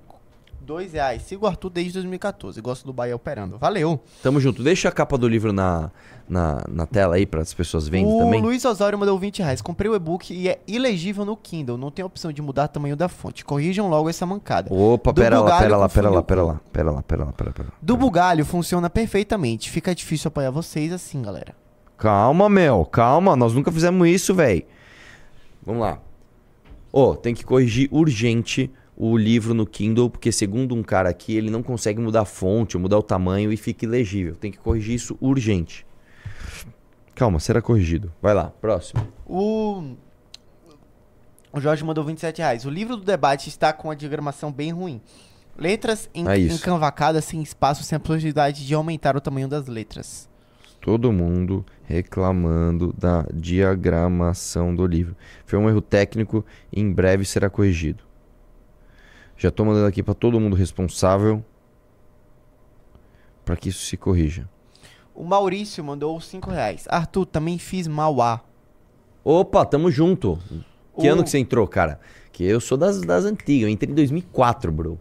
[0.64, 1.22] dois reais.
[1.24, 2.60] Sigo o Arthur desde 2014.
[2.62, 3.58] Gosto do Bahia operando.
[3.58, 4.00] Valeu.
[4.22, 4.64] Tamo junto.
[4.64, 5.92] Deixa a capa do livro na,
[6.28, 8.42] na, na tela aí para as pessoas verem o também.
[8.42, 9.62] Luiz Osório mandou 20 reais.
[9.62, 11.78] Comprei o e-book e é ilegível no Kindle.
[11.78, 13.46] Não tem opção de mudar o tamanho da fonte.
[13.46, 14.74] Corrijam logo essa mancada.
[14.74, 17.70] Opa, pera lá, pera lá, pera lá, pera lá, pera lá, pera lá, pera, pera.
[17.82, 19.70] Do bugalho funciona perfeitamente.
[19.70, 21.56] Fica difícil apoiar vocês assim, galera.
[21.98, 23.36] Calma, meu, calma.
[23.36, 24.64] Nós nunca fizemos isso, velho.
[25.66, 26.00] Vamos lá.
[26.92, 31.50] Ô, tem que corrigir urgente o livro no Kindle, porque segundo um cara aqui, ele
[31.50, 34.36] não consegue mudar a fonte, mudar o tamanho e fica ilegível.
[34.36, 35.86] Tem que corrigir isso urgente.
[37.16, 38.12] Calma, será corrigido.
[38.22, 39.08] Vai lá, próximo.
[39.26, 39.96] O.
[41.52, 42.66] O Jorge mandou 27 reais.
[42.66, 45.00] O livro do debate está com a diagramação bem ruim.
[45.56, 50.28] Letras em, É encavacadas sem espaço, sem a possibilidade de aumentar o tamanho das letras.
[50.82, 55.16] Todo mundo reclamando da diagramação do livro.
[55.46, 58.04] Foi um erro técnico e em breve será corrigido.
[59.44, 61.44] Já tô mandando aqui para todo mundo responsável
[63.44, 64.50] para que isso se corrija.
[65.14, 66.86] O Maurício mandou 5 reais.
[66.90, 68.40] Arthur, também fiz Mauá.
[69.22, 70.40] Opa, tamo junto.
[70.98, 72.00] Que O- ano que você entrou, cara?
[72.32, 73.64] Que eu sou das, das antigas.
[73.64, 74.98] Eu entrei em 2004, bro.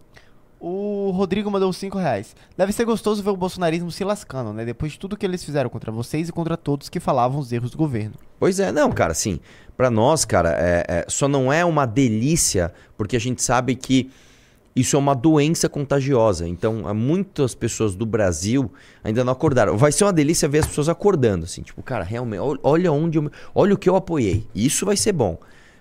[0.59, 2.35] O Rodrigo mandou 5 reais.
[2.57, 4.65] Deve ser gostoso ver o bolsonarismo se lascando, né?
[4.65, 7.71] Depois de tudo que eles fizeram contra vocês e contra todos que falavam os erros
[7.71, 8.15] do governo.
[8.41, 9.39] Pois é, não, cara, assim,
[9.77, 14.11] pra nós, cara, é, é- só não é uma delícia porque a gente sabe que
[14.75, 16.49] isso é uma doença contagiosa.
[16.49, 18.73] Então, há muitas pessoas do Brasil
[19.05, 19.77] ainda não acordaram.
[19.77, 23.19] Vai ser uma delícia ver as pessoas acordando, assim, tipo, cara, realmente, ol- olha onde
[23.19, 24.47] eu, olha o que eu apoiei.
[24.55, 25.39] Isso vai ser bom.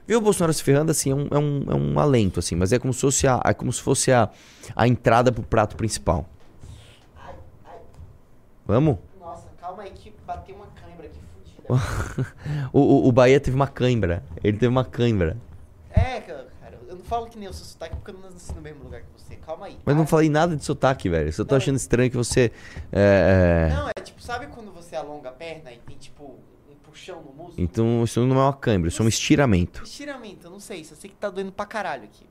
[0.07, 2.73] Ver o Bolsonaro se ferrando, assim, é um, é um, é um alento, assim, mas
[2.73, 4.29] é como se fosse a, é como se fosse a,
[4.75, 6.27] a entrada pro prato principal.
[8.65, 8.97] Vamos?
[9.19, 12.27] Nossa, calma aí que bateu uma cãibra aqui fudida.
[12.73, 14.23] o, o, o Bahia teve uma cãibra.
[14.43, 15.37] Ele teve uma cãibra.
[15.89, 16.40] É, cara,
[17.11, 19.35] falo que nem o seu sotaque porque eu não nasci no mesmo lugar que você.
[19.35, 19.77] Calma aí.
[19.83, 21.27] Mas não falei nada de sotaque, velho.
[21.27, 22.53] Eu só tô achando estranho que você.
[22.89, 26.39] É, é, Não, é tipo, sabe quando você alonga a perna e tem tipo
[26.69, 27.55] um puxão no músculo?
[27.57, 29.83] Então isso não é uma câimbra, isso é um estiramento.
[29.83, 32.25] Estiramento, eu não sei, só sei que tá doendo pra caralho aqui.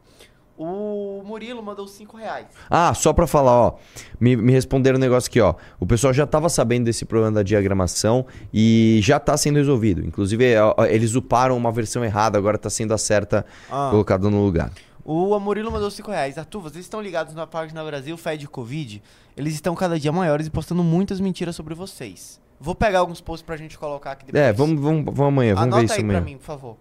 [0.63, 2.47] O Murilo mandou 5 reais.
[2.69, 3.75] Ah, só pra falar, ó.
[4.21, 5.55] Me, me responderam um negócio aqui, ó.
[5.79, 10.05] O pessoal já tava sabendo desse problema da diagramação e já tá sendo resolvido.
[10.05, 13.89] Inclusive, ó, ó, eles uparam uma versão errada, agora tá sendo a certa Ah.
[13.91, 14.71] colocada no lugar.
[15.03, 16.37] O Murilo mandou 5 reais.
[16.37, 19.03] Arthur, vocês estão ligados na página Brasil Fed Covid?
[19.39, 22.39] Eles estão cada dia maiores e postando muitas mentiras sobre vocês.
[22.61, 24.45] Vou pegar alguns posts pra gente colocar aqui depois.
[24.45, 26.21] É, vamos, vamos, vamos amanhã, vamos Anota ver isso aí amanhã.
[26.21, 26.77] pra mim, por favor.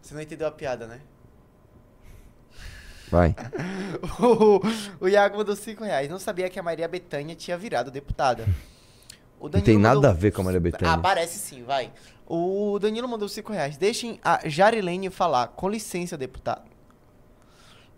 [0.00, 1.00] Você não entendeu a piada, né?
[3.12, 3.36] Vai.
[4.18, 6.08] o, o Iago mandou 5 reais.
[6.08, 8.46] Não sabia que a Maria Bethânia tinha virado deputada.
[9.38, 10.98] O Não tem nada mandou- a ver com a Maria Ah, Bethânia.
[10.98, 11.92] parece sim, vai.
[12.26, 13.76] O Danilo mandou 5 reais.
[13.76, 15.48] Deixem a Jarilene falar.
[15.48, 16.62] Com licença, deputado.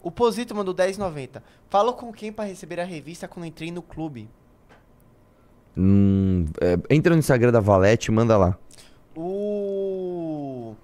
[0.02, 1.40] O Posito mandou 10,90.
[1.70, 4.28] Falou com quem pra receber a revista quando entrei no clube?
[5.76, 8.58] Hum, é, entra no Instagram da Valete e manda lá.
[9.16, 10.74] O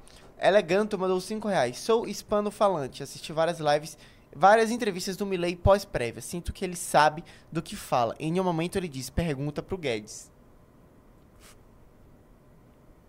[0.41, 1.79] Eleganto mandou 5 reais.
[1.79, 3.03] Sou hispano-falante.
[3.03, 3.99] Assisti várias lives,
[4.35, 6.23] várias entrevistas do Milley pós-prévia.
[6.23, 8.15] Sinto que ele sabe do que fala.
[8.19, 10.31] Em nenhum momento ele diz, pergunta pro Guedes.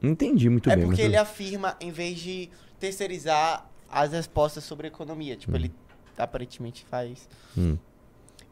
[0.02, 0.86] Entendi muito é bem.
[0.86, 2.50] porque mas- ele afirma, em vez de
[2.80, 5.36] terceirizar as respostas sobre economia.
[5.36, 5.72] Tipo, ele
[6.18, 7.30] aparentemente faz...
[7.58, 7.78] Hum.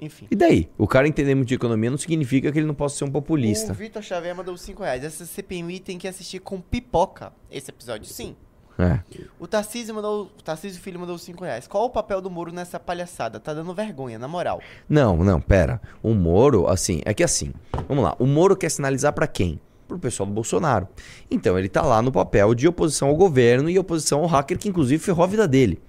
[0.02, 0.28] Enfim.
[0.32, 0.70] E daí?
[0.78, 3.74] O cara entender muito de economia não significa que ele não possa ser um populista.
[3.74, 5.04] O Vitor Xavier mandou 5 reais.
[5.04, 7.34] Essa CPMI tem que assistir com pipoca.
[7.52, 8.34] Esse episódio, sim.
[8.80, 9.02] É.
[9.38, 10.32] O Tarcísio mandou.
[10.40, 11.68] O Tarcísio Filho mandou 5 reais.
[11.68, 13.38] Qual o papel do Moro nessa palhaçada?
[13.38, 14.62] Tá dando vergonha, na moral.
[14.88, 15.82] Não, não, pera.
[16.02, 17.52] O Moro, assim, é que assim,
[17.90, 18.16] vamos lá.
[18.18, 19.60] O Moro quer sinalizar pra quem?
[19.86, 20.88] Pro pessoal do Bolsonaro.
[21.30, 24.70] Então, ele tá lá no papel de oposição ao governo e oposição ao hacker, que
[24.70, 25.82] inclusive ferrou a vida dele.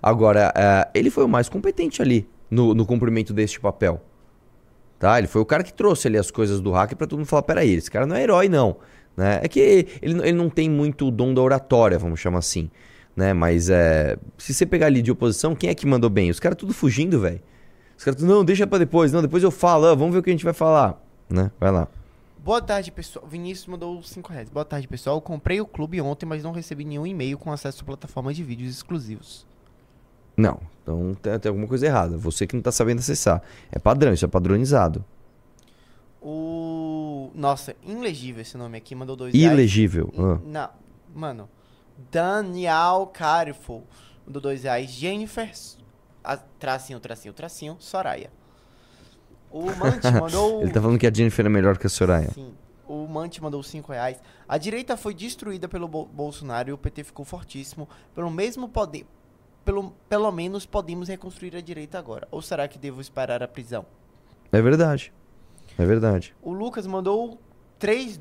[0.00, 4.00] Agora, eh, ele foi o mais competente ali no, no cumprimento deste papel.
[5.00, 5.18] Tá?
[5.18, 7.42] Ele foi o cara que trouxe ali as coisas do hacker pra todo mundo falar:
[7.42, 8.76] peraí, esse cara não é herói, não.
[9.16, 9.40] Né?
[9.42, 12.70] É que ele, ele não tem muito o dom da oratória, vamos chamar assim.
[13.16, 13.32] Né?
[13.32, 16.30] Mas é, se você pegar ali de oposição, quem é que mandou bem?
[16.30, 17.40] Os caras tudo fugindo, velho.
[17.96, 20.22] Os caras tudo, não, deixa pra depois, não, depois eu falo, ah, vamos ver o
[20.22, 21.02] que a gente vai falar.
[21.30, 21.50] Né?
[21.58, 21.88] Vai lá.
[22.38, 23.26] Boa tarde, pessoal.
[23.26, 24.48] Vinícius mandou 5 reais.
[24.48, 25.16] Boa tarde, pessoal.
[25.16, 28.44] Eu comprei o clube ontem, mas não recebi nenhum e-mail com acesso à plataforma de
[28.44, 29.44] vídeos exclusivos.
[30.36, 32.16] Não, então tem, tem alguma coisa errada.
[32.18, 33.42] Você que não tá sabendo acessar.
[33.72, 35.04] É padrão, isso é padronizado.
[36.28, 37.30] O.
[37.36, 39.52] Nossa, ilegível esse nome aqui, mandou 2 reais.
[39.52, 40.12] Ilegível.
[40.18, 40.40] Ah.
[40.44, 40.68] Não,
[41.14, 41.48] mano.
[42.10, 43.84] Daniel Carifo
[44.26, 44.90] mandou 2 reais.
[44.90, 45.50] Jennifer.
[46.24, 47.76] a- tracinho, tracinho, tracinho.
[47.78, 48.30] Soraya.
[49.50, 50.62] O Mante mandou.
[50.62, 52.32] Ele tá falando que a Jennifer é melhor que a Soraya.
[52.32, 52.52] Sim.
[52.88, 54.20] O Mante mandou 5 reais.
[54.48, 57.88] A direita foi destruída pelo Bo- Bolsonaro e o PT ficou fortíssimo.
[58.14, 59.06] Pelo mesmo poder.
[59.64, 62.26] Pelo, pelo menos podemos reconstruir a direita agora.
[62.32, 63.86] Ou será que devo esperar a prisão?
[64.50, 65.12] É verdade.
[65.78, 66.34] É verdade.
[66.42, 67.38] O Lucas mandou
[67.78, 68.20] 3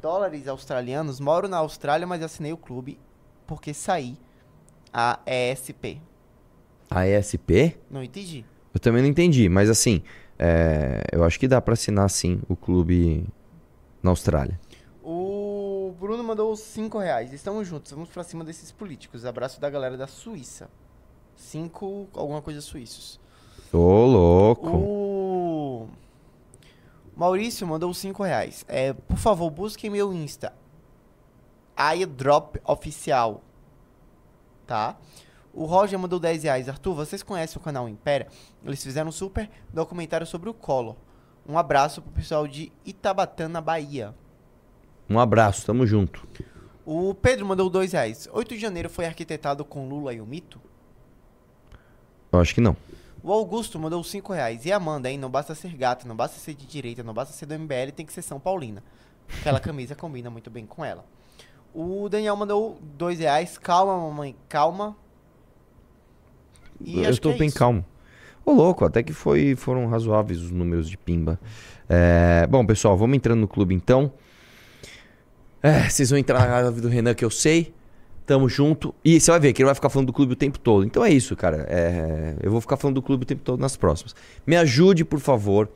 [0.00, 1.20] dólares australianos.
[1.20, 2.98] Moro na Austrália, mas assinei o clube
[3.46, 4.16] porque saí
[4.92, 6.00] a ESP.
[6.90, 7.76] A ESP?
[7.90, 8.44] Não entendi.
[8.74, 10.02] Eu também não entendi, mas assim,
[10.38, 13.26] é, eu acho que dá pra assinar sim o clube
[14.02, 14.58] na Austrália.
[15.02, 17.32] O Bruno mandou 5 reais.
[17.32, 19.24] Estamos juntos, vamos pra cima desses políticos.
[19.26, 20.68] Abraço da galera da Suíça.
[21.36, 23.20] 5 alguma coisa suíços.
[23.72, 24.68] Ô, louco.
[24.68, 25.11] O
[27.16, 28.64] Maurício mandou 5 reais.
[28.68, 30.52] É, por favor, busquem meu Insta.
[31.94, 33.42] iDrop Oficial.
[34.66, 34.96] Tá?
[35.52, 36.68] O Roger mandou 10 reais.
[36.68, 38.28] Arthur, vocês conhecem o canal Impéria?
[38.64, 40.96] Eles fizeram um super documentário sobre o Collor.
[41.46, 44.14] Um abraço pro pessoal de Itabatana, Bahia.
[45.10, 46.26] Um abraço, tamo junto.
[46.86, 48.28] O Pedro mandou 2 reais.
[48.32, 50.60] 8 de janeiro foi arquitetado com Lula e o mito?
[52.32, 52.76] Eu acho que não.
[53.22, 54.66] O Augusto mandou 5 reais.
[54.66, 55.16] E a Amanda, hein?
[55.16, 58.04] Não basta ser gata, não basta ser de direita, não basta ser do MBL, tem
[58.04, 58.82] que ser São Paulina.
[59.40, 61.04] Aquela camisa combina muito bem com ela.
[61.72, 63.56] O Daniel mandou 2 reais.
[63.56, 64.96] Calma, mamãe, calma.
[66.80, 67.58] E eu estou é bem isso.
[67.58, 67.84] calmo.
[68.44, 71.38] Ô, louco, até que foi, foram razoáveis os números de pimba.
[71.88, 74.12] É, bom, pessoal, vamos entrando no clube então.
[75.62, 77.72] É, vocês vão entrar na live do Renan, que eu sei.
[78.32, 78.94] Tamo junto.
[79.04, 80.86] E você vai ver que ele vai ficar falando do clube o tempo todo.
[80.86, 81.66] Então é isso, cara.
[81.68, 84.14] É, eu vou ficar falando do clube o tempo todo nas próximas.
[84.46, 85.68] Me ajude, por favor,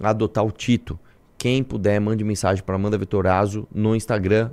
[0.00, 0.96] a adotar o Tito.
[1.36, 4.52] Quem puder, mande mensagem para Amanda Vetorazo no Instagram.